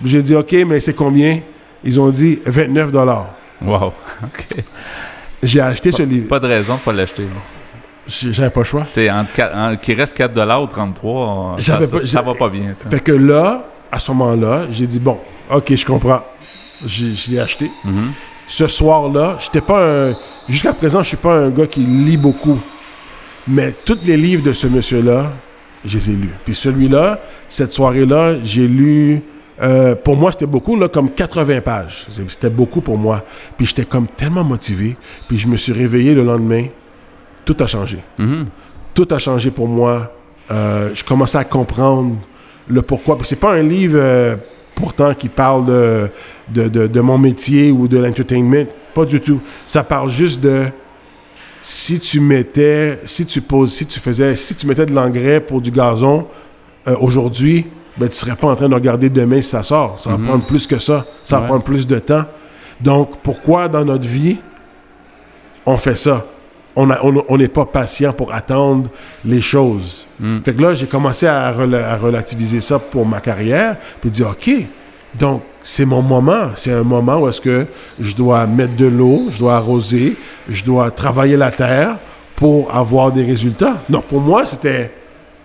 J'ai 0.05 0.23
dit, 0.23 0.35
OK, 0.35 0.53
mais 0.67 0.81
c'est 0.81 0.95
combien? 0.95 1.41
Ils 1.83 2.01
ont 2.01 2.11
dit 2.11 2.39
29 2.45 2.93
Wow. 3.63 3.87
OK. 4.25 4.63
J'ai 5.43 5.61
acheté 5.61 5.91
ce 5.91 6.03
livre. 6.03 6.29
Pas 6.29 6.41
de 6.41 6.47
raison 6.47 6.75
de 6.75 6.81
pas 6.81 6.93
l'acheter. 6.93 7.25
J'avais 8.07 8.51
pas 8.51 8.61
le 8.61 8.65
choix. 8.67 8.87
Tu 8.93 9.07
sais, 9.07 9.11
qu'il 9.83 9.95
reste 9.95 10.15
4 10.17 10.63
ou 10.63 10.67
33, 10.67 11.13
on- 11.13 11.59
ça, 11.59 11.79
pas- 11.79 11.99
ça 12.07 12.23
va 12.23 12.35
pas 12.35 12.49
bien. 12.49 12.75
Fait 12.91 13.01
que 13.01 13.13
là, 13.13 13.65
à 13.91 13.99
ce 13.99 14.11
moment-là, 14.13 14.63
j'ai 14.71 14.87
dit, 14.87 15.01
bon, 15.01 15.19
OK, 15.51 15.75
je 15.75 15.87
comprends. 15.87 16.23
Je 16.85 17.31
l'ai 17.31 17.39
acheté. 17.41 17.71
Mhm. 17.85 18.13
Ce 18.47 18.67
soir-là, 18.67 19.39
j'étais 19.41 19.63
pas 19.63 19.83
un... 20.11 20.17
Jusqu'à 20.49 20.75
présent, 20.75 21.03
je 21.03 21.09
suis 21.09 21.17
pas 21.17 21.33
un 21.35 21.51
gars 21.51 21.67
qui 21.67 21.81
lit 21.81 22.19
beaucoup. 22.19 22.59
Mais 23.49 23.73
tous 23.73 23.99
les 24.05 24.17
livres 24.19 24.43
de 24.43 24.53
ce 24.53 24.67
monsieur-là, 24.67 25.33
je 25.85 25.97
les 25.97 26.11
ai 26.11 26.13
lus. 26.15 26.35
Puis 26.45 26.55
celui-là, 26.55 27.21
cette 27.49 27.73
soirée-là, 27.73 28.35
j'ai 28.45 28.67
lu... 28.69 29.23
euh, 29.63 29.95
pour 29.95 30.17
moi, 30.17 30.31
c'était 30.33 30.45
beaucoup, 30.47 30.77
là, 30.77 30.89
comme 30.89 31.11
80 31.11 31.61
pages. 31.63 32.07
C'était 32.11 32.51
beaucoup 32.51 32.83
pour 32.83 32.99
moi. 32.99 33.23
Puis 33.57 33.65
j'étais 33.67 33.85
comme 33.87 34.07
tellement 34.09 34.45
motivé. 34.45 34.95
Puis 35.29 35.39
je 35.39 35.47
me 35.49 35.57
suis 35.57 35.73
réveillé 35.73 36.15
le 36.15 36.23
lendemain. 36.25 36.67
Tout 37.45 37.57
a 37.61 37.67
changé 37.67 37.99
tout 38.95 39.09
a 39.11 39.19
changé 39.19 39.51
pour 39.51 39.67
moi. 39.67 40.13
Euh, 40.53 40.91
je 40.95 41.03
commençais 41.03 41.37
à 41.39 41.43
comprendre 41.45 42.15
le 42.69 42.81
pourquoi. 42.81 43.19
C'est 43.25 43.41
pas 43.41 43.53
un 43.55 43.63
livre 43.63 43.99
euh, 44.01 44.37
pourtant 44.77 45.13
qui 45.15 45.29
parle 45.29 45.67
de, 45.67 46.09
de, 46.49 46.69
de- 46.69 46.87
de 46.87 47.01
mon 47.01 47.19
métier 47.19 47.73
ou 47.73 47.89
de 47.89 47.99
l'entertainment. 47.99 48.65
Pas 48.95 49.05
du 49.05 49.21
tout. 49.21 49.41
Ça 49.67 49.83
parle 49.83 50.11
juste 50.11 50.41
de 50.41 50.67
si 51.61 51.99
tu 51.99 52.21
mettais, 52.21 53.01
si 53.05 53.27
tu 53.27 53.41
poses, 53.41 53.73
si 53.73 53.85
tu 53.85 53.99
faisais, 53.99 54.37
si 54.37 54.55
tu 54.55 54.65
mettais 54.69 54.87
de 54.87 54.93
l'engrais 54.95 55.41
pour 55.41 55.61
du 55.61 55.73
gazon 55.73 56.29
euh, 56.87 56.95
aujourd'hui, 57.01 57.67
ben 57.97 58.09
tu 58.09 58.15
serais 58.17 58.37
pas 58.37 58.49
en 58.49 58.55
train 58.55 58.69
de 58.69 58.75
regarder 58.75 59.09
demain 59.11 59.43
si 59.43 59.51
ça 59.51 59.65
sort. 59.65 59.99
Ça 59.99 60.11
va 60.11 60.19
Mhm. 60.19 60.25
prendre 60.27 60.47
plus 60.47 60.69
que 60.69 60.79
ça. 60.79 61.05
Ça 61.25 61.41
va 61.41 61.47
prendre 61.47 61.65
plus 61.65 61.85
de 61.85 61.99
temps. 61.99 62.27
Donc 62.81 63.19
pourquoi 63.25 63.67
dans 63.69 63.85
notre 63.85 64.07
vie 64.07 64.39
on 65.67 65.77
fait 65.77 65.97
ça? 65.97 66.27
On 66.77 66.91
a- 66.91 66.99
on 67.05 67.25
on 67.29 67.37
n'est 67.37 67.49
pas 67.49 67.65
patient 67.67 68.13
pour 68.13 68.33
attendre 68.35 68.91
les 69.25 69.41
choses. 69.41 70.07
Mm. 70.19 70.39
Fait 70.45 70.55
que 70.55 70.63
là, 70.63 70.75
j'ai 70.75 70.87
commencé 70.87 71.27
à, 71.27 71.53
rela- 71.53 71.85
à 71.89 71.97
relativiser 71.97 72.61
ça 72.61 72.79
pour 72.79 73.07
ma 73.07 73.21
carrière, 73.21 73.77
puis 74.01 74.11
dire, 74.11 74.31
OK, 74.31 74.51
donc 75.19 75.43
c'est 75.63 75.85
mon 75.85 76.03
moment. 76.03 76.51
C'est 76.57 76.73
un 76.73 76.83
moment 76.83 77.19
où 77.19 77.29
est-ce 77.29 77.41
que 77.41 77.67
je 78.01 78.15
dois 78.17 78.47
mettre 78.47 78.75
de 78.77 78.87
l'eau, 78.87 79.27
je 79.31 79.39
dois 79.39 79.55
arroser, 79.57 80.17
je 80.49 80.65
dois 80.65 80.91
travailler 80.91 81.37
la 81.37 81.51
terre 81.53 81.97
pour 82.37 82.75
avoir 82.75 83.13
des 83.13 83.25
résultats. 83.25 83.77
Non, 83.89 84.01
pour 84.01 84.21
moi, 84.21 84.45
c'était 84.45 84.91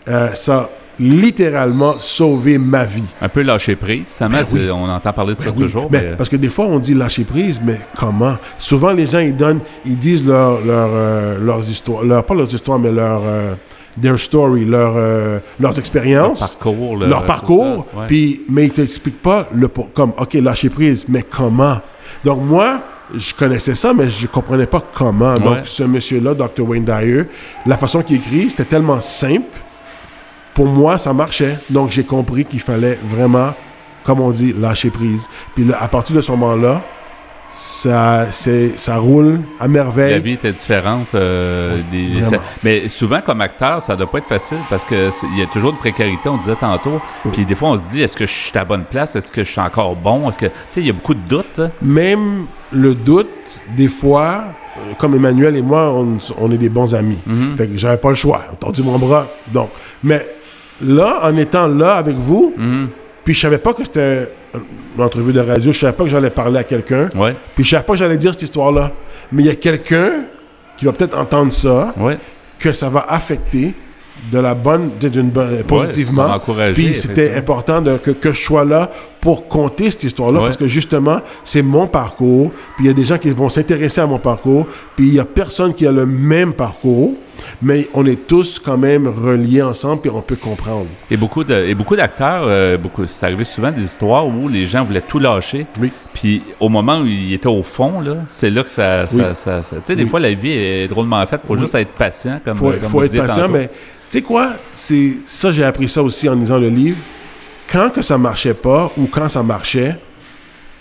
euh, 0.08 0.34
ça, 0.34 0.70
littéralement, 1.00 1.96
sauver 2.00 2.58
ma 2.58 2.86
vie. 2.86 3.04
Un 3.22 3.30
peu 3.30 3.42
lâcher 3.42 3.76
prise. 3.76 4.08
Ça 4.08 4.28
Ben 4.28 4.44
oui. 4.52 4.70
On 4.72 4.90
entend 4.90 5.14
parler 5.14 5.36
de 5.36 5.42
ça 5.42 5.50
Ben 5.52 5.56
oui, 5.58 5.64
toujours. 5.64 5.88
mais 5.92 6.02
mais- 6.04 6.16
Parce 6.16 6.30
que 6.30 6.36
des 6.36 6.50
fois, 6.50 6.66
on 6.66 6.80
dit 6.80 6.94
lâcher 6.94 7.24
prise, 7.24 7.60
mais 7.64 7.80
comment? 7.98 8.36
Souvent, 8.58 8.92
les 8.92 9.06
gens, 9.08 9.20
ils 9.20 9.36
donnent, 9.36 9.62
ils 9.86 9.98
disent 9.98 10.26
leur, 10.26 10.62
leur, 10.62 10.90
euh, 10.92 11.38
leurs 11.40 11.68
histoires, 11.70 12.04
leur, 12.04 12.24
pas 12.26 12.34
leurs 12.36 12.54
histoires, 12.54 12.80
mais 12.80 12.92
leur, 12.92 13.22
euh, 13.24 13.54
their 14.02 14.18
story, 14.20 14.66
leur, 14.66 14.94
euh, 14.96 15.40
leurs 15.60 15.72
leur 15.72 15.80
expériences, 15.80 16.40
parcours. 16.40 16.98
leur 16.98 17.26
parcours, 17.26 17.86
ça, 17.94 18.00
ouais. 18.00 18.08
puis, 18.08 18.42
mais 18.50 18.66
ils 18.66 18.72
t'expliquent 18.72 19.22
pas 19.22 19.48
le, 19.54 19.68
comme, 19.68 20.14
OK, 20.18 20.34
lâcher 20.36 20.70
prise, 20.70 21.06
mais 21.08 21.24
comment? 21.24 21.78
Donc, 22.24 22.42
moi, 22.44 22.82
je 23.14 23.34
connaissais 23.34 23.76
ça, 23.76 23.94
mais 23.94 24.10
je 24.10 24.28
comprenais 24.28 24.68
pas 24.68 24.84
comment. 24.94 25.34
Ouais. 25.34 25.40
Donc, 25.40 25.58
ce 25.66 25.84
monsieur-là, 25.84 26.34
Dr. 26.34 26.62
Wayne 26.68 26.86
Dyer, 26.86 27.24
la 27.66 27.78
façon 27.78 28.02
qu'il 28.02 28.18
écrit, 28.18 28.50
c'était 28.50 28.66
tellement 28.66 29.00
simple. 29.00 29.58
Pour 30.54 30.66
moi, 30.66 30.98
ça 30.98 31.14
marchait. 31.14 31.58
Donc, 31.70 31.90
j'ai 31.92 32.04
compris 32.04 32.46
qu'il 32.46 32.60
fallait 32.60 33.00
vraiment, 33.04 33.54
comme 34.04 34.20
on 34.20 34.32
dit, 34.32 34.54
lâcher 34.58 34.90
prise. 34.90 35.30
Puis 35.56 35.64
là, 35.66 35.78
à 35.80 35.88
partir 35.88 36.16
de 36.16 36.22
ce 36.22 36.32
moment-là, 36.32 36.82
ça, 37.52 38.28
c'est, 38.32 38.78
ça 38.78 38.98
roule 38.98 39.42
à 39.60 39.68
merveille. 39.68 40.14
La 40.14 40.20
vie 40.20 40.34
était 40.34 40.52
différente. 40.52 41.16
euh, 41.16 41.82
des- 41.92 42.10
vraiment. 42.22 42.30
ça- 42.30 42.38
mais 42.64 42.88
souvent, 42.88 43.22
comme 43.22 43.42
acteur, 43.42 43.82
ça 43.82 43.96
doit 43.96 44.10
pas 44.10 44.20
être 44.20 44.28
facile 44.28 44.58
parce 44.70 44.86
que 44.86 45.10
c'est- 45.10 45.26
il 45.34 45.40
y 45.40 45.42
a 45.42 45.48
toujours 45.48 45.74
de 45.74 45.78
précarité, 45.78 46.30
on 46.30 46.38
disait 46.38 46.56
tantôt. 46.56 47.02
Puis 47.34 47.46
des 47.46 47.56
fois, 47.56 47.70
on 47.70 47.78
se 47.78 47.86
dit 47.88 48.02
est-ce 48.04 48.16
que 48.16 48.28
je 48.28 48.32
suis 48.34 48.52
à 48.56 48.60
la 48.60 48.66
bonne 48.66 48.84
place? 48.86 49.16
Est-ce 49.16 49.32
que 49.32 49.44
je 49.44 49.52
suis 49.52 49.60
encore 49.62 49.96
bon? 49.96 50.30
Est-ce 50.30 50.38
que. 50.38 50.46
Tu 50.46 50.52
sais, 50.70 50.82
il 50.82 50.88
y 50.88 50.90
a 50.92 50.94
beaucoup 50.94 51.16
de 51.16 51.28
doutes. 51.28 51.62
Même 51.82 52.46
le 52.72 52.94
doute, 52.94 53.28
des 53.76 53.88
fois, 53.88 54.44
euh, 54.78 54.94
comme 55.00 55.16
Emmanuel 55.16 55.56
et 55.56 55.62
moi, 55.64 55.92
on, 55.92 56.20
on 56.40 56.52
est 56.52 56.58
des 56.58 56.70
bons 56.70 56.94
amis. 56.94 57.18
Mhm. 57.26 57.58
Fait 57.58 57.66
que 57.68 57.78
j'avais 57.78 57.98
pas 57.98 58.10
le 58.10 58.16
choix. 58.16 58.42
J'ai 58.52 58.58
tendu 58.58 58.84
mon 58.84 59.00
bras. 59.00 59.28
Donc, 59.52 59.70
mais 60.04 60.24
là, 60.82 61.20
en 61.24 61.36
étant 61.38 61.68
là 61.68 61.96
avec 61.96 62.16
vous, 62.16 62.54
puis 63.26 63.34
je 63.34 63.40
savais 63.42 63.58
pas 63.58 63.74
que 63.74 63.84
c'était 63.84 64.30
une 64.98 65.04
entrevue 65.04 65.34
de 65.34 65.40
radio, 65.40 65.72
je 65.72 65.78
savais 65.80 65.94
pas 65.94 66.04
que 66.06 66.10
j'allais 66.10 66.30
parler 66.32 66.60
à 66.60 66.64
quelqu'un, 66.64 67.10
Ouais, 67.16 67.36
puis 67.56 67.64
je 67.64 67.70
savais 67.72 67.84
pas 67.84 67.94
que 67.94 68.00
j'allais 68.00 68.18
dire 68.18 68.34
cette 68.34 68.44
histoire-là. 68.44 68.92
Mais 69.32 69.44
il 69.44 69.46
y 69.46 69.50
a 69.52 69.56
quelqu'un 69.56 70.24
qui 70.78 70.86
va 70.86 70.92
peut-être 70.94 71.18
entendre 71.18 71.52
ça, 71.52 71.94
ouais. 71.98 72.18
que 72.58 72.74
ça 72.74 72.90
va 72.90 73.06
affecter 73.08 73.74
de 74.32 74.40
la 74.40 74.54
bonne, 74.56 74.92
d'une 75.00 75.30
bonne, 75.30 75.64
positivement. 75.64 76.28
Puis 76.74 76.96
c'était 76.96 77.36
important 77.36 77.82
de- 77.82 77.98
que, 77.98 78.12
que 78.12 78.32
je 78.32 78.42
sois 78.44 78.66
là 78.66 78.90
pour 79.22 79.48
compter 79.48 79.92
cette 79.92 80.04
histoire-là 80.06 80.40
Ouais. 80.40 80.46
parce 80.46 80.58
que 80.58 80.68
justement, 80.68 81.20
c'est 81.44 81.62
mon 81.62 81.88
parcours. 81.88 82.52
Puis 82.78 82.86
il 82.86 82.88
y 82.88 82.90
a 82.90 82.94
des 82.94 83.06
gens 83.06 83.18
qui 83.18 83.30
vont 83.32 83.50
s'intéresser 83.50 84.00
à 84.02 84.08
mon 84.08 84.20
parcours. 84.20 84.66
Puis 84.96 85.08
il 85.08 85.14
y 85.14 85.20
a 85.20 85.26
personne 85.26 85.74
qui 85.74 85.86
a 85.86 85.92
le 85.92 86.06
même 86.06 86.54
parcours, 86.54 87.16
mais 87.62 87.88
on 87.94 88.06
est 88.06 88.28
tous 88.28 88.60
quand 88.60 88.78
même 88.78 89.08
reliés 89.08 89.62
ensemble 89.62 90.02
puis 90.02 90.12
on 90.14 90.22
peut 90.22 90.36
comprendre. 90.38 90.88
Et 91.12 91.18
beaucoup 91.18 91.44
de, 91.44 91.54
et 91.54 91.76
beaucoup 91.76 91.96
d'acteurs, 91.98 92.44
euh, 92.48 92.78
beaucoup, 92.78 93.06
c'est 93.06 93.26
arrivé 93.26 93.44
souvent 93.44 93.72
des 93.72 93.84
histoires 93.84 94.26
où 94.28 94.48
les 94.48 94.66
gens 94.68 94.86
voulaient 94.86 95.02
tout 95.06 95.20
lâcher. 95.20 95.66
Oui. 95.82 95.92
Puis 96.14 96.42
au 96.60 96.70
moment 96.70 97.00
où 97.00 97.06
ils 97.06 97.34
étaient 97.34 97.48
au 97.48 97.64
fond, 97.64 98.00
là, 98.00 98.18
c'est 98.30 98.50
là 98.50 98.64
que 98.64 98.70
ça. 98.70 99.06
ça- 99.06 99.16
Oui. 99.16 99.24
ça- 99.34 99.62
ça- 99.64 99.76
tu 99.78 99.82
sais, 99.86 99.96
des 99.98 100.04
Oui. 100.04 100.10
fois, 100.10 100.20
la 100.22 100.34
vie 100.34 100.52
est 100.52 100.88
drôlement 100.88 101.26
faite. 101.26 101.42
faut 101.46 101.58
juste 101.58 101.76
être 101.76 101.92
patient, 101.92 102.38
comme, 102.44 102.56
faut, 102.58 102.72
comme 102.72 102.84
faut 102.90 103.04
être 103.04 103.18
patient, 103.18 103.42
tantôt. 103.44 103.52
mais 103.54 103.68
tu 103.68 103.74
sais 104.10 104.22
quoi? 104.22 104.52
C'est 104.72 105.18
ça, 105.26 105.52
j'ai 105.52 105.64
appris 105.64 105.88
ça 105.90 106.02
aussi 106.02 106.28
en 106.30 106.36
lisant 106.36 106.58
le 106.58 106.70
livre. 106.70 106.98
Quand 107.72 107.90
que 107.92 108.02
ça 108.02 108.18
marchait 108.18 108.54
pas 108.54 108.92
ou 108.98 109.08
quand 109.08 109.30
ça 109.30 109.44
marchait, 109.44 109.96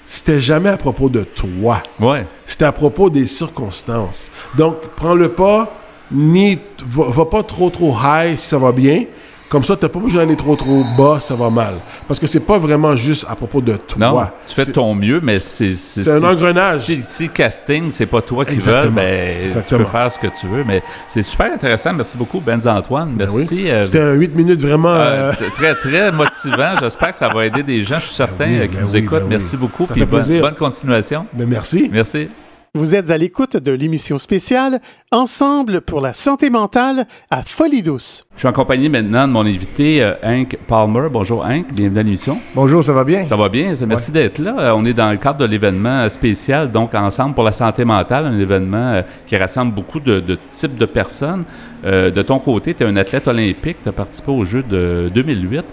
c'était 0.05 0.41
jamais 0.41 0.71
à 0.71 0.77
propos 0.77 1.09
de 1.11 1.23
toi. 1.23 1.83
Ouais. 2.01 2.27
C'était 2.47 2.65
à 2.65 2.73
propos 2.73 3.11
des 3.11 3.27
circonstances. 3.27 4.31
Donc, 4.57 4.77
prends-le 4.97 5.29
pas, 5.31 5.71
ni 6.11 6.59
va, 6.87 7.11
va 7.11 7.25
pas 7.27 7.43
trop 7.43 7.69
trop 7.69 7.95
high 8.03 8.39
si 8.39 8.49
ça 8.49 8.59
va 8.59 8.73
bien. 8.73 9.05
Comme 9.49 9.65
ça, 9.65 9.77
t'as 9.77 9.89
pas 9.89 9.99
besoin 9.99 10.25
d'aller 10.25 10.37
trop 10.37 10.57
trop 10.57 10.85
bas, 10.97 11.21
ça 11.21 11.35
va 11.35 11.49
mal. 11.49 11.77
Parce 12.07 12.21
que 12.21 12.27
c'est 12.27 12.41
pas 12.41 12.59
vraiment 12.59 12.95
juste 12.97 13.25
à 13.29 13.35
propos 13.35 13.61
de 13.63 13.77
toi. 13.77 13.99
Non, 13.99 14.21
tu 14.47 14.55
fais 14.55 14.67
ton 14.71 14.95
mieux, 14.95 15.21
mais 15.23 15.39
c'est. 15.39 15.73
C'est 15.75 16.09
un 16.11 16.23
engrenage. 16.23 16.81
Si, 16.81 17.01
si 17.09 17.25
le 17.25 17.31
casting, 17.31 17.91
c'est 17.91 18.05
pas 18.07 18.21
toi 18.21 18.45
qui 18.45 18.51
veux, 18.53 18.57
Exactement. 18.57 18.97
ben, 18.97 19.51
tu 19.67 19.77
peux 19.77 19.85
faire 19.85 20.11
ce 20.13 20.19
que 20.19 20.27
tu 20.39 20.47
veux. 20.47 20.65
Mais 20.65 20.83
c'est 21.07 21.23
super 21.23 21.51
intéressant. 21.53 21.95
Merci 21.95 22.17
beaucoup, 22.17 22.41
Benz 22.41 22.67
Antoine. 22.67 23.15
Ben 23.17 23.29
oui. 23.31 23.39
Merci. 23.51 23.71
euh, 23.71 23.83
C'était 23.85 24.01
un 24.03 24.13
8 24.13 24.35
minutes 24.37 24.61
vraiment. 24.61 24.95
euh, 24.95 25.33
euh, 25.33 25.51
très, 25.57 25.75
très 25.75 26.13
motivant. 26.23 26.75
J'espère 26.81 27.13
que 27.13 27.17
ça 27.17 27.29
va 27.29 27.47
aider 27.47 27.63
des 27.63 27.83
gens. 27.83 27.99
Je 28.01 28.07
suis 28.07 28.15
certain 28.15 28.45
oui, 28.47 28.69
qui 28.69 28.77
ben 28.77 28.83
nous 28.85 28.93
oui, 28.93 28.99
écoutent. 28.99 29.23
Merci 29.29 29.57
beaucoup. 29.57 29.87
Ça 29.87 29.95
puis 29.95 30.05
bonne, 30.05 30.41
bonne 30.41 30.55
continuation. 30.57 31.27
ben 31.33 31.49
merci. 31.49 31.89
Merci. 31.93 32.29
Vous 32.75 32.95
êtes 32.95 33.11
à 33.11 33.17
l'écoute 33.17 33.57
de 33.57 33.73
l'émission 33.73 34.19
spéciale 34.19 34.81
Ensemble 35.11 35.81
pour 35.81 36.03
la 36.03 36.13
santé 36.13 36.51
mentale 36.51 37.07
à 37.31 37.43
Folie 37.43 37.83
Douce. 37.83 38.27
Je 38.35 38.41
suis 38.41 38.49
en 38.49 38.53
compagnie 38.53 38.91
maintenant 38.91 39.27
de 39.27 39.33
mon 39.33 39.47
invité, 39.47 40.03
euh, 40.03 40.13
Hank 40.23 40.59
Palmer. 40.67 41.09
Bonjour, 41.11 41.45
Hank. 41.47 41.73
Bienvenue 41.73 41.99
à 41.99 42.03
l'émission. 42.03 42.39
Bonjour, 42.55 42.85
ça 42.85 42.93
va 42.93 43.05
bien? 43.05 43.27
Ça 43.27 43.37
va 43.37 43.49
bien? 43.49 43.73
Merci 43.87 44.13
d'être 44.13 44.39
là. 44.39 44.55
Euh, 44.59 44.73
On 44.77 44.85
est 44.85 44.93
dans 44.93 45.11
le 45.11 45.17
cadre 45.17 45.39
de 45.39 45.47
l'événement 45.47 46.01
euh, 46.03 46.09
spécial, 46.11 46.71
donc 46.71 46.95
Ensemble 46.95 47.35
pour 47.35 47.45
la 47.45 47.53
santé 47.53 47.87
mentale, 47.87 48.27
un 48.27 48.39
événement 48.39 48.93
euh, 48.93 49.03
qui 49.27 49.37
rassemble 49.39 49.73
beaucoup 49.73 49.99
de, 50.01 50.21
de 50.21 50.39
types 50.47 50.77
de 50.77 50.87
personnes. 50.87 51.45
Euh, 51.87 52.11
de 52.11 52.21
ton 52.23 52.39
côté, 52.39 52.75
tu 52.75 52.83
es 52.85 52.87
un 52.87 52.97
athlète 52.97 53.29
olympique, 53.29 53.79
tu 53.83 53.89
as 53.89 53.93
participé 53.93 54.31
aux 54.31 54.45
Jeux 54.45 54.63
de 54.63 55.11
2008. 55.15 55.65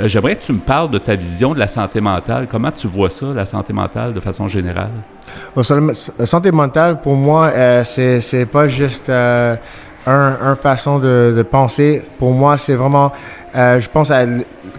Euh, 0.00 0.08
J'aimerais 0.08 0.36
que 0.36 0.44
tu 0.44 0.52
me 0.52 0.58
parles 0.58 0.90
de 0.90 0.98
ta 0.98 1.14
vision 1.14 1.54
de 1.54 1.58
la 1.58 1.68
santé 1.68 2.00
mentale. 2.00 2.48
Comment 2.50 2.72
tu 2.72 2.88
vois 2.88 3.10
ça, 3.10 3.26
la 3.34 3.46
santé 3.46 3.72
mentale, 3.72 4.12
de 4.12 4.20
façon 4.20 4.48
générale? 4.48 4.90
La 5.56 6.26
santé 6.26 6.50
mentale, 6.50 7.00
pour 7.00 7.14
moi, 7.14 7.46
euh, 7.46 7.84
c'est, 7.84 8.46
pas 8.46 8.68
juste 8.68 9.08
euh, 9.08 9.56
un, 10.06 10.56
façon 10.56 10.98
de, 10.98 11.44
penser. 11.48 12.02
Pour 12.18 12.32
moi, 12.32 12.58
c'est 12.58 12.74
vraiment, 12.74 13.12
euh, 13.54 13.80
je 13.80 13.88
pense, 13.88 14.10
à, 14.10 14.24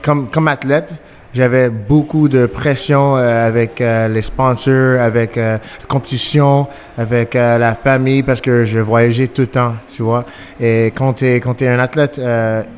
comme, 0.01 0.47
athlète, 0.47 0.93
j'avais 1.33 1.69
beaucoup 1.69 2.27
de 2.29 2.45
pression 2.45 3.17
euh, 3.17 3.47
avec 3.47 3.79
les 3.79 4.21
sponsors, 4.21 4.99
avec 4.99 5.37
la 5.37 5.59
compétition, 5.87 6.67
avec 6.97 7.33
la 7.33 7.75
famille, 7.75 8.23
parce 8.23 8.41
que 8.41 8.65
je 8.65 8.79
voyageais 8.79 9.27
tout 9.27 9.41
le 9.41 9.47
temps, 9.47 9.75
tu 9.93 10.03
vois. 10.03 10.25
Et 10.59 10.87
quand 10.95 11.13
tu 11.13 11.25
es, 11.25 11.67
un 11.67 11.79
athlète 11.79 12.21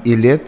élite, 0.05 0.43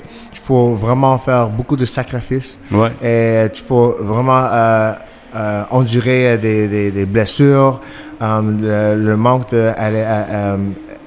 faut 0.49 0.73
vraiment 0.87 1.15
faire 1.19 1.45
beaucoup 1.57 1.77
de 1.83 1.85
sacrifices. 1.85 2.57
Ouais. 2.71 2.91
Et 3.09 3.47
il 3.53 3.63
faut 3.69 3.89
vraiment 3.99 4.43
euh, 4.45 4.93
euh, 5.35 5.63
endurer 5.79 6.37
des, 6.45 6.67
des, 6.67 6.89
des 6.97 7.05
blessures, 7.05 7.73
euh, 8.21 8.95
le, 8.95 9.03
le 9.09 9.15
manque 9.15 9.51
de 9.51 9.69
aller, 9.85 10.03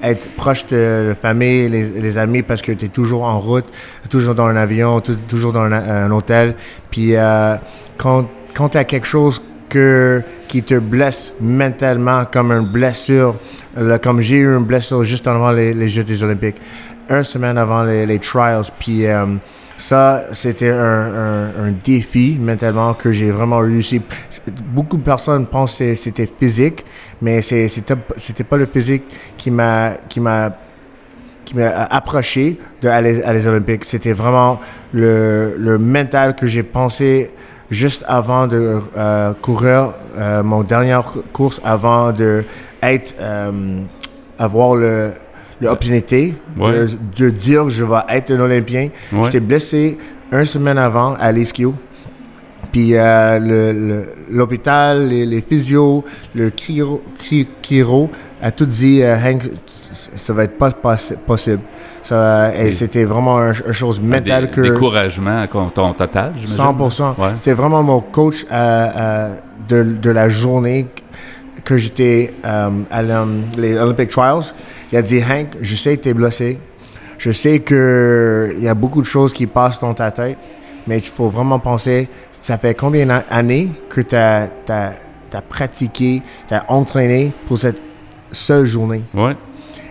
être 0.01 0.25
proche 0.41 0.65
de 0.67 1.07
la 1.09 1.15
famille, 1.15 1.67
les, 1.75 1.85
les 2.05 2.17
amis, 2.17 2.41
parce 2.49 2.61
que 2.61 2.71
tu 2.71 2.85
es 2.85 2.93
toujours 2.99 3.23
en 3.33 3.37
route, 3.49 3.65
toujours 4.09 4.35
dans 4.35 4.47
un 4.47 4.55
avion, 4.55 5.01
tou- 5.01 5.17
toujours 5.27 5.51
dans 5.53 5.63
un, 5.63 6.05
un 6.05 6.11
hôtel. 6.11 6.55
Puis 6.91 7.13
quand, 8.01 8.25
quand 8.55 8.69
tu 8.69 8.77
as 8.77 8.85
quelque 8.85 9.07
chose 9.07 9.41
que, 9.69 10.21
qui 10.47 10.61
te 10.63 10.77
blesse 10.79 11.33
mentalement, 11.41 12.23
comme 12.33 12.51
une 12.51 12.67
blessure, 12.67 13.35
là, 13.75 13.97
comme 13.97 14.21
j'ai 14.21 14.37
eu 14.37 14.55
une 14.57 14.65
blessure 14.71 15.03
juste 15.03 15.27
avant 15.27 15.51
les, 15.51 15.73
les 15.73 15.89
Jeux 15.89 16.03
des 16.05 16.21
Olympiques, 16.23 16.59
une 17.09 17.23
semaine 17.23 17.57
avant 17.57 17.83
les, 17.83 18.05
les 18.05 18.19
trials, 18.19 18.65
puis 18.79 19.05
ça, 19.77 20.23
c'était 20.33 20.69
un, 20.69 21.71
défi 21.83 22.37
mentalement 22.39 22.93
que 22.93 23.11
j'ai 23.11 23.31
vraiment 23.31 23.59
réussi. 23.59 24.01
Beaucoup 24.73 24.97
de 24.97 25.03
personnes 25.03 25.47
pensent 25.47 25.77
que 25.77 25.95
c'était 25.95 26.27
physique, 26.27 26.85
mais 27.21 27.41
c'était 27.41 28.43
pas 28.43 28.57
le 28.57 28.65
physique 28.65 29.03
qui 29.37 29.51
m'a 29.51 29.93
qui 30.09 30.19
m'a 30.19 30.51
approché 31.89 32.59
de 32.81 32.87
aller 32.87 33.21
à 33.23 33.33
les 33.33 33.45
Olympiques. 33.47 33.85
C'était 33.85 34.13
vraiment 34.13 34.59
le, 34.93 35.55
le 35.57 35.77
mental 35.77 36.35
que 36.35 36.47
j'ai 36.47 36.63
pensé 36.63 37.31
juste 37.69 38.05
avant 38.07 38.47
de 38.47 38.79
euh, 38.95 39.33
courir 39.41 39.93
euh, 40.17 40.43
mon 40.43 40.63
dernière 40.63 41.11
course, 41.33 41.59
avant 41.63 42.11
de 42.11 42.45
être 42.81 43.15
euh, 43.19 43.81
avoir 44.39 44.75
le 44.75 45.13
l'opportunité 45.63 46.35
Ouais. 46.57 46.71
de, 46.71 46.89
de 47.25 47.29
dire 47.29 47.69
je 47.69 47.83
vais 47.83 47.95
être 48.09 48.31
un 48.31 48.39
Olympien. 48.39 48.89
Ouais. 49.11 49.23
J'étais 49.23 49.39
blessé 49.39 49.97
une 50.31 50.45
semaine 50.45 50.77
avant 50.77 51.15
à 51.19 51.31
l'Ischio. 51.31 51.73
Puis 52.71 52.95
euh, 52.95 53.39
le- 53.39 53.87
le- 53.87 54.05
l'hôpital, 54.31 55.07
les, 55.07 55.25
les 55.25 55.41
physios, 55.41 56.03
le 56.33 56.49
chiro, 56.55 57.01
chi- 57.21 57.47
chiro 57.61 58.09
a 58.41 58.51
tout 58.51 58.65
dit, 58.65 59.01
euh, 59.03 59.15
Hank, 59.15 59.43
ça 59.91 60.33
va 60.33 60.45
être 60.45 60.57
pas 60.57 60.69
possi- 60.71 61.15
possible. 61.17 61.59
Ça, 62.01 62.51
et 62.57 62.67
Et- 62.67 62.71
c'était 62.71 63.03
vraiment 63.03 63.37
un- 63.39 63.53
une 63.53 63.71
chose 63.73 63.99
mentale 64.01 64.45
Dé- 64.45 64.51
que... 64.51 64.61
Découragement 64.61 65.45
ton 65.47 65.93
total, 65.93 66.33
j'imagine. 66.35 66.55
100%. 66.57 67.15
Ouais. 67.17 67.27
C'était 67.35 67.53
vraiment 67.53 67.83
mon 67.83 67.99
coach 67.99 68.43
euh, 68.51 68.87
euh, 68.97 69.35
de, 69.69 69.83
de 70.01 70.09
la 70.09 70.27
journée 70.29 70.87
que 71.63 71.77
j'étais 71.77 72.33
euh, 72.43 72.69
à 72.89 73.03
les 73.57 73.77
Olympic 73.77 74.09
Trials. 74.09 74.51
Il 74.93 74.97
a 74.97 75.01
dit, 75.01 75.17
Hank, 75.17 75.47
je 75.59 75.75
sais 75.75 75.97
que 75.97 76.03
tu 76.03 76.09
es 76.09 76.13
blessé. 76.13 76.59
Je 77.17 77.31
sais 77.31 77.61
qu'il 77.61 78.59
y 78.63 78.67
a 78.67 78.75
beaucoup 78.75 79.01
de 79.01 79.07
choses 79.07 79.33
qui 79.33 79.47
passent 79.47 79.79
dans 79.79 79.95
ta 79.95 80.11
tête, 80.11 80.37
mais 80.85 80.99
il 80.99 81.03
faut 81.03 81.29
vraiment 81.29 81.57
penser, 81.57 82.07
ça 82.31 82.59
fait 82.59 82.75
combien 82.75 83.07
d'années 83.07 83.71
que 83.89 84.01
tu 84.01 84.15
as, 84.15 84.51
pratiqué, 85.49 86.21
tu 86.47 86.53
as 86.53 86.71
entraîné 86.71 87.33
pour 87.47 87.57
cette 87.57 87.81
seule 88.31 88.67
journée? 88.67 89.03
Ouais. 89.15 89.35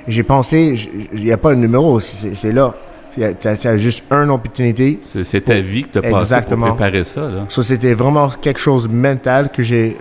J'ai 0.07 0.23
pensé, 0.23 0.79
il 1.13 1.25
n'y 1.25 1.33
a 1.33 1.37
pas 1.37 1.51
de 1.51 1.59
numéro, 1.59 1.99
c'est 1.99 2.53
là. 2.53 2.73
Tu 3.17 3.25
as, 3.25 3.79
juste 3.79 4.05
une 4.09 4.31
opportunité. 4.31 5.01
C'est 5.03 5.45
ta 5.45 5.61
vie 5.61 5.83
que 5.83 5.89
tu 5.89 5.99
as 5.99 6.03
passé 6.03 6.13
pour 6.13 6.23
Exactement. 6.23 6.75
préparer 6.75 7.03
ça. 7.03 7.23
Là. 7.23 7.47
So, 7.49 7.65
c'était 7.65 7.95
vraiment 7.95 8.29
quelque 8.29 8.61
chose 8.61 8.87
de 8.87 8.95
mental 8.95 9.51
que 9.51 9.65
j'ai 9.65 9.97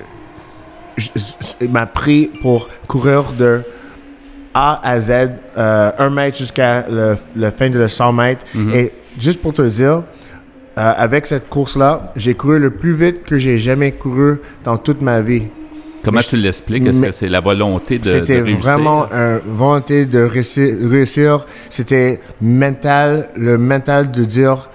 m'a 1.68 1.88
pris 1.88 2.30
pour 2.42 2.70
courir 2.88 3.34
de 3.34 3.64
A 4.54 4.80
à 4.88 5.00
Z, 5.00 5.12
euh, 5.58 5.92
un 5.98 6.10
mètre 6.10 6.38
jusqu'à 6.38 6.86
le, 6.90 7.18
le 7.36 7.50
fin 7.52 7.70
de 7.70 7.78
le 7.80 7.88
100 7.88 8.12
mètres. 8.14 8.46
Mhm. 8.54 8.74
Et 8.74 8.92
juste 9.20 9.42
pour 9.42 9.54
te 9.54 9.62
dire, 9.62 10.04
euh, 10.78 10.94
avec 10.98 11.26
cette 11.26 11.50
course-là, 11.50 12.12
j'ai 12.16 12.34
couru 12.34 12.60
le 12.60 12.70
plus 12.72 12.94
vite 12.94 13.24
que 13.24 13.38
j'ai 13.38 13.58
jamais 13.58 13.92
couru 13.94 14.40
dans 14.64 14.78
toute 14.78 15.02
ma 15.02 15.22
vie. 15.22 15.44
Comment 16.04 16.22
tu 16.22 16.36
l'expliques? 16.36 16.86
Est-ce 16.88 17.02
que 17.02 17.12
c'est 17.12 17.30
la 17.30 17.40
volonté 17.40 18.00
de, 18.00 18.04
de 18.06 18.10
C'était 18.10 18.42
réussir? 18.42 18.60
vraiment 18.60 19.06
une 19.12 19.40
volonté 19.46 20.06
de 20.06 20.22
réussir. 20.24 20.76
réussir. 20.90 21.46
C'était 21.70 22.20
mental, 22.42 23.28
le 23.36 23.58
mental 23.58 24.10
de 24.10 24.24
dire, 24.26 24.68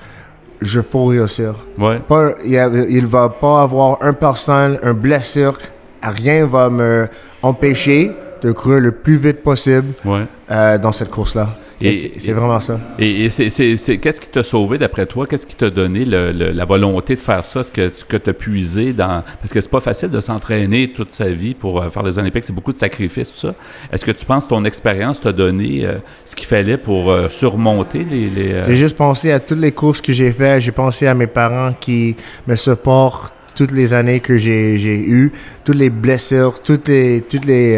je 0.62 0.80
faut 0.80 1.06
réussir. 1.06 1.54
Ouais. 1.78 1.98
Pas, 1.98 2.30
il, 2.44 2.86
il 2.90 3.06
va 3.06 3.28
pas 3.28 3.62
avoir 3.62 3.98
une 4.02 4.14
personne, 4.14 4.78
un 4.82 4.94
blessure 4.94 5.58
rien 6.02 6.46
va 6.46 6.70
me 6.70 7.08
empêcher 7.42 8.12
de 8.46 8.52
courir 8.52 8.80
le 8.80 8.92
plus 8.92 9.16
vite 9.16 9.42
possible 9.42 9.88
Ouais. 10.04 10.22
euh, 10.50 10.78
dans 10.78 10.92
cette 10.92 11.10
course-là. 11.10 11.56
C'est- 11.78 12.32
vraiment 12.32 12.58
ça. 12.58 12.80
Et, 12.98 13.26
et 13.26 13.28
c'est, 13.30 13.50
c'est- 13.50 13.76
c'est- 13.76 13.98
qu'est-ce 13.98 14.18
qui 14.18 14.28
t'a 14.30 14.42
sauvé 14.42 14.78
d'après 14.78 15.04
toi? 15.04 15.26
Qu'est-ce 15.26 15.44
qui 15.44 15.54
t'a 15.54 15.68
donné 15.68 16.06
le- 16.06 16.32
le- 16.32 16.50
la 16.52 16.64
volonté 16.64 17.16
de 17.16 17.20
faire 17.20 17.44
ça? 17.44 17.62
Ce 17.62 17.70
que, 17.70 17.90
que 18.08 18.16
tu 18.16 18.30
as 18.30 18.32
puisé 18.32 18.94
dans. 18.94 19.22
Parce 19.42 19.52
que 19.52 19.60
c'est 19.60 19.70
pas 19.70 19.80
facile 19.82 20.08
de 20.08 20.20
s'entraîner 20.20 20.92
toute 20.94 21.10
sa 21.10 21.28
vie 21.28 21.52
pour 21.52 21.82
euh, 21.82 21.90
faire 21.90 22.02
les 22.02 22.18
Olympiques, 22.18 22.44
c'est 22.44 22.54
beaucoup 22.54 22.72
de 22.72 22.78
sacrifices, 22.78 23.30
tout 23.30 23.38
ça. 23.38 23.54
Est-ce 23.92 24.06
que 24.06 24.10
tu 24.12 24.24
penses 24.24 24.44
que 24.44 24.50
ton 24.50 24.64
expérience 24.64 25.20
t'a 25.20 25.32
donné 25.32 25.84
euh, 25.84 25.96
ce 26.24 26.34
qu'il 26.34 26.46
fallait 26.46 26.78
pour 26.78 27.10
euh, 27.10 27.28
surmonter 27.28 28.06
les. 28.10 28.30
les, 28.30 28.52
euh, 28.54 28.64
J'ai 28.68 28.76
juste 28.76 28.96
pensé 28.96 29.30
à 29.30 29.38
toutes 29.38 29.60
les 29.60 29.72
courses 29.72 30.00
que 30.00 30.14
j'ai 30.14 30.32
faites. 30.32 30.62
J'ai 30.62 30.72
pensé 30.72 31.06
à 31.06 31.12
mes 31.12 31.26
parents 31.26 31.74
qui 31.78 32.16
me 32.46 32.56
supportent 32.56 33.34
toutes 33.54 33.72
les 33.72 33.92
années 33.92 34.20
que 34.20 34.38
j'ai 34.38 34.78
j'ai 34.78 34.98
eues, 34.98 35.30
toutes 35.62 35.76
les 35.76 35.90
blessures, 35.90 36.62
toutes 36.62 36.88
les, 36.88 37.20
toutes 37.28 37.44
les, 37.44 37.76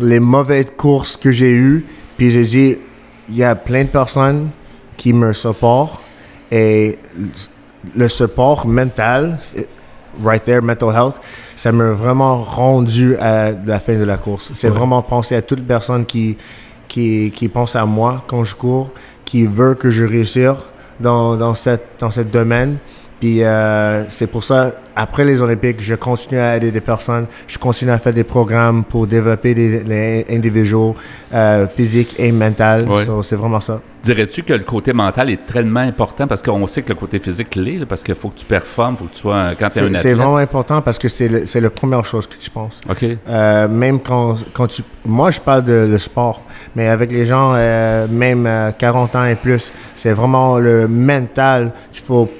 les 0.00 0.20
mauvaises 0.20 0.72
courses 0.76 1.16
que 1.16 1.30
j'ai 1.30 1.50
eues. 1.52 1.84
Puis 2.16 2.30
j'ai 2.30 2.44
dit, 2.44 2.76
il 3.28 3.36
y 3.36 3.44
a 3.44 3.54
plein 3.54 3.84
de 3.84 3.88
personnes 3.88 4.50
qui 4.96 5.12
me 5.12 5.32
supportent 5.32 6.00
et 6.50 6.98
le 7.96 8.08
support 8.08 8.66
mental, 8.66 9.38
right 10.22 10.42
there, 10.44 10.60
mental 10.60 10.90
health, 10.94 11.20
ça 11.56 11.72
m'a 11.72 11.92
vraiment 11.92 12.42
rendu 12.42 13.16
à 13.16 13.52
la 13.52 13.78
fin 13.80 13.96
de 13.98 14.04
la 14.04 14.18
course. 14.18 14.50
C'est 14.54 14.68
Ouais. 14.68 14.76
vraiment 14.76 15.00
penser 15.02 15.36
à 15.36 15.42
toute 15.42 15.66
personne 15.66 16.04
qui, 16.04 16.36
qui, 16.88 17.30
qui 17.34 17.48
pense 17.48 17.76
à 17.76 17.86
moi 17.86 18.24
quand 18.26 18.44
je 18.44 18.54
cours, 18.54 18.90
qui 19.24 19.46
veut 19.46 19.74
que 19.74 19.90
je 19.90 20.02
réussisse 20.04 20.50
dans, 20.98 21.36
dans, 21.36 21.54
cette, 21.54 21.86
dans 22.00 22.10
ce 22.10 22.20
domaine. 22.22 22.78
Puis 23.20 23.44
euh, 23.44 24.08
c'est 24.08 24.26
pour 24.26 24.42
ça, 24.42 24.72
après 24.96 25.26
les 25.26 25.42
Olympiques, 25.42 25.80
je 25.80 25.94
continue 25.94 26.40
à 26.40 26.56
aider 26.56 26.70
des 26.70 26.80
personnes, 26.80 27.26
je 27.46 27.58
continue 27.58 27.90
à 27.90 27.98
faire 27.98 28.14
des 28.14 28.24
programmes 28.24 28.82
pour 28.82 29.06
développer 29.06 29.54
des, 29.54 29.84
les 29.84 30.26
individus 30.30 30.94
euh, 31.34 31.68
physiques 31.68 32.14
et 32.18 32.32
mentaux. 32.32 32.86
Ouais. 32.88 33.04
So, 33.04 33.22
c'est 33.22 33.36
vraiment 33.36 33.60
ça. 33.60 33.80
Dirais-tu 34.02 34.42
que 34.42 34.54
le 34.54 34.64
côté 34.64 34.94
mental 34.94 35.28
est 35.28 35.44
tellement 35.44 35.80
important? 35.80 36.26
Parce 36.26 36.42
qu'on 36.42 36.66
sait 36.66 36.80
que 36.80 36.88
le 36.88 36.94
côté 36.94 37.18
physique 37.18 37.54
l'est, 37.54 37.84
parce 37.84 38.02
qu'il 38.02 38.14
faut 38.14 38.30
que 38.30 38.38
tu 38.38 38.46
performes, 38.46 38.96
faut 38.96 39.04
que 39.04 39.12
tu 39.12 39.20
sois. 39.20 39.50
Quand 39.58 39.68
tu 39.68 39.78
es 39.78 39.82
un 39.82 39.84
C'est 39.84 39.86
athlète. 39.88 40.02
c'est 40.02 40.14
vraiment 40.14 40.38
important 40.38 40.80
parce 40.80 40.98
que 40.98 41.08
c'est 41.08 41.60
la 41.60 41.70
première 41.70 42.06
chose 42.06 42.26
que 42.26 42.36
tu 42.36 42.48
penses. 42.48 42.80
OK. 42.88 43.04
Euh, 43.28 43.68
même 43.68 44.00
quand, 44.00 44.36
quand 44.54 44.66
tu... 44.66 44.82
Moi, 45.04 45.30
je 45.30 45.40
parle 45.40 45.64
de 45.64 45.98
sport, 45.98 46.42
mais 46.74 46.88
avec 46.88 47.12
les 47.12 47.26
gens, 47.26 47.52
euh, 47.54 48.06
même 48.08 48.46
euh, 48.46 48.70
40 48.70 49.16
ans 49.16 49.24
et 49.26 49.34
plus, 49.34 49.70
c'est 49.96 50.12
vraiment 50.12 50.58
le 50.58 50.88
mental. 50.88 51.72
Il 51.92 52.00
faut, 52.00 52.30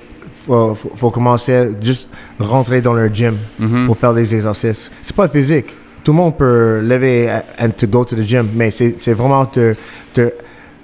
faut, 0.51 0.74
faut, 0.74 0.90
faut 0.96 1.11
commencer 1.11 1.55
à 1.55 1.64
juste 1.80 2.09
rentrer 2.38 2.80
dans 2.82 2.94
le 2.94 3.07
gym 3.09 3.36
Mhm. 3.59 3.86
pour 3.86 3.96
faire 3.96 4.14
des 4.14 4.34
exercices. 4.34 4.90
C'est 5.03 5.14
pas 5.14 5.28
physique. 5.28 5.66
Tout 6.03 6.12
le 6.12 6.16
monde 6.16 6.36
peut 6.36 6.80
lever 6.82 7.28
and 7.59 7.70
to 7.76 7.86
go 7.86 8.05
to 8.05 8.16
the 8.16 8.22
gym, 8.22 8.48
mais 8.55 8.70
c'est 8.70 9.12
vraiment 9.14 9.44
te, 9.46 9.74
te 10.12 10.32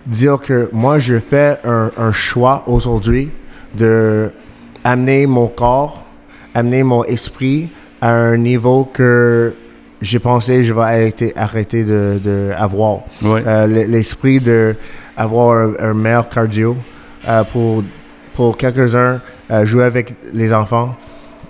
dire 0.07 0.39
que 0.41 0.69
moi, 0.73 0.99
je 0.99 1.19
fais 1.19 1.59
un, 1.65 1.91
un 1.97 2.13
choix 2.13 2.63
aujourd'hui 2.67 3.31
de 3.75 4.31
amener 4.85 5.27
mon 5.27 5.49
corps, 5.49 6.05
amener 6.55 6.83
mon 6.83 7.03
esprit 7.05 7.69
à 8.01 8.11
un 8.13 8.37
niveau 8.37 8.85
que 8.93 9.55
j'ai 10.03 10.19
pensé 10.19 10.63
je 10.63 10.75
vais 10.75 10.83
arrêter, 10.83 11.33
arrêter 11.37 11.83
de, 11.83 12.21
de 12.23 12.51
avoir. 12.57 12.99
Ouais. 13.23 13.43
Euh, 13.47 13.67
L'esprit 13.67 14.39
de 14.41 14.77
avoir 15.17 15.57
un, 15.59 15.73
un 15.81 15.95
meilleur 15.95 16.29
cardio 16.29 16.77
euh, 17.27 17.43
pour, 17.45 17.83
pour 18.35 18.57
quelques-uns 18.59 19.21
euh, 19.51 19.67
jouer 19.67 19.85
avec 19.85 20.15
les 20.33 20.53
enfants, 20.53 20.97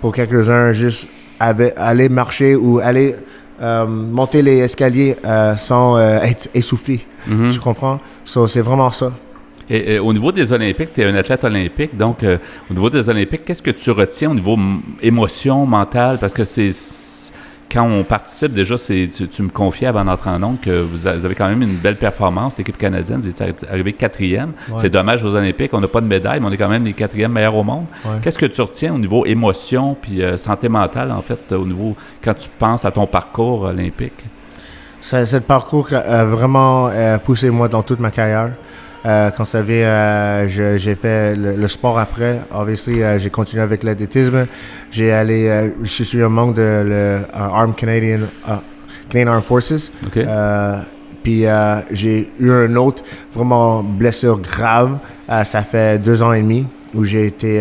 pour 0.01 0.13
quelques-uns 0.13 0.71
juste 0.71 1.07
aller 1.39 2.09
marcher 2.09 2.55
ou 2.55 2.79
aller 2.79 3.15
euh, 3.61 3.85
monter 3.87 4.41
les 4.41 4.57
escaliers 4.59 5.15
euh, 5.25 5.55
sans 5.55 5.97
euh, 5.97 6.19
être 6.21 6.49
essoufflé. 6.53 7.01
Mhm. 7.27 7.51
Tu 7.51 7.59
comprends? 7.59 7.99
So, 8.23 8.47
c'est 8.47 8.61
vraiment 8.61 8.91
ça. 8.91 9.11
Et, 9.69 9.95
et 9.95 9.99
au 9.99 10.13
niveau 10.13 10.31
des 10.31 10.51
Olympiques, 10.53 10.93
tu 10.93 11.01
es 11.01 11.05
un 11.05 11.15
athlète 11.15 11.43
olympique, 11.43 11.95
donc 11.97 12.23
euh, 12.23 12.37
au 12.71 12.73
niveau 12.73 12.89
des 12.89 13.09
Olympiques, 13.09 13.43
qu'est-ce 13.43 13.61
que 13.61 13.71
tu 13.71 13.91
retiens 13.91 14.31
au 14.31 14.33
niveau 14.33 14.57
émotion, 15.01 15.65
mentale? 15.65 16.17
Parce 16.19 16.33
que 16.33 16.45
c'est 16.45 16.71
quand 17.71 17.83
on 17.89 18.03
participe, 18.03 18.53
déjà, 18.53 18.77
c'est 18.77 19.09
tu, 19.13 19.27
tu 19.27 19.41
me 19.43 19.49
confiais 19.49 19.87
avant 19.87 20.05
d'entrer 20.05 20.29
en 20.29 20.41
ondes 20.41 20.59
que 20.61 20.81
vous, 20.81 21.05
avez 21.07 21.35
quand 21.35 21.47
même 21.49 21.61
une 21.61 21.75
belle 21.75 21.97
performance, 21.97 22.57
l'équipe 22.57 22.77
canadienne, 22.77 23.19
vous 23.19 23.27
êtes 23.29 23.41
arri- 23.41 23.69
arrivé 23.69 23.93
quatrième. 23.93 24.53
Ouais. 24.69 24.77
C'est 24.79 24.89
dommage 24.89 25.23
aux 25.23 25.35
Olympiques, 25.35 25.73
on 25.73 25.81
n'a 25.81 25.87
pas 25.87 26.01
de 26.01 26.07
médaille, 26.07 26.39
mais 26.39 26.47
on 26.47 26.51
est 26.51 26.57
quand 26.57 26.69
même 26.69 26.85
les 26.85 26.93
quatrièmes 26.93 27.31
meilleurs 27.33 27.55
au 27.55 27.63
monde. 27.63 27.85
Ouais. 28.05 28.11
Qu'est-ce 28.21 28.37
que 28.37 28.45
tu 28.45 28.61
retiens 28.61 28.93
au 28.95 28.97
niveau 28.99 29.25
émotion 29.25 29.95
puis 30.01 30.21
euh, 30.23 30.37
santé 30.37 30.69
mentale, 30.69 31.11
en 31.11 31.21
fait, 31.21 31.51
au 31.51 31.65
niveau 31.65 31.95
quand 32.23 32.33
tu 32.35 32.49
penses 32.57 32.85
à 32.85 32.91
ton 32.91 33.05
parcours 33.05 33.63
olympique? 33.63 34.23
Ça, 35.01 35.25
ce 35.25 35.37
parcours 35.37 35.89
a 35.93 35.97
a 35.97 36.25
vraiment 36.25 36.87
euh, 36.89 37.17
poussé 37.17 37.49
moi 37.49 37.67
dans 37.67 37.83
toute 37.83 37.99
ma 37.99 38.11
carrière. 38.11 38.51
Euh, 39.05 39.29
quand 39.35 39.45
ça 39.45 39.61
vient, 39.61 39.87
euh, 39.87 40.77
j'ai 40.77 40.95
fait 40.95 41.35
le, 41.35 41.55
le 41.55 41.67
sport 41.67 41.97
après. 41.99 42.41
Obviously, 42.53 43.03
euh, 43.03 43.19
j'ai 43.19 43.29
continué 43.29 43.63
avec 43.63 43.83
l'athlétisme. 43.83 44.47
J'ai 44.91 45.11
allé, 45.11 45.71
je 45.83 46.03
suis 46.03 46.21
un 46.21 46.29
membre 46.29 46.55
de 46.55 46.61
le 46.61 46.91
euh, 46.93 47.19
Armed 47.33 47.75
Canadian, 47.75 48.19
Canadian 49.09 49.31
Armed 49.33 49.45
Forces. 49.45 49.91
Puis 51.23 51.45
j'ai 51.91 52.31
eu 52.39 52.51
un 52.51 52.75
autre 52.75 53.03
vraiment 53.33 53.83
blessure 53.83 54.39
grave. 54.39 54.97
Ça 55.43 55.61
fait 55.61 55.99
deux 56.01 56.21
ans 56.21 56.33
et 56.33 56.41
demi 56.41 56.65
où 56.93 57.03
j'ai 57.05 57.27
été 57.27 57.59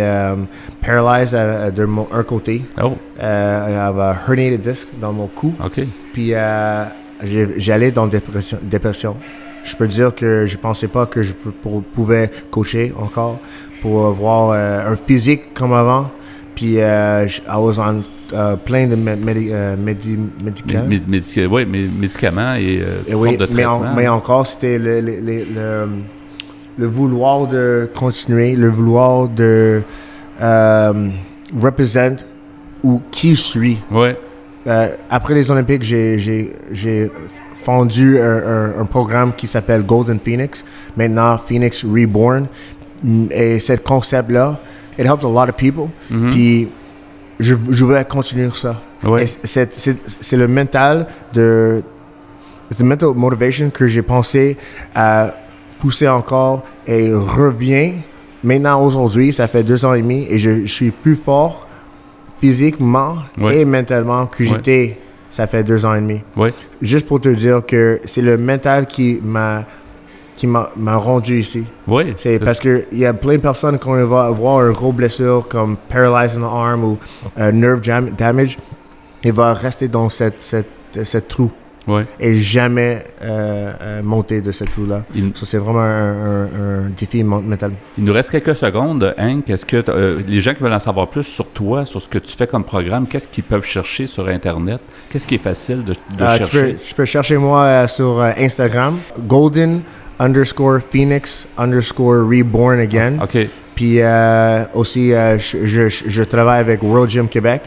paralyzed 0.81 1.35
euh, 1.35 1.71
de 1.73 1.85
mon 1.85 2.07
un 2.13 2.23
côté. 2.23 2.63
Oh, 2.81 2.95
j'avais 3.19 4.03
un 4.03 4.15
herniated 4.29 4.63
disc 4.63 4.87
dans 5.01 5.13
mon 5.13 5.27
cou. 5.27 5.53
Puis 6.13 6.33
j'allais 7.59 7.91
dans 7.91 8.07
dépression, 8.07 8.59
dépression. 8.63 9.17
Je 9.67 9.77
peux 9.77 9.89
dire 9.89 10.15
que 10.15 10.47
je 10.47 10.57
pensais 10.57 10.89
pas 10.89 11.07
que 11.07 11.23
je 11.23 11.33
pour- 11.63 11.83
pouvais 11.83 12.31
coacher 12.51 12.93
encore 12.97 13.39
pour 13.83 14.07
avoir 14.07 14.51
euh, 14.51 14.93
un 14.93 14.97
physique 14.97 15.53
comme 15.55 15.73
avant. 15.75 16.11
Puis 16.55 16.81
euh, 16.81 17.27
I 17.27 17.57
was 17.57 17.79
on 17.79 18.03
euh, 18.33 18.57
plein 18.57 18.87
de 18.89 18.97
mé- 18.97 19.17
médi- 19.17 19.51
euh, 19.53 19.77
médi- 19.77 20.19
médicaments. 20.43 20.89
Mé- 20.89 21.91
médicaments 21.97 22.55
et, 22.55 22.81
euh, 22.83 23.03
Et 23.07 23.15
oui, 23.15 23.37
de 23.37 23.47
mais, 23.53 23.65
en- 23.65 23.95
mais 23.95 24.09
encore, 24.09 24.47
c'était 24.47 24.79
le, 24.79 25.01
le, 25.01 25.21
le, 25.21 25.45
le- 25.55 25.89
le 26.79 26.87
vouloir 26.87 27.47
de 27.47 27.89
continuer, 27.95 28.57
le 28.57 28.69
vouloir 28.69 29.29
de 29.29 29.83
euh, 30.41 31.09
représenter 31.61 32.25
ou 32.83 33.01
qui 33.11 33.35
je 33.37 33.41
suis. 33.41 33.79
Ouais. 33.91 34.17
Euh, 34.67 34.89
après 35.09 35.35
les 35.35 35.49
Olympiques, 35.51 35.83
j'ai 35.85 36.19
fondu 37.67 38.19
un, 38.21 38.37
un- 38.57 38.81
un 38.83 38.85
programme 38.87 39.33
qui 39.35 39.47
s'appelle 39.49 39.83
Golden 39.85 40.19
Phoenix, 40.21 40.65
maintenant 40.97 41.37
Phoenix 41.37 41.85
Reborn. 41.85 42.47
Mm, 43.03 43.27
Et 43.33 43.59
ce 43.61 43.75
concept-là, 43.75 44.59
it 44.99 45.05
helped 45.07 45.25
a 45.25 45.29
lot 45.29 45.49
of 45.51 45.57
people. 45.57 45.89
Mhm. 46.11 46.31
Puis 46.31 46.69
je, 47.41 47.55
je 47.71 47.85
voulais 47.85 48.05
continuer 48.05 48.51
ça. 48.55 48.81
Ouais. 49.05 49.27
C'est- 49.27 50.37
le 50.37 50.47
mental 50.49 51.07
de. 51.35 51.83
C'est 52.71 52.81
le 52.83 52.89
mental 52.89 53.11
motivation 53.15 53.71
que 53.71 53.87
j'ai 53.87 54.03
pensé 54.03 54.57
à 54.95 55.35
pousser 55.81 56.09
encore 56.09 56.63
et 56.87 57.13
revient 57.13 57.93
maintenant 58.43 58.81
aujourd'hui. 58.83 59.33
Ça 59.33 59.47
fait 59.49 59.63
deux 59.65 59.85
ans 59.85 59.95
et 59.95 60.03
demi 60.03 60.27
et 60.31 60.39
je, 60.39 60.63
je 60.67 60.73
suis 60.73 60.91
plus 60.93 61.17
fort 61.17 61.67
physiquement 62.41 63.17
Ouais. 63.39 63.61
et 63.61 63.65
mentalement 63.65 64.27
que 64.27 64.43
Ouais. 64.45 64.51
j'étais. 64.51 64.99
Ça 65.31 65.47
fait 65.47 65.65
deux 65.65 65.85
ans 65.85 65.95
et 65.95 66.01
demi. 66.01 66.21
Ouais. 66.37 66.53
Juste 66.81 67.07
pour 67.07 67.21
te 67.21 67.29
dire 67.29 67.65
que 67.67 68.01
c'est 68.05 68.23
le 68.23 68.37
mental 68.39 68.87
qui 68.87 69.21
m'a 69.23 69.65
qui 70.37 70.47
m'a 70.47 70.69
rendu 70.97 71.41
ici. 71.41 71.65
Oui. 71.89 72.13
C'est 72.19 72.39
parce 72.39 72.61
que 72.61 72.85
il 72.93 72.99
y 72.99 73.07
a 73.07 73.15
plein 73.15 73.37
de 73.37 73.41
personnes 73.41 73.79
quand 73.79 73.93
on 73.93 74.07
va 74.07 74.25
avoir 74.25 74.67
une 74.67 74.73
grosse 74.73 74.95
blessure 74.95 75.47
comme 75.49 75.77
paralyzed 75.89 76.37
in 76.37 76.41
the 76.43 76.45
arm 76.51 76.85
ou 76.85 76.99
euh, 77.39 77.51
nerve 77.53 77.83
jam- 77.83 78.11
damage, 78.17 78.59
il 79.25 79.33
va 79.33 79.55
rester 79.55 79.89
dans 79.89 80.11
cette, 80.11 80.43
cette, 80.43 80.69
cette 81.05 81.29
trou 81.29 81.51
Ouais. 81.87 82.05
et 82.19 82.37
jamais 82.39 83.05
euh, 83.23 83.73
euh, 83.81 84.03
monter 84.03 84.41
de 84.41 84.51
ce 84.51 84.65
trou-là. 84.65 85.05
Il, 85.15 85.31
Ça, 85.37 85.47
c'est 85.47 85.59
vraiment 85.59 85.81
un, 85.81 86.45
un- 86.45 86.87
un 86.87 86.91
défi 86.91 87.23
men- 87.23 87.43
mental. 87.43 87.73
il 87.97 88.03
nous 88.05 88.13
reste 88.13 88.31
quelques 88.31 88.57
secondes, 88.57 89.15
Hank. 89.17 89.49
Est-ce 89.49 89.65
que 89.65 89.85
euh, 89.89 90.21
les 90.27 90.41
gens 90.41 90.53
qui 90.55 90.63
veulent 90.63 90.73
en 90.73 90.81
savoir 90.81 91.09
plus 91.09 91.23
sur 91.23 91.47
toi, 91.49 91.85
sur 91.85 92.03
ce 92.03 92.09
que 92.09 92.19
tu 92.19 92.37
fais 92.37 92.47
comme 92.49 92.65
programme, 92.65 93.07
qu'est-ce 93.07 93.29
qu'ils 93.29 93.45
peuvent 93.45 93.65
chercher 93.65 94.07
sur 94.09 94.27
Internet? 94.27 94.81
Qu'est-ce 95.11 95.27
qui 95.27 95.37
est 95.37 95.39
facile 95.39 95.85
de, 95.85 95.93
de 95.93 95.99
Euh, 96.25 96.33
tu, 96.33 96.39
chercher? 96.39 96.73
peux, 96.73 96.79
tu 96.79 96.95
peux 96.95 97.05
chercher 97.05 97.37
moi 97.37 97.61
euh, 97.63 97.87
sur 97.89 98.21
euh, 98.21 98.31
Instagram, 98.39 98.99
golden 99.29 99.83
underscore 100.19 100.81
phoenix 100.81 101.47
underscore 101.57 102.27
reborn 102.29 102.81
again. 102.81 103.19
OK. 103.23 103.37
Puis 103.75 104.01
euh, 104.01 104.65
aussi, 104.75 105.11
je, 105.11 105.65
je- 105.67 106.05
je 106.09 106.23
travaille 106.25 106.61
avec 106.61 106.83
World 106.83 107.11
Gym 107.11 107.29
Québec, 107.29 107.63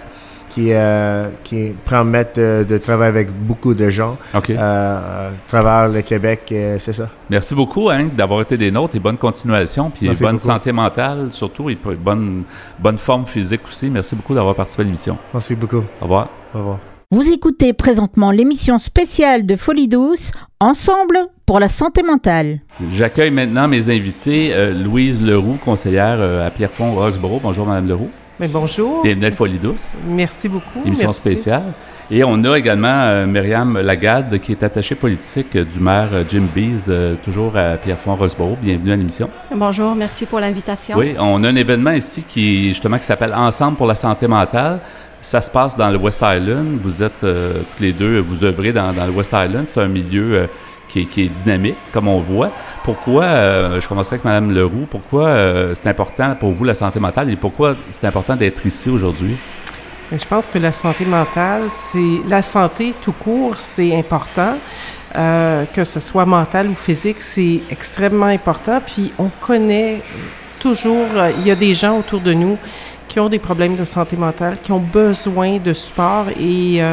qui, 0.59 0.73
euh, 0.73 1.29
qui 1.43 1.73
permet 1.89 2.25
de, 2.35 2.65
de 2.67 2.77
travailler 2.77 3.09
avec 3.09 3.31
beaucoup 3.31 3.73
de 3.73 3.89
gens 3.89 4.17
OK. 4.35 4.49
euh, 4.49 5.29
à 5.29 5.31
travers 5.47 5.87
le 5.89 6.01
Québec. 6.01 6.49
euh, 6.51 6.77
c'est 6.79 6.93
ça. 6.93 7.09
Merci 7.29 7.55
beaucoup, 7.55 7.89
Hank, 7.89 8.15
d'avoir 8.15 8.41
été 8.41 8.57
des 8.57 8.71
nôtres 8.71 8.95
et 8.95 8.99
bonne 8.99 9.17
continuation, 9.17 9.89
puis 9.89 10.07
Merci 10.07 10.23
bonne 10.23 10.33
beaucoup. 10.35 10.45
santé 10.47 10.71
mentale 10.71 11.27
surtout 11.31 11.69
et 11.69 11.77
bonne, 11.95 12.43
bonne 12.79 12.97
forme 12.97 13.25
physique 13.25 13.61
aussi. 13.67 13.89
Merci 13.89 14.15
beaucoup 14.15 14.33
d'avoir 14.33 14.55
participé 14.55 14.81
à 14.81 14.85
l'émission. 14.85 15.17
Merci 15.33 15.55
beaucoup. 15.55 15.83
Au 16.01 16.03
revoir. 16.03 16.27
Au 16.53 16.57
revoir. 16.57 16.79
Vous 17.11 17.31
écoutez 17.31 17.73
présentement 17.73 18.29
l'émission 18.31 18.77
spéciale 18.77 19.45
de 19.45 19.55
Folie 19.55 19.87
Douce, 19.87 20.31
Ensemble 20.59 21.17
pour 21.45 21.59
la 21.59 21.69
santé 21.69 22.03
mentale. 22.03 22.59
J'accueille 22.91 23.31
maintenant 23.31 23.67
mes 23.67 23.89
invités, 23.89 24.51
euh, 24.53 24.73
Louise 24.73 25.21
Leroux, 25.23 25.57
conseillère 25.63 26.17
euh, 26.19 26.45
à 26.45 26.51
Pierrefonds 26.51 26.93
Roxborough. 26.95 27.39
Bonjour, 27.41 27.65
Madame 27.65 27.87
Leroux. 27.87 28.09
Mais 28.39 28.47
bonjour. 28.47 29.03
Bienvenue 29.03 29.25
à 29.25 29.31
Folie 29.31 29.59
Douce. 29.59 29.89
Merci 30.07 30.47
beaucoup. 30.47 30.79
Émission 30.85 31.07
Merci. 31.09 31.19
spéciale. 31.19 31.73
Et 32.09 32.23
on 32.23 32.41
a 32.45 32.57
également 32.57 32.87
euh, 33.01 33.25
Myriam 33.25 33.77
Lagarde, 33.79 34.39
qui 34.39 34.53
est 34.53 34.63
attachée 34.63 34.95
politique 34.95 35.53
euh, 35.57 35.65
du 35.65 35.79
maire 35.81 36.07
euh, 36.13 36.23
Jim 36.27 36.45
Bees, 36.55 36.85
euh, 36.87 37.15
toujours 37.23 37.57
à 37.57 37.75
Pierrefonds 37.75 38.15
Roxborough. 38.15 38.57
Bienvenue 38.61 38.93
à 38.93 38.95
l'émission. 38.95 39.29
Bonjour, 39.53 39.93
merci 39.93 40.25
pour 40.25 40.39
l'invitation. 40.39 40.97
Oui, 40.97 41.15
on 41.19 41.43
a 41.43 41.49
un 41.49 41.55
événement 41.57 41.91
ici 41.91 42.23
qui 42.25 42.69
justement 42.69 42.97
qui 42.97 43.03
s'appelle 43.03 43.33
Ensemble 43.35 43.75
pour 43.75 43.87
la 43.87 43.95
santé 43.95 44.25
mentale. 44.25 44.79
Ça 45.21 45.41
se 45.41 45.51
passe 45.51 45.75
dans 45.75 45.89
le 45.89 45.97
West 45.97 46.23
Island. 46.23 46.79
Vous 46.81 47.03
êtes 47.03 47.25
euh, 47.25 47.63
tous 47.75 47.83
les 47.83 47.91
deux, 47.91 48.19
vous 48.21 48.45
œuvrez 48.45 48.71
dans, 48.71 48.93
dans 48.93 49.05
le 49.05 49.11
West 49.11 49.33
Island. 49.33 49.65
C'est 49.73 49.81
un 49.81 49.89
milieu 49.89 50.33
euh, 50.33 50.47
qui, 50.89 51.01
est, 51.01 51.29
dynamique, 51.29 51.77
comme 51.93 52.07
on 52.07 52.19
voit. 52.19 52.51
Pourquoi, 52.83 53.23
euh, 53.23 53.79
je 53.79 53.87
commencerai 53.87 54.15
avec 54.15 54.25
Mme 54.25 54.51
Leroux, 54.51 54.87
pourquoi 54.89 55.27
euh, 55.27 55.73
c'est 55.75 55.87
important 55.87 56.35
pour 56.35 56.51
vous 56.51 56.63
la 56.63 56.73
santé 56.73 56.99
mentale 56.99 57.29
et 57.29 57.35
pourquoi 57.35 57.75
c'est 57.89 58.07
important 58.07 58.35
d'être 58.35 58.65
ici 58.65 58.89
aujourd'hui? 58.89 59.37
Mais 60.11 60.17
Je 60.17 60.25
pense 60.25 60.49
que 60.49 60.57
la 60.57 60.71
santé 60.71 61.05
mentale, 61.05 61.67
c'est 61.91 62.27
la 62.27 62.41
santé 62.41 62.93
tout 63.01 63.13
court, 63.13 63.57
c'est 63.57 63.95
important. 63.95 64.57
Euh, 65.15 65.65
que 65.73 65.83
ce 65.83 65.99
soit 65.99 66.25
mental 66.25 66.67
ou 66.67 66.75
physique, 66.75 67.19
c'est 67.19 67.61
extrêmement 67.71 68.27
important. 68.27 68.79
Puis 68.85 69.11
on 69.17 69.29
connaît 69.41 70.01
toujours, 70.59 71.07
il 71.39 71.47
y 71.47 71.51
a 71.51 71.55
des 71.55 71.73
gens 71.73 71.97
autour 71.97 72.21
de 72.21 72.33
nous 72.33 72.57
qui 73.07 73.19
ont 73.19 73.27
des 73.27 73.39
problèmes 73.39 73.75
de 73.75 73.85
santé 73.85 74.15
mentale, 74.15 74.57
qui 74.63 74.71
ont 74.71 74.79
besoin 74.79 75.57
de 75.57 75.73
support 75.73 76.25
et 76.39 76.83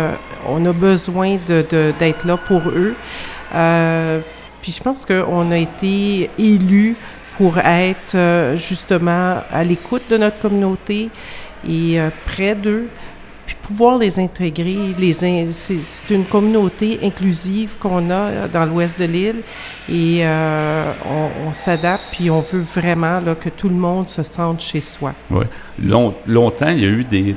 on 0.49 0.65
a 0.65 0.73
besoin 0.73 1.37
d'être 1.47 2.25
là 2.25 2.39
pour 2.39 2.63
eux. 2.69 2.95
Euh, 3.55 4.21
puis 4.61 4.73
je 4.73 4.83
pense 4.83 5.05
qu'on 5.07 5.51
a 5.51 5.57
été 5.59 6.31
élus 6.39 6.97
pour 7.37 7.59
être 7.59 8.15
euh, 8.15 8.57
justement 8.57 9.39
à 9.53 9.63
l'écoute 9.63 10.03
de 10.09 10.17
notre 10.17 10.39
communauté 10.39 11.11
et 11.69 12.01
euh, 12.01 12.11
près 12.25 12.55
d'eux, 12.55 12.89
pouvoir 13.67 13.99
les 13.99 14.21
intégrer. 14.21 14.95
C'est, 15.53 16.15
une 16.15 16.25
communauté 16.25 17.01
inclusive 17.03 17.75
qu'on 17.81 18.11
a 18.11 18.15
euh, 18.15 18.47
dans 18.53 18.65
l'ouest 18.65 19.01
de 19.01 19.07
l'île 19.07 19.43
et 19.89 20.21
euh, 20.23 20.93
on, 21.47 21.53
s'adapte, 21.53 22.05
puis 22.13 22.31
on 22.31 22.41
veut 22.41 22.61
vraiment 22.61 23.21
que 23.41 23.49
tout 23.49 23.69
le 23.69 23.75
monde 23.75 24.09
se 24.09 24.23
sente 24.23 24.61
chez 24.61 24.81
soi. 24.81 25.13
Oui. 25.31 25.45
Long- 25.83 26.15
longtemps, 26.27 26.69
il 26.69 26.81
y 26.81 26.85
a 26.85 26.89
eu 26.89 27.07
euh, 27.13 27.33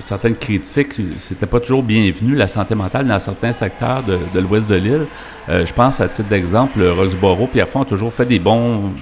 certaines 0.00 0.36
critiques. 0.36 0.94
C'était 1.16 1.46
pas 1.46 1.60
toujours 1.60 1.82
bienvenu, 1.82 2.34
la 2.34 2.48
santé 2.48 2.74
mentale, 2.74 3.06
dans 3.06 3.18
certains 3.18 3.52
secteurs 3.52 4.02
de, 4.02 4.40
l'ouest 4.40 4.68
de 4.68 4.76
l'île. 4.76 5.06
Je 5.48 5.72
pense, 5.72 6.00
à 6.00 6.08
titre 6.08 6.28
d'exemple, 6.28 6.80
Roxborough, 6.80 7.48
Pierrefonds 7.48 7.80
ont 7.80 7.84
toujours 7.84 8.12
fait 8.12 8.24
des 8.24 8.38
bons, 8.38 8.92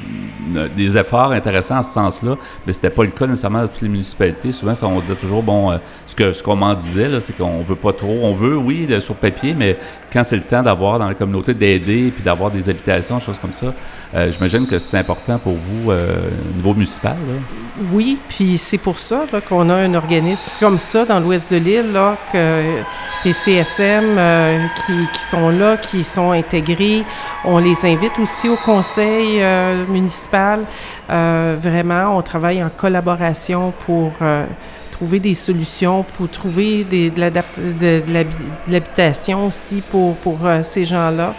des 0.74 0.96
efforts 0.96 1.32
intéressants 1.32 1.78
en 1.78 1.82
ce 1.82 1.92
sens-là, 1.92 2.36
mais 2.66 2.72
c'était 2.72 2.88
pas 2.88 3.04
le 3.04 3.10
cas 3.10 3.26
nécessairement 3.26 3.62
de 3.62 3.66
toutes 3.66 3.82
les 3.82 3.88
municipalités. 3.90 4.50
Souvent, 4.50 4.74
ça, 4.74 4.86
on 4.86 4.98
disait 5.00 5.14
toujours, 5.14 5.42
bon, 5.42 5.78
ce 6.06 6.14
que 6.14 6.32
ce 6.32 6.42
qu'on 6.42 6.57
m'en 6.58 6.74
disait, 6.74 7.08
c'est 7.20 7.36
qu'on 7.36 7.62
veut 7.62 7.76
pas 7.76 7.92
trop, 7.92 8.18
on 8.22 8.34
veut, 8.34 8.56
oui, 8.56 8.88
sur 9.00 9.14
papier, 9.14 9.54
mais 9.54 9.78
quand 10.12 10.24
c'est 10.24 10.36
le 10.36 10.42
temps 10.42 10.62
d'avoir 10.62 10.98
dans 10.98 11.06
la 11.06 11.14
communauté 11.14 11.54
d'aider 11.54 12.12
puis 12.14 12.22
d'avoir 12.22 12.50
des 12.50 12.68
habitations, 12.68 13.20
choses 13.20 13.38
comme 13.38 13.52
ça, 13.52 13.74
euh, 14.14 14.30
j'imagine 14.30 14.66
que 14.66 14.78
c'est 14.78 14.96
important 14.96 15.38
pour 15.38 15.54
vous 15.54 15.90
euh, 15.90 16.30
au 16.50 16.56
niveau 16.56 16.74
municipal. 16.74 17.16
Oui, 17.92 18.18
puis 18.28 18.58
c'est 18.58 18.78
pour 18.78 18.98
ça 18.98 19.26
qu'on 19.48 19.68
a 19.68 19.74
un 19.74 19.94
organisme 19.94 20.50
comme 20.60 20.78
ça 20.78 21.04
dans 21.04 21.20
l'ouest 21.20 21.52
de 21.52 21.58
l'île, 21.58 21.98
que 22.32 22.62
les 23.24 23.32
CSM 23.32 24.16
euh, 24.18 24.66
qui, 24.86 25.20
sont 25.30 25.50
là, 25.50 25.76
qui 25.76 26.04
sont 26.04 26.30
intégrés. 26.30 27.04
On 27.44 27.58
les 27.58 27.84
invite 27.84 28.18
aussi 28.18 28.48
au 28.48 28.56
conseil 28.56 29.42
euh, 29.42 29.84
municipal. 29.86 30.64
Vraiment, 31.08 32.16
on 32.16 32.22
travaille 32.22 32.62
en 32.62 32.68
collaboration 32.68 33.72
pour 33.86 34.12
trouver 34.98 35.20
des 35.20 35.34
solutions, 35.34 36.02
pour 36.16 36.28
trouver 36.28 36.82
des, 36.82 37.08
de 37.10 37.20
l'habitation 38.68 39.46
aussi 39.46 39.80
pour, 39.90 40.16
pour 40.16 40.44
euh, 40.44 40.62
ces 40.62 40.84
gens-là. 40.84 41.34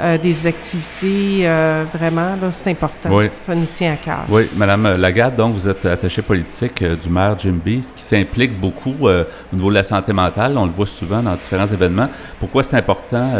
Euh, 0.00 0.18
des 0.18 0.44
activités, 0.48 1.46
euh, 1.46 1.84
vraiment, 1.92 2.34
là, 2.34 2.50
c'est 2.50 2.68
important. 2.68 3.10
Oui. 3.12 3.26
Ça 3.30 3.54
nous 3.54 3.66
tient 3.66 3.92
à 3.92 3.96
cœur. 3.96 4.24
Oui, 4.28 4.48
Madame 4.56 4.96
Lagarde, 4.96 5.36
donc 5.36 5.54
vous 5.54 5.68
êtes 5.68 5.86
attachée 5.86 6.20
politique 6.22 6.82
euh, 6.82 6.96
du 6.96 7.08
maire 7.08 7.36
Jim 7.38 7.60
Bees, 7.64 7.84
qui 7.94 8.02
s'implique 8.02 8.58
beaucoup 8.60 8.96
au 9.08 9.24
niveau 9.56 9.68
de 9.70 9.74
la 9.74 9.84
santé 9.84 10.12
mentale. 10.12 10.58
On 10.58 10.64
le 10.66 10.72
voit 10.72 10.86
souvent 10.86 11.22
dans 11.22 11.36
différents 11.36 11.68
événements. 11.68 12.08
Pourquoi 12.40 12.64
c'est 12.64 12.76
important, 12.76 13.30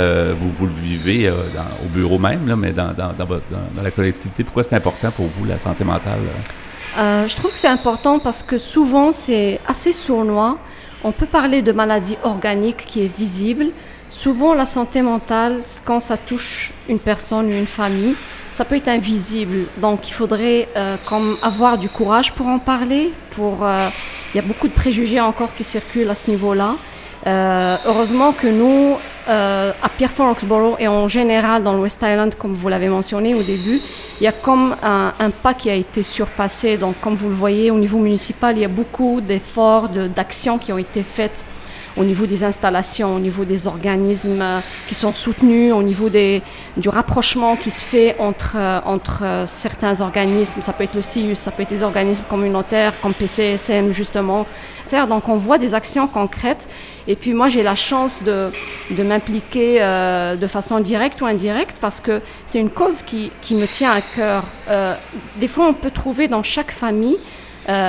vous, 0.41 0.51
vous 0.57 0.67
le 0.67 0.81
vivez 0.81 1.29
dans- 1.29 1.85
au 1.85 1.89
bureau 1.93 2.21
même, 2.21 2.47
là, 2.47 2.55
mais 2.55 2.71
dans, 2.71 2.93
dans, 2.93 3.13
dans, 3.19 3.25
votre- 3.25 3.51
dans- 3.51 3.75
dans 3.77 3.83
la 3.83 3.91
collectivité, 3.91 4.45
pourquoi 4.45 4.63
c'est 4.63 4.77
important 4.77 5.11
pour 5.11 5.27
vous, 5.37 5.45
la 5.45 5.59
santé 5.59 5.83
mentale? 5.83 6.21
Euh, 6.97 7.27
je 7.27 7.35
trouve 7.35 7.53
que 7.53 7.59
c'est 7.59 7.69
important 7.69 8.19
parce 8.19 8.43
que 8.43 8.59
souvent 8.59 9.11
c'est 9.11 9.61
assez 9.67 9.93
sournois. 9.93 10.59
On 11.03 11.13
peut 11.13 11.27
parler 11.27 11.61
de 11.61 11.73
maladie 11.73 12.17
organique 12.23 12.87
qui 12.87 13.05
est 13.05 13.17
visible. 13.17 13.67
Souvent 14.11 14.55
la 14.55 14.65
santé 14.65 15.03
mentale, 15.03 15.63
quand 15.85 16.01
ça 16.01 16.17
touche 16.17 16.73
une 16.89 17.01
personne 17.01 17.47
ou 17.47 17.53
une 17.53 17.67
famille, 17.67 18.15
ça 18.53 18.65
peut 18.65 18.77
être 18.77 18.89
invisible. 18.89 19.67
Donc 19.79 20.09
il 20.09 20.13
faudrait 20.13 20.69
euh, 20.77 20.97
comme 21.05 21.37
avoir 21.43 21.79
du 21.79 21.89
courage 21.89 22.33
pour 22.33 22.47
en 22.47 22.61
parler. 22.61 23.13
Euh, 23.39 23.89
il 24.33 24.37
y 24.37 24.41
a 24.41 24.43
beaucoup 24.43 24.69
de 24.69 24.73
préjugés 24.73 25.21
encore 25.21 25.53
qui 25.55 25.65
circulent 25.65 26.11
à 26.11 26.15
ce 26.15 26.31
niveau-là. 26.31 26.77
Euh, 27.27 27.77
heureusement 27.87 28.33
que 28.33 28.47
nous, 28.47 28.97
euh, 29.29 29.73
à 29.83 29.89
Pierrefonds 29.89 30.29
Roxborough 30.29 30.77
et 30.79 30.89
en 30.89 31.09
général 31.09 31.63
dans 31.63 31.73
le 31.73 31.79
West 31.81 32.03
Island, 32.03 32.35
comme 32.35 32.53
vous 32.53 32.69
l'avez 32.69 32.89
mentionné 32.91 33.35
au 33.35 33.43
début, 33.43 33.81
il 34.21 34.25
y 34.25 34.27
a 34.27 34.33
comme 34.33 34.77
un, 34.83 35.13
pas 35.43 35.55
qui 35.55 35.71
a 35.71 35.75
été 35.75 36.03
surpassé. 36.03 36.77
Donc, 36.77 36.97
comme 37.01 37.15
vous 37.15 37.31
le 37.31 37.35
voyez, 37.35 37.71
au 37.71 37.79
niveau 37.79 37.99
municipal, 37.99 38.57
il 38.57 38.61
y 38.61 38.65
a 38.65 38.69
beaucoup 38.69 39.23
d'efforts, 39.23 39.89
de- 39.89 40.07
d'actions 40.07 40.59
qui 40.59 40.71
ont 40.73 40.79
été 40.79 41.03
faites 41.03 41.43
au 41.97 42.05
niveau 42.05 42.27
des 42.27 42.45
installations, 42.45 43.15
au 43.15 43.19
niveau 43.19 43.45
des 43.45 43.67
organismes 43.67 44.43
euh, 44.43 44.59
qui 44.89 44.95
sont 44.95 45.13
soutenus, 45.13 45.73
au 45.73 45.83
niveau 45.83 46.09
des, 46.09 46.43
du 46.77 46.89
rapprochement 46.89 47.57
qui 47.57 47.71
se 47.71 47.83
fait 47.83 48.17
entre, 48.19 48.57
euh, 48.57 48.81
entre 48.85 49.23
euh, 49.23 49.47
certains 49.47 50.01
organismes. 50.01 50.61
Ça 50.63 50.73
peut 50.73 50.85
être 50.85 50.95
le 50.95 51.03
CIUS, 51.03 51.37
ça 51.37 51.51
peut 51.51 51.63
être 51.63 51.71
des 51.71 51.83
organismes 51.83 52.25
communautaires 52.29 53.01
comme 53.01 53.15
PCSM, 53.15 53.93
justement. 53.93 54.47
Donc, 55.09 55.29
on 55.29 55.37
voit 55.37 55.59
des 55.59 55.75
actions 55.75 56.07
concrètes. 56.07 56.69
Et 57.09 57.17
puis, 57.17 57.33
moi, 57.33 57.49
j'ai 57.49 57.63
la 57.63 57.75
chance 57.75 58.23
de, 58.23 58.51
de 58.91 59.03
m'impliquer 59.03 59.81
de 59.81 60.47
façon 60.47 60.79
directe 60.79 61.21
ou 61.21 61.27
indirecte 61.27 61.79
parce 61.81 62.01
que 62.01 62.21
c'est 62.47 62.61
une 62.61 62.71
cause 62.71 63.03
qui, 63.03 63.33
qui 63.41 63.57
me 63.57 63.67
tient 63.67 63.91
à 63.91 64.03
cœur. 64.03 64.45
Des 65.41 65.49
fois, 65.49 65.67
on 65.67 65.75
peut 65.75 65.91
trouver 65.91 66.29
dans 66.29 66.45
chaque 66.45 66.71
famille 66.71 67.19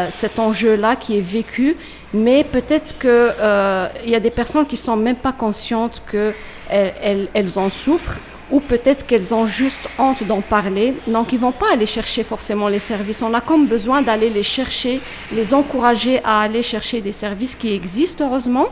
cet 0.09 0.39
enjeu-là 0.39 0.95
qui 0.95 1.17
est 1.17 1.21
vécu, 1.21 1.75
mais 2.13 2.43
peut-être 2.43 2.97
qu'il 2.99 3.09
euh, 3.11 3.87
y 4.05 4.15
a 4.15 4.19
des 4.19 4.31
personnes 4.31 4.65
qui 4.65 4.77
sont 4.77 4.95
même 4.95 5.15
pas 5.15 5.33
conscientes 5.33 6.01
qu'elles 6.09 6.33
elles, 6.69 7.27
elles 7.33 7.59
en 7.59 7.69
souffrent, 7.69 8.19
ou 8.51 8.59
peut-être 8.59 9.05
qu'elles 9.05 9.33
ont 9.33 9.45
juste 9.45 9.89
honte 9.97 10.23
d'en 10.23 10.41
parler, 10.41 10.95
donc 11.07 11.33
ils 11.33 11.39
vont 11.39 11.51
pas 11.51 11.73
aller 11.73 11.85
chercher 11.85 12.23
forcément 12.23 12.67
les 12.67 12.79
services. 12.79 13.21
On 13.21 13.33
a 13.33 13.41
comme 13.41 13.65
besoin 13.65 14.01
d'aller 14.01 14.29
les 14.29 14.43
chercher, 14.43 15.01
les 15.33 15.53
encourager 15.53 16.21
à 16.23 16.41
aller 16.41 16.61
chercher 16.61 17.01
des 17.01 17.11
services 17.11 17.55
qui 17.55 17.73
existent, 17.73 18.25
heureusement. 18.25 18.67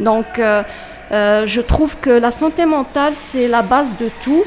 Donc, 0.00 0.38
euh, 0.38 0.62
euh, 1.12 1.46
je 1.46 1.60
trouve 1.60 1.96
que 1.98 2.10
la 2.10 2.30
santé 2.30 2.66
mentale, 2.66 3.12
c'est 3.14 3.46
la 3.46 3.62
base 3.62 3.96
de 3.96 4.10
tout. 4.22 4.44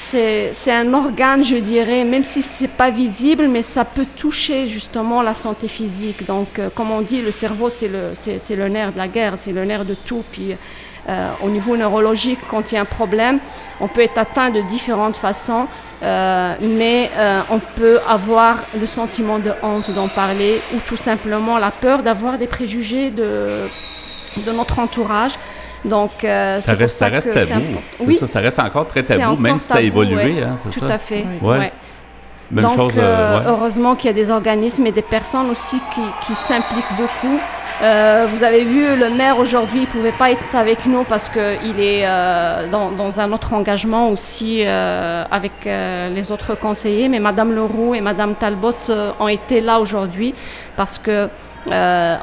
C'est 0.00 0.72
un 0.72 0.94
organe, 0.94 1.44
je 1.44 1.56
dirais, 1.56 2.04
même 2.04 2.24
si 2.24 2.40
c'est 2.40 2.68
pas 2.68 2.90
visible, 2.90 3.48
mais 3.48 3.62
ça 3.62 3.84
peut 3.84 4.06
toucher 4.16 4.68
justement 4.68 5.22
la 5.22 5.34
santé 5.34 5.68
physique. 5.68 6.24
Donc, 6.24 6.58
euh, 6.58 6.70
comme 6.74 6.90
on 6.90 7.02
dit, 7.02 7.20
le 7.20 7.32
cerveau, 7.32 7.68
c'est 7.68 7.88
le, 7.88 8.68
nerf 8.68 8.92
de 8.92 8.98
la 8.98 9.08
guerre, 9.08 9.34
c'est 9.36 9.52
le 9.52 9.64
nerf 9.64 9.84
de 9.84 9.94
tout. 9.94 10.24
Puis, 10.32 10.54
euh, 11.08 11.30
au 11.42 11.50
niveau 11.50 11.76
neurologique, 11.76 12.38
quand 12.48 12.70
il 12.70 12.76
y 12.76 12.78
a 12.78 12.82
un 12.82 12.86
problème, 12.86 13.40
on 13.80 13.88
peut 13.88 14.00
être 14.00 14.16
atteint 14.16 14.50
de 14.50 14.62
différentes 14.62 15.16
façons, 15.16 15.66
euh, 16.02 16.54
mais 16.60 17.10
on 17.50 17.58
peut 17.58 17.98
avoir 18.08 18.64
le 18.78 18.86
sentiment 18.86 19.40
de 19.40 19.52
honte 19.62 19.90
d'en 19.90 20.08
parler 20.08 20.62
ou 20.74 20.78
tout 20.86 20.96
simplement 20.96 21.58
la 21.58 21.72
peur 21.72 22.02
d'avoir 22.02 22.38
des 22.38 22.46
préjugés 22.46 23.10
de 23.10 23.68
notre 24.46 24.78
entourage. 24.78 25.34
Donc, 25.84 26.10
euh, 26.24 26.60
Ça 26.60 26.60
c'est 26.60 26.72
pour 26.72 26.80
reste, 26.80 26.96
ça 26.98 27.06
ça 27.06 27.10
reste 27.12 27.32
que 27.32 27.48
tabou. 27.48 27.64
C'est 27.96 28.06
Oui, 28.06 28.14
ça, 28.14 28.26
ça 28.26 28.40
reste 28.40 28.58
encore 28.58 28.86
très 28.88 29.02
tabou, 29.02 29.22
encore 29.22 29.40
même 29.40 29.58
si 29.58 29.66
ça 29.68 29.76
a 29.78 29.80
évolué, 29.80 30.16
ouais. 30.34 30.42
hein, 30.42 30.56
Tout 30.72 30.86
ça? 30.86 30.94
à 30.94 30.98
fait. 30.98 31.24
Ouais. 31.40 31.72
Même 32.50 32.64
Donc, 32.64 32.74
chose, 32.76 32.92
euh, 32.96 33.00
euh, 33.02 33.38
ouais. 33.38 33.44
heureusement 33.46 33.94
qu'il 33.94 34.06
y 34.06 34.10
a 34.10 34.14
des 34.14 34.30
organismes 34.30 34.86
et 34.86 34.92
des 34.92 35.02
personnes 35.02 35.50
aussi 35.50 35.80
qui, 35.94 36.00
qui 36.26 36.34
s'impliquent 36.34 36.96
beaucoup. 36.96 37.38
Euh, 37.80 38.26
vous 38.34 38.42
avez 38.42 38.64
vu, 38.64 38.96
le 38.96 39.08
maire 39.10 39.38
aujourd'hui, 39.38 39.80
il 39.80 39.82
ne 39.82 39.86
pouvait 39.86 40.10
pas 40.18 40.32
être 40.32 40.54
avec 40.54 40.84
nous 40.86 41.04
parce 41.04 41.28
qu'il 41.28 41.78
est 41.78 42.02
euh, 42.06 42.66
dans, 42.68 42.90
dans 42.90 43.20
un 43.20 43.30
autre 43.32 43.52
engagement 43.52 44.08
aussi 44.08 44.62
euh, 44.64 45.24
avec 45.30 45.52
les 45.64 46.32
autres 46.32 46.56
conseillers. 46.58 47.08
Mais 47.08 47.20
Madame 47.20 47.52
Leroux 47.54 47.94
et 47.94 48.00
Madame 48.00 48.34
Talbot 48.34 48.72
ont 49.20 49.28
été 49.28 49.60
là 49.60 49.78
aujourd'hui 49.78 50.34
parce 50.76 50.98
que 50.98 51.28
Euh, 51.70 52.16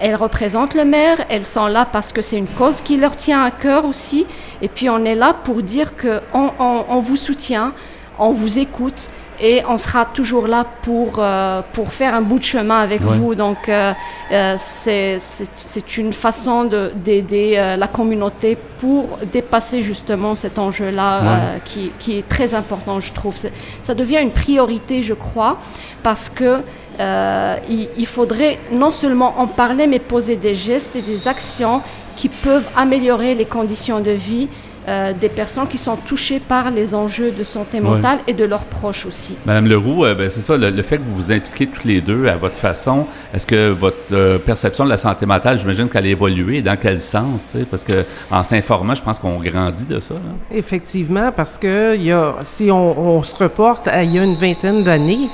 elles 0.00 0.14
représentent 0.14 0.74
le 0.74 0.84
maire, 0.84 1.18
elles 1.28 1.44
sont 1.44 1.66
là 1.66 1.86
parce 1.90 2.12
que 2.12 2.22
c'est 2.22 2.38
une 2.38 2.46
cause 2.46 2.80
qui 2.80 2.96
leur 2.96 3.16
tient 3.16 3.42
à 3.42 3.50
cœur 3.50 3.84
aussi. 3.84 4.26
Et 4.62 4.68
puis 4.68 4.88
on 4.88 5.04
est 5.04 5.14
là 5.14 5.34
pour 5.44 5.62
dire 5.62 5.92
qu'on 5.96 6.52
on 6.58 7.00
vous 7.00 7.16
soutient, 7.16 7.72
on 8.18 8.32
vous 8.32 8.58
écoute 8.58 9.10
et 9.40 9.62
on 9.68 9.78
sera 9.78 10.04
toujours 10.04 10.46
là 10.46 10.66
pour, 10.82 11.16
euh, 11.18 11.60
pour 11.72 11.92
faire 11.92 12.14
un 12.14 12.22
bout 12.22 12.38
de 12.38 12.44
chemin 12.44 12.78
avec 12.78 13.02
vous. 13.02 13.34
Donc, 13.34 13.68
euh, 13.68 13.92
euh, 14.32 14.56
c'est 14.58 15.98
une 15.98 16.12
façon 16.12 16.64
d'aider 16.94 17.74
la 17.78 17.88
communauté 17.88 18.56
pour 18.78 19.18
dépasser 19.32 19.82
justement 19.82 20.34
cet 20.34 20.58
enjeu-là 20.58 21.58
qui, 21.64 21.92
qui, 21.98 22.18
est 22.18 22.28
très 22.28 22.54
important, 22.54 23.00
je 23.00 23.12
trouve. 23.12 23.36
Ça 23.82 23.94
devient 23.94 24.18
une 24.20 24.30
priorité, 24.30 25.02
je 25.02 25.14
crois, 25.14 25.58
parce 26.02 26.28
que 26.30 26.60
il, 26.98 27.88
il, 27.96 28.06
faudrait 28.06 28.58
non 28.72 28.90
seulement 28.90 29.38
en 29.38 29.46
parler, 29.46 29.86
mais 29.86 29.98
poser 29.98 30.36
des 30.36 30.54
gestes 30.54 30.96
et 30.96 31.02
des 31.02 31.28
actions 31.28 31.82
qui 32.16 32.28
peuvent 32.28 32.68
améliorer 32.74 33.34
les 33.34 33.44
conditions 33.44 34.00
de 34.00 34.12
vie 34.12 34.48
euh, 34.88 35.12
des 35.12 35.28
personnes 35.28 35.66
qui 35.66 35.78
sont 35.78 35.96
touchées 35.96 36.38
par 36.38 36.70
les 36.70 36.94
enjeux 36.94 37.32
de 37.32 37.42
santé 37.42 37.80
mentale 37.80 38.20
et 38.28 38.32
de 38.32 38.44
leurs 38.44 38.66
proches 38.66 39.04
aussi. 39.04 39.36
Madame 39.44 39.66
Leroux, 39.66 40.04
euh, 40.04 40.14
ben, 40.14 40.30
c'est 40.30 40.42
ça, 40.42 40.56
le, 40.56 40.82
fait 40.84 40.98
que 40.98 41.02
vous 41.02 41.16
vous 41.16 41.32
impliquez 41.32 41.66
tous 41.66 41.88
les 41.88 42.00
deux 42.00 42.28
à 42.28 42.36
votre 42.36 42.54
façon, 42.54 43.06
est-ce 43.34 43.48
que 43.48 43.70
votre 43.70 43.96
euh, 44.12 44.38
perception 44.38 44.84
de 44.84 44.90
la 44.90 44.96
santé 44.96 45.26
mentale, 45.26 45.58
j'imagine 45.58 45.88
qu'elle 45.88 46.06
a 46.06 46.08
évolué, 46.08 46.62
dans 46.62 46.76
quel 46.76 47.00
sens? 47.00 47.48
Parce 47.68 47.82
que 47.82 48.04
en 48.30 48.44
s'informant, 48.44 48.94
je 48.94 49.02
pense 49.02 49.18
qu'on 49.18 49.40
grandit 49.40 49.86
de 49.86 49.98
ça. 49.98 50.14
Effectivement, 50.52 51.32
parce 51.34 51.58
que 51.58 51.96
y 51.96 52.12
a, 52.12 52.34
si 52.42 52.70
on, 52.70 53.20
se 53.24 53.34
reporte 53.34 53.88
à 53.88 54.04
il 54.04 54.14
y 54.14 54.20
a 54.20 54.22
une 54.22 54.36
vingtaine 54.36 54.84
d'années, 54.84 55.28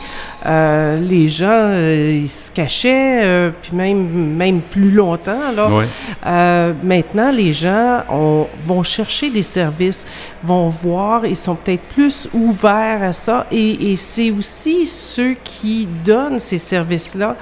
les 0.45 1.29
gens, 1.29 1.73
ils 1.73 2.29
se 2.29 2.51
cachaient, 2.51 3.53
puis 3.63 3.77
même, 3.77 4.35
même 4.37 4.61
plus 4.61 4.91
longtemps. 4.91 5.53
Là. 5.55 6.75
maintenant, 6.83 7.31
les 7.31 7.53
gens 7.53 8.03
on, 8.11 8.47
vont 8.67 8.83
chercher 8.83 9.31
des 9.31 9.43
services 9.43 10.05
vont 10.43 10.69
voir, 10.69 11.25
ils 11.25 11.37
sont 11.37 11.55
peut-être 11.55 11.83
plus 11.95 12.29
ouverts 12.33 13.03
à 13.03 13.13
ça. 13.13 13.47
Et, 13.51 13.95
c'est 13.97 14.31
aussi 14.31 14.87
ceux 14.87 15.35
qui 15.45 15.87
donnent 16.05 16.39
ces 16.39 16.59
services-là. 16.59 17.37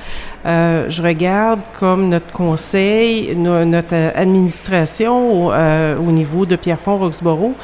Euh, 0.47 0.87
je 0.89 1.03
regarde 1.03 1.61
comme 1.79 2.09
notre 2.09 2.33
conseil, 2.33 3.35
notre 3.37 3.95
administration 4.15 5.51
euh, 5.53 5.97
au, 5.99 6.11
niveau 6.11 6.47
de 6.47 6.57
Pierrefonds-Roxborough 6.57 7.55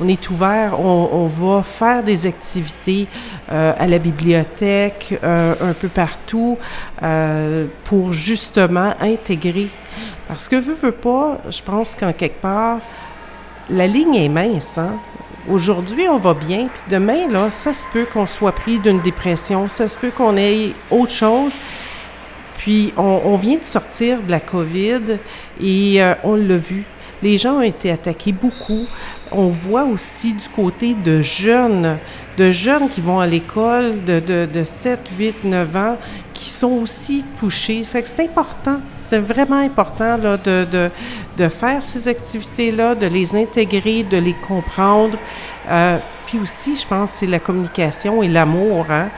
on 0.00 0.08
est 0.08 0.30
ouvert, 0.30 0.80
on, 0.80 1.26
va 1.26 1.62
faire 1.62 2.02
des 2.02 2.26
activités 2.26 3.06
euh, 3.52 3.72
à 3.78 3.86
la 3.86 3.98
bibliothèque, 3.98 5.18
un 5.22 5.74
peu 5.74 5.88
partout, 5.88 6.58
pour 7.84 8.12
justement 8.12 8.94
intégrer. 9.00 9.68
Parce 10.28 10.48
que, 10.48 10.56
veux, 10.56 10.74
veux 10.74 10.92
pas, 10.92 11.38
je 11.50 11.62
pense 11.62 11.94
qu'en 11.94 12.12
quelque 12.12 12.40
part, 12.40 12.78
la 13.68 13.86
ligne 13.86 14.14
est 14.14 14.28
mince. 14.28 14.78
Hein? 14.78 14.94
Aujourd'hui, 15.48 16.06
on 16.08 16.18
va 16.18 16.34
bien, 16.34 16.68
puis 16.68 16.82
demain, 16.90 17.28
là, 17.28 17.50
ça 17.50 17.72
se 17.72 17.86
peut 17.92 18.06
qu'on 18.12 18.26
soit 18.26 18.52
pris 18.52 18.78
d'une 18.78 19.00
dépression, 19.00 19.68
ça 19.68 19.88
se 19.88 19.96
peut 19.96 20.10
qu'on 20.10 20.36
ait 20.36 20.72
autre 20.90 21.12
chose. 21.12 21.58
Puis, 22.58 22.92
on, 22.98 23.36
vient 23.36 23.56
de 23.56 23.64
sortir 23.64 24.20
de 24.20 24.30
la 24.30 24.38
COVID 24.38 25.18
et 25.62 26.02
euh, 26.02 26.14
on 26.24 26.36
l'a 26.36 26.58
vu. 26.58 26.84
Les 27.22 27.38
gens 27.38 27.54
ont 27.54 27.62
été 27.62 27.90
attaqués 27.90 28.32
beaucoup. 28.32 28.86
On 29.32 29.48
voit 29.48 29.84
aussi 29.84 30.34
du 30.34 30.48
côté 30.48 30.94
de 30.94 31.22
jeunes, 31.22 31.98
de 32.36 32.50
jeunes 32.50 32.88
qui 32.88 33.00
vont 33.00 33.20
à 33.20 33.26
l'école 33.26 34.04
de, 34.04 34.20
de, 34.20 34.48
de 34.52 34.64
7, 34.64 35.00
8, 35.18 35.44
9 35.44 35.76
ans, 35.76 35.98
qui 36.34 36.48
sont 36.50 36.72
aussi 36.72 37.24
touchés. 37.38 37.82
Fait 37.84 38.02
que 38.02 38.08
c'est 38.08 38.24
important 38.24 38.80
c'est 39.10 39.18
vraiment 39.18 39.60
important 39.60 40.16
là, 40.16 40.36
de, 40.36 40.64
de, 40.64 40.90
de, 41.36 41.48
faire 41.48 41.82
ces 41.82 42.06
activités-là, 42.06 42.94
de 42.94 43.06
les 43.06 43.34
intégrer, 43.34 44.04
de 44.04 44.16
les 44.16 44.34
comprendre. 44.34 45.18
Euh, 45.68 45.98
puis 46.26 46.38
aussi, 46.38 46.76
je 46.76 46.86
pense, 46.86 47.10
c'est 47.18 47.26
la 47.26 47.40
communication 47.40 48.22
et 48.22 48.28
l'amour. 48.28 48.86
Hein? 48.88 49.10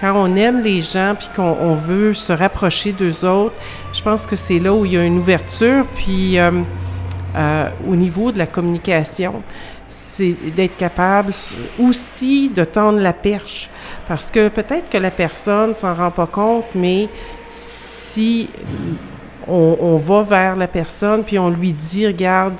Quand 0.00 0.14
on 0.16 0.34
aime 0.34 0.62
les 0.62 0.80
gens 0.80 1.14
puis 1.18 1.28
qu'on 1.36 1.74
veut 1.74 2.14
se 2.14 2.32
rapprocher 2.32 2.92
d'eux 2.92 3.24
autres, 3.26 3.54
je 3.92 4.02
pense 4.02 4.26
que 4.26 4.34
c'est 4.34 4.58
là 4.58 4.72
où 4.72 4.86
il 4.86 4.92
y 4.92 4.96
a 4.96 5.04
une 5.04 5.18
ouverture. 5.18 5.84
Puis 5.94 6.38
euh, 6.38 6.50
euh, 7.34 7.68
au 7.88 7.96
niveau 7.96 8.32
de 8.32 8.38
la 8.38 8.46
communication, 8.46 9.42
c'est 9.88 10.36
d'être 10.54 10.76
capable 10.76 11.32
aussi 11.80 12.48
de 12.48 12.64
tendre 12.64 13.00
la 13.00 13.12
perche. 13.12 13.68
Parce 14.06 14.30
que 14.30 14.48
peut-être 14.48 14.88
que 14.88 14.98
la 14.98 15.10
personne 15.10 15.74
s'en 15.74 15.94
rend 15.94 16.10
pas 16.10 16.26
compte, 16.26 16.66
mais 16.74 17.08
si 17.50 18.48
on, 19.48 19.96
va 19.98 20.22
vers 20.22 20.56
la 20.56 20.68
personne, 20.68 21.24
puis 21.24 21.38
on 21.38 21.50
lui 21.50 21.72
dit, 21.72 22.06
regarde, 22.06 22.54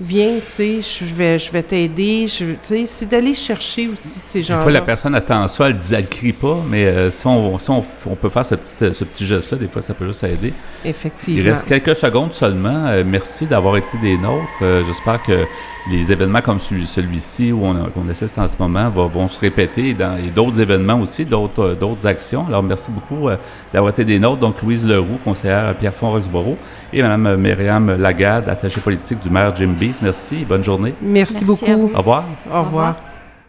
viens, 0.00 0.38
tu 0.44 0.80
sais, 0.82 1.04
je 1.06 1.14
vais, 1.14 1.38
je 1.38 1.50
vais 1.50 1.62
t'aider. 1.62 2.26
Tu 2.28 2.56
sais, 2.62 2.86
c'est 2.86 3.08
d'aller 3.08 3.34
chercher 3.34 3.88
aussi 3.88 4.08
ces 4.08 4.42
gens-là. 4.42 4.60
Des 4.60 4.62
fois, 4.62 4.72
la 4.72 4.82
personne 4.82 5.14
attend 5.14 5.46
ça, 5.48 5.68
elle 5.68 5.78
elle 5.92 6.08
crie 6.08 6.32
pas, 6.32 6.58
mais 6.68 6.84
euh, 6.84 7.10
si, 7.10 7.26
on, 7.26 7.58
si 7.58 7.70
on, 7.70 7.82
peut 8.14 8.28
faire 8.28 8.46
ce 8.46 8.54
petit, 8.54 8.94
ce 8.94 9.04
petit 9.04 9.26
geste-là, 9.26 9.58
des 9.58 9.68
fois, 9.68 9.82
ça 9.82 9.94
peut 9.94 10.06
juste 10.06 10.24
aider. 10.24 10.52
Effectivement. 10.84 11.40
Il 11.40 11.48
reste 11.48 11.66
quelques 11.66 11.96
secondes 11.96 12.32
seulement. 12.32 12.86
Euh, 12.86 13.04
merci 13.06 13.46
d'avoir 13.46 13.76
été 13.76 13.96
des 14.02 14.16
nôtres. 14.16 14.48
Euh, 14.62 14.82
j'espère 14.86 15.22
que 15.22 15.46
les 15.90 16.10
événements 16.12 16.40
comme 16.40 16.58
celui-ci, 16.58 17.52
où 17.52 17.64
on, 17.64 17.90
on, 17.96 18.08
assiste 18.08 18.38
en 18.38 18.48
ce 18.48 18.56
moment, 18.58 18.88
vont 18.90 19.28
se 19.28 19.38
répéter 19.38 19.94
dans, 19.94 20.16
et 20.16 20.30
d'autres 20.30 20.60
événements 20.60 21.00
aussi, 21.00 21.24
d'autres, 21.24 21.76
d'autres 21.78 22.06
actions. 22.06 22.46
Alors, 22.46 22.62
merci 22.62 22.90
beaucoup 22.90 23.28
d'avoir 23.72 23.90
été 23.90 24.04
des 24.04 24.18
nôtres. 24.18 24.40
Donc, 24.40 24.62
Louise 24.62 24.84
Leroux, 24.84 25.18
conseillère 25.22 25.68
à 25.68 25.74
Pierrefonds-Roxborough, 25.74 26.56
et 26.92 27.02
Mme 27.02 27.36
Myriam 27.36 27.96
Lagade, 27.96 28.48
attachée 28.48 28.80
politique 28.80 29.20
du 29.20 29.30
maire 29.30 29.54
Jim 29.54 29.74
B. 29.78 29.84
Merci. 30.02 30.44
Bonne 30.44 30.64
journée. 30.64 30.94
Merci, 31.02 31.44
beaucoup. 31.44 31.90
Au 31.94 31.98
revoir. 31.98 32.24
Au 32.52 32.62
revoir. 32.62 32.96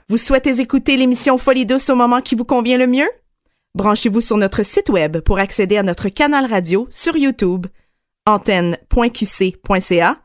Vous 0.09 0.17
souhaitez 0.17 0.59
écouter 0.59 0.97
l'émission 0.97 1.37
Folie 1.37 1.65
douce 1.65 1.89
au 1.89 1.95
moment 1.95 2.21
qui 2.21 2.35
vous 2.35 2.45
convient 2.45 2.77
le 2.77 2.87
mieux? 2.87 3.09
Branchez-vous 3.75 4.21
sur 4.21 4.37
notre 4.37 4.63
site 4.63 4.89
web 4.89 5.17
pour 5.19 5.39
accéder 5.39 5.77
à 5.77 5.83
notre 5.83 6.09
canal 6.09 6.45
radio 6.45 6.87
sur 6.89 7.17
YouTube 7.17 7.65
antenne.qc.ca 8.25 10.17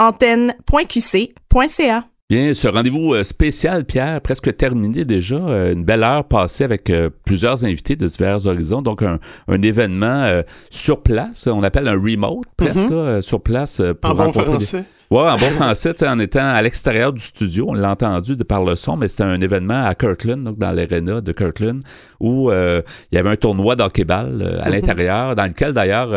antenne.qc.ca 0.00 2.04
Bien, 2.30 2.52
ce 2.52 2.68
rendez-vous 2.68 3.14
euh, 3.14 3.24
spécial, 3.24 3.86
Pierre, 3.86 4.20
presque 4.20 4.54
terminé 4.54 5.06
déjà. 5.06 5.36
Euh, 5.36 5.72
une 5.72 5.82
belle 5.82 6.02
heure 6.02 6.24
passée 6.24 6.62
avec 6.62 6.90
euh, 6.90 7.08
plusieurs 7.24 7.64
invités 7.64 7.96
de 7.96 8.06
divers 8.06 8.44
horizons. 8.44 8.82
Donc, 8.82 9.02
un, 9.02 9.18
événement 9.62 10.42
sur 10.68 11.02
place, 11.02 11.46
on 11.46 11.62
appelle 11.62 11.88
un 11.88 11.94
remote, 11.94 12.44
presque, 12.56 12.90
mm-hmm. 12.90 13.22
sur 13.22 13.40
place. 13.40 13.80
pour 14.00 14.10
en 14.10 14.26
bon 14.26 14.32
français. 14.32 14.84
Oui, 15.10 15.20
en 15.20 15.36
bon 15.36 15.50
français, 15.50 15.94
en 16.06 16.18
étant 16.18 16.46
à 16.46 16.60
l'extérieur 16.60 17.12
du 17.12 17.22
studio, 17.22 17.66
on 17.68 17.74
l'a 17.74 17.90
entendu 17.90 18.36
de 18.36 18.44
par 18.44 18.62
le 18.62 18.76
son, 18.76 18.96
mais 18.96 19.08
c'était 19.08 19.22
un 19.22 19.40
événement 19.40 19.86
à 19.86 19.94
Kirkland, 19.94 20.44
donc 20.44 20.58
dans 20.58 20.70
l'aréna 20.70 21.20
de 21.20 21.32
Kirkland, 21.32 21.82
où 22.20 22.50
il 22.50 22.82
y 23.12 23.18
avait 23.18 23.30
un 23.30 23.36
tournoi 23.36 23.74
d'hockey-ball 23.74 24.42
à 24.42 24.68
mm-hmm. 24.68 24.70
l'intérieur, 24.70 25.36
dans 25.36 25.46
lequel 25.46 25.72
d'ailleurs... 25.72 26.14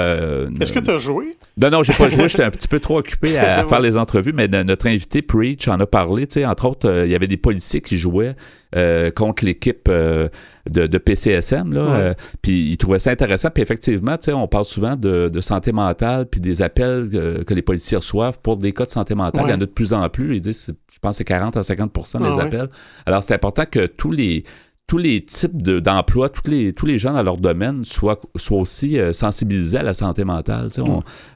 Est-ce 0.60 0.74
que 0.74 0.80
tu 0.80 0.92
as 0.92 0.98
joué? 0.98 1.32
Non, 1.58 1.70
non, 1.70 1.84
j'ai 1.84 1.94
pas 1.94 2.10
joué. 2.10 2.28
J'étais 2.28 2.44
un 2.44 2.52
petit 2.52 2.68
peu 2.68 2.80
trop 2.80 2.98
occupé 3.00 3.38
à, 3.38 3.64
faire 3.70 3.80
les 3.80 3.98
entrevues, 3.98 4.34
mais 4.34 4.48
notre 4.48 4.88
invité 4.88 5.22
Preach 5.22 5.68
en 5.68 5.80
a 5.80 5.86
parlé. 5.86 6.28
Tu 6.28 6.36
sais, 6.36 6.46
entre 6.46 6.66
autres, 6.66 6.90
euh, 6.90 7.06
il 7.06 7.12
y 7.12 7.16
avait 7.16 7.28
des 7.28 7.38
policiers 7.38 7.82
qui 7.82 7.98
jouaient 7.98 8.36
euh, 8.76 9.12
contre 9.12 9.46
l'équipe 9.46 9.88
euh, 9.90 10.30
de, 10.70 10.98
PCSM. 10.98 11.74
Là, 11.74 12.16
puis 12.42 12.72
ils 12.72 12.78
trouvaient 12.78 13.00
ça 13.00 13.12
intéressant. 13.12 13.50
Puis 13.50 13.64
effectivement, 13.64 14.18
tu 14.18 14.26
sais, 14.26 14.34
on 14.34 14.48
parle 14.48 14.66
souvent 14.66 14.96
de, 14.96 15.30
santé 15.42 15.72
mentale, 15.72 16.28
puis 16.28 16.40
des 16.40 16.62
appels 16.62 17.10
que 17.46 17.54
les 17.54 17.62
policiers 17.62 17.98
reçoivent 17.98 18.40
pour 18.40 18.58
des 18.58 18.72
cas 18.74 18.86
de 18.86 18.90
santé 18.90 19.16
mentale. 19.16 19.44
Il 19.46 19.50
y 19.50 19.54
en 19.54 19.56
a 19.56 19.58
de 19.58 19.66
plus 19.66 19.94
en 19.94 20.08
plus. 20.10 20.36
Ils 20.36 20.42
disent, 20.42 20.74
je 20.94 21.00
pense, 21.00 21.18
c'est 21.18 21.24
40 21.24 21.58
à 21.58 21.62
50% 21.62 22.20
des 22.20 22.40
ah 22.40 22.44
appels. 22.44 22.70
Alors, 23.06 23.24
c'est 23.24 23.34
important 23.34 23.64
que 23.70 23.86
tous 23.88 24.12
les 24.12 24.44
tous 24.92 24.98
les 24.98 25.22
types 25.22 25.62
d'emplois, 25.62 26.28
tous, 26.28 26.52
les, 26.52 26.74
tous 26.74 26.86
les 26.86 27.00
gens 27.00 27.14
dans 27.14 27.24
leur 27.24 27.38
domaine 27.38 27.86
soient, 27.86 28.20
soient 28.36 28.60
aussi 28.60 29.00
euh, 29.00 29.14
sensibilisés 29.14 29.78
à 29.78 29.84
la 29.84 29.94
santé 29.94 30.26
mentale. 30.26 30.68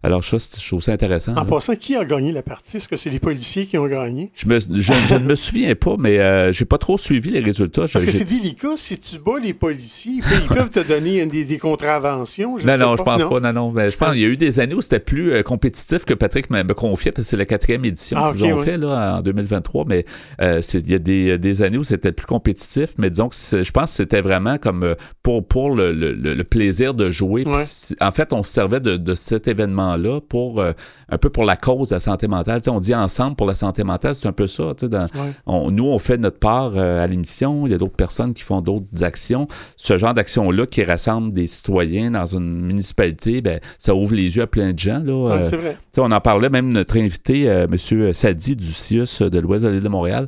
Alors, 0.03 0.25
ça, 0.25 0.35
je 0.61 0.67
trouve 0.67 0.81
ça 0.81 0.91
intéressant. 0.91 1.37
En 1.37 1.45
passant, 1.45 1.73
qui 1.77 1.95
a 1.95 2.03
gagné 2.03 2.33
la 2.33 2.41
partie? 2.41 2.75
Est-ce 2.75 2.89
que 2.89 2.97
c'est 2.97 3.09
les 3.09 3.19
policiers 3.19 3.65
qui 3.65 3.77
ont 3.77 3.87
gagné? 3.87 4.29
Je, 4.35 4.49
me, 4.49 4.59
je, 4.59 5.13
ne 5.13 5.19
me 5.19 5.35
souviens 5.35 5.73
pas, 5.73 5.95
mais 5.97 6.19
euh, 6.19 6.51
j'ai 6.51 6.65
pas 6.65 6.77
trop 6.77 6.97
suivi 6.97 7.29
les 7.29 7.39
résultats. 7.39 7.85
Parce 7.93 8.03
que 8.03 8.11
c'est 8.11 8.25
délicat. 8.25 8.75
Si 8.75 8.99
tu 8.99 9.19
bats 9.19 9.39
les 9.41 9.53
policiers, 9.53 10.19
ils 10.19 10.53
peuvent 10.53 10.69
te 10.69 10.85
donner 10.85 11.25
des, 11.25 11.57
contraventions. 11.57 12.57
non, 12.57 12.77
non, 12.77 12.97
je 12.97 13.03
pense 13.03 13.23
pas. 13.23 13.39
Non, 13.39 13.53
non. 13.53 13.71
Mais 13.71 13.89
je 13.89 13.95
pense 13.95 14.11
qu'il 14.11 14.21
y 14.21 14.25
a 14.25 14.27
eu 14.27 14.35
des 14.35 14.59
années 14.59 14.75
où 14.75 14.81
c'était 14.81 14.99
plus 14.99 15.31
euh, 15.31 15.43
compétitif 15.43 16.03
que 16.03 16.13
Patrick 16.13 16.49
me, 16.49 16.61
confiait, 16.73 17.13
parce 17.13 17.27
que 17.27 17.29
c'est 17.29 17.37
la 17.37 17.45
quatrième 17.45 17.85
édition 17.85 18.17
ah, 18.19 18.33
qu'ils 18.33 18.51
ont 18.51 18.57
fait 18.57 18.77
là, 18.77 19.19
en 19.19 19.21
2023. 19.21 19.85
Mais 19.87 20.03
il 20.41 20.91
y 20.91 20.93
a 20.93 20.99
des, 20.99 21.37
des 21.37 21.61
années 21.61 21.77
où 21.77 21.85
c'était 21.85 22.11
plus 22.11 22.27
compétitif. 22.27 22.89
Mais 22.97 23.09
disons 23.09 23.29
que 23.29 23.44
je 23.51 23.71
pense 23.71 23.91
que 23.91 23.97
c'était 23.97 24.21
vraiment 24.21 24.57
comme 24.57 24.83
euh, 24.83 24.95
pour, 25.23 25.47
pour 25.47 25.75
le, 25.75 25.91
le- 25.91 26.43
plaisir 26.43 26.93
de 26.93 27.09
jouer. 27.11 27.43
Ouais. 27.45 27.63
En 28.01 28.11
fait, 28.11 28.31
on 28.33 28.43
se 28.43 28.51
servait 28.51 28.79
de, 28.79 28.97
de 28.97 29.15
cet 29.15 29.47
événement-là 29.47 30.21
pour 30.21 30.59
euh, 30.61 30.71
un 31.09 31.17
peu 31.17 31.29
pour 31.29 31.43
la 31.43 31.55
cause 31.57 31.89
de 31.89 31.95
la 31.95 31.99
santé 31.99 32.27
mentale. 32.27 32.61
Tu 32.61 32.65
sais, 32.65 32.69
on 32.69 32.79
dit 32.79 32.93
ensemble 32.95 33.35
pour 33.35 33.47
la 33.47 33.55
santé 33.55 33.83
mentale, 33.83 34.15
c'est 34.15 34.27
un 34.27 34.31
peu 34.31 34.47
ça. 34.47 34.73
dans- 34.83 35.07
on- 35.45 35.71
nous, 35.71 35.85
on 35.85 35.99
fait 35.99 36.17
notre 36.17 36.39
part 36.39 36.73
euh, 36.75 37.03
à 37.03 37.07
l'émission. 37.07 37.65
Il 37.67 37.71
y 37.71 37.75
a 37.75 37.77
d'autres 37.77 37.95
personnes 37.95 38.33
qui 38.33 38.43
font 38.43 38.61
d'autres 38.61 39.03
actions. 39.03 39.47
Ce 39.75 39.97
genre 39.97 40.13
d'action-là 40.13 40.65
qui 40.67 40.83
rassemble 40.83 41.33
des 41.33 41.47
citoyens 41.47 42.11
dans 42.11 42.25
une 42.25 42.61
municipalité, 42.65 43.41
ben, 43.41 43.59
ça 43.79 43.95
ouvre 43.95 44.13
les 44.15 44.35
yeux 44.37 44.43
à 44.43 44.47
plein 44.47 44.73
de 44.73 44.79
gens. 44.79 45.01
Là, 45.03 45.13
Ouais, 45.15 45.53
Euh, 45.53 45.57
vrai. 45.57 45.77
on 45.97 46.11
en 46.11 46.21
parlait, 46.21 46.49
même 46.49 46.71
notre 46.71 46.97
invité, 46.97 47.43
M. 47.45 47.75
Sadi 48.13 48.55
du 48.55 48.71
CIUS 48.71 49.21
de 49.21 49.39
l'Ouest 49.39 49.63
de 49.65 49.69
l'île 49.69 49.81
de 49.81 49.89
Montréal, 49.89 50.27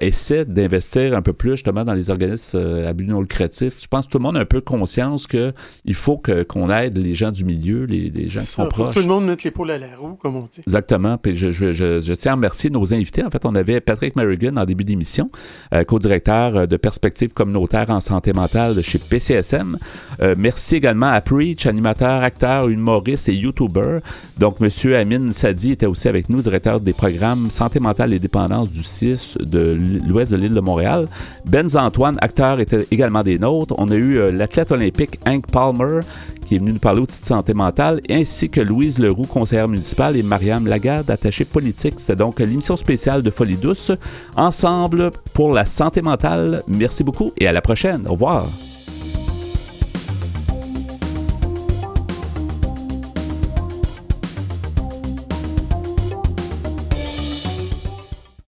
essaie 0.00 0.44
d'investir 0.44 1.14
un 1.16 1.22
peu 1.22 1.32
plus 1.32 1.52
justement 1.52 1.84
dans 1.84 1.94
les 1.94 2.10
organismes 2.10 2.57
à 2.86 2.92
but 2.92 3.06
non 3.06 3.20
lucratif. 3.20 3.80
Je 3.80 3.86
pense 3.86 4.06
que 4.06 4.10
tout 4.12 4.18
le 4.18 4.22
monde 4.22 4.36
a 4.36 4.40
un 4.40 4.44
peu 4.44 4.60
conscience 4.60 5.26
qu'il 5.26 5.52
faut 5.94 6.18
qu'on 6.18 6.70
aide 6.70 6.98
les 6.98 7.14
gens 7.14 7.30
du 7.32 7.44
milieu, 7.44 7.84
les, 7.84 8.10
les 8.10 8.28
gens 8.28 8.40
qui 8.40 8.46
sont 8.46 8.66
proches. 8.66 8.94
tout 8.94 9.00
le 9.00 9.06
monde 9.06 9.26
mette 9.26 9.44
l'épaule 9.44 9.70
à 9.70 9.78
la 9.78 9.86
roue, 9.96 10.14
comme 10.14 10.36
on 10.36 10.42
dit. 10.42 10.60
Exactement. 10.66 11.18
Puis 11.18 11.34
je, 11.36 11.50
je- 11.50 11.72
je- 11.72 12.00
je 12.00 12.12
tiens 12.14 12.32
à 12.32 12.34
remercier 12.34 12.70
nos 12.70 12.92
invités. 12.94 13.24
En 13.24 13.30
fait, 13.30 13.44
on 13.44 13.54
avait 13.54 13.80
Patrick 13.80 14.16
Merrigan 14.16 14.56
en 14.56 14.64
début 14.64 14.84
d'émission, 14.84 15.30
euh, 15.74 15.84
co-directeur 15.84 16.56
euh, 16.56 16.66
de 16.66 16.76
perspectives 16.76 17.32
communautaires 17.32 17.90
en 17.90 18.00
santé 18.00 18.32
mentale 18.32 18.74
de 18.74 18.82
chez 18.82 18.98
PCSM. 18.98 19.78
Euh, 20.22 20.34
merci 20.38 20.76
également 20.76 21.06
à 21.08 21.20
Preach, 21.20 21.66
animateur, 21.66 22.22
acteur, 22.22 22.68
humoriste 22.68 23.28
et 23.28 23.34
YouTuber. 23.34 23.98
Donc, 24.38 24.60
Monsieur 24.60 24.96
Amin 24.96 25.32
Sadi 25.32 25.72
était 25.72 25.86
aussi 25.86 26.08
avec 26.08 26.28
nous, 26.28 26.40
directeur 26.40 26.80
des 26.80 26.92
programmes 26.92 27.50
santé 27.50 27.80
mentale 27.80 28.12
et 28.12 28.18
dépendance 28.18 28.70
du 28.70 28.82
CIS 28.82 29.36
de 29.40 29.76
l'ouest 30.06 30.30
de 30.30 30.36
l'île 30.36 30.54
de 30.54 30.60
Montréal. 30.60 31.06
Benz 31.46 31.76
Antoine, 31.76 32.16
acteur, 32.20 32.37
également 32.90 33.22
des 33.22 33.38
nôtres. 33.38 33.74
On 33.78 33.88
a 33.88 33.94
eu 33.94 34.18
euh, 34.18 34.30
l'athlète 34.30 34.70
olympique 34.70 35.18
Hank 35.26 35.46
Palmer, 35.50 36.00
qui 36.46 36.56
est 36.56 36.58
venu 36.58 36.72
nous 36.72 36.78
parler 36.78 37.00
aussi 37.00 37.20
de 37.20 37.26
santé 37.26 37.54
mentale, 37.54 38.00
ainsi 38.10 38.48
que 38.48 38.60
Louise 38.60 38.98
Leroux, 38.98 39.26
conseillère 39.26 39.68
municipale, 39.68 40.16
et 40.16 40.22
Mariam 40.22 40.66
Lagarde, 40.66 41.10
attachée 41.10 41.44
politique. 41.44 41.94
C'était 41.98 42.16
donc 42.16 42.40
l'émission 42.40 42.76
spéciale 42.76 43.22
de 43.22 43.30
Folie 43.30 43.56
douce, 43.56 43.92
ensemble 44.36 45.10
pour 45.34 45.52
la 45.52 45.64
santé 45.64 46.02
mentale. 46.02 46.62
Merci 46.68 47.04
beaucoup 47.04 47.32
et 47.36 47.46
à 47.46 47.52
la 47.52 47.60
prochaine. 47.60 48.06
Au 48.06 48.12
revoir. 48.12 48.48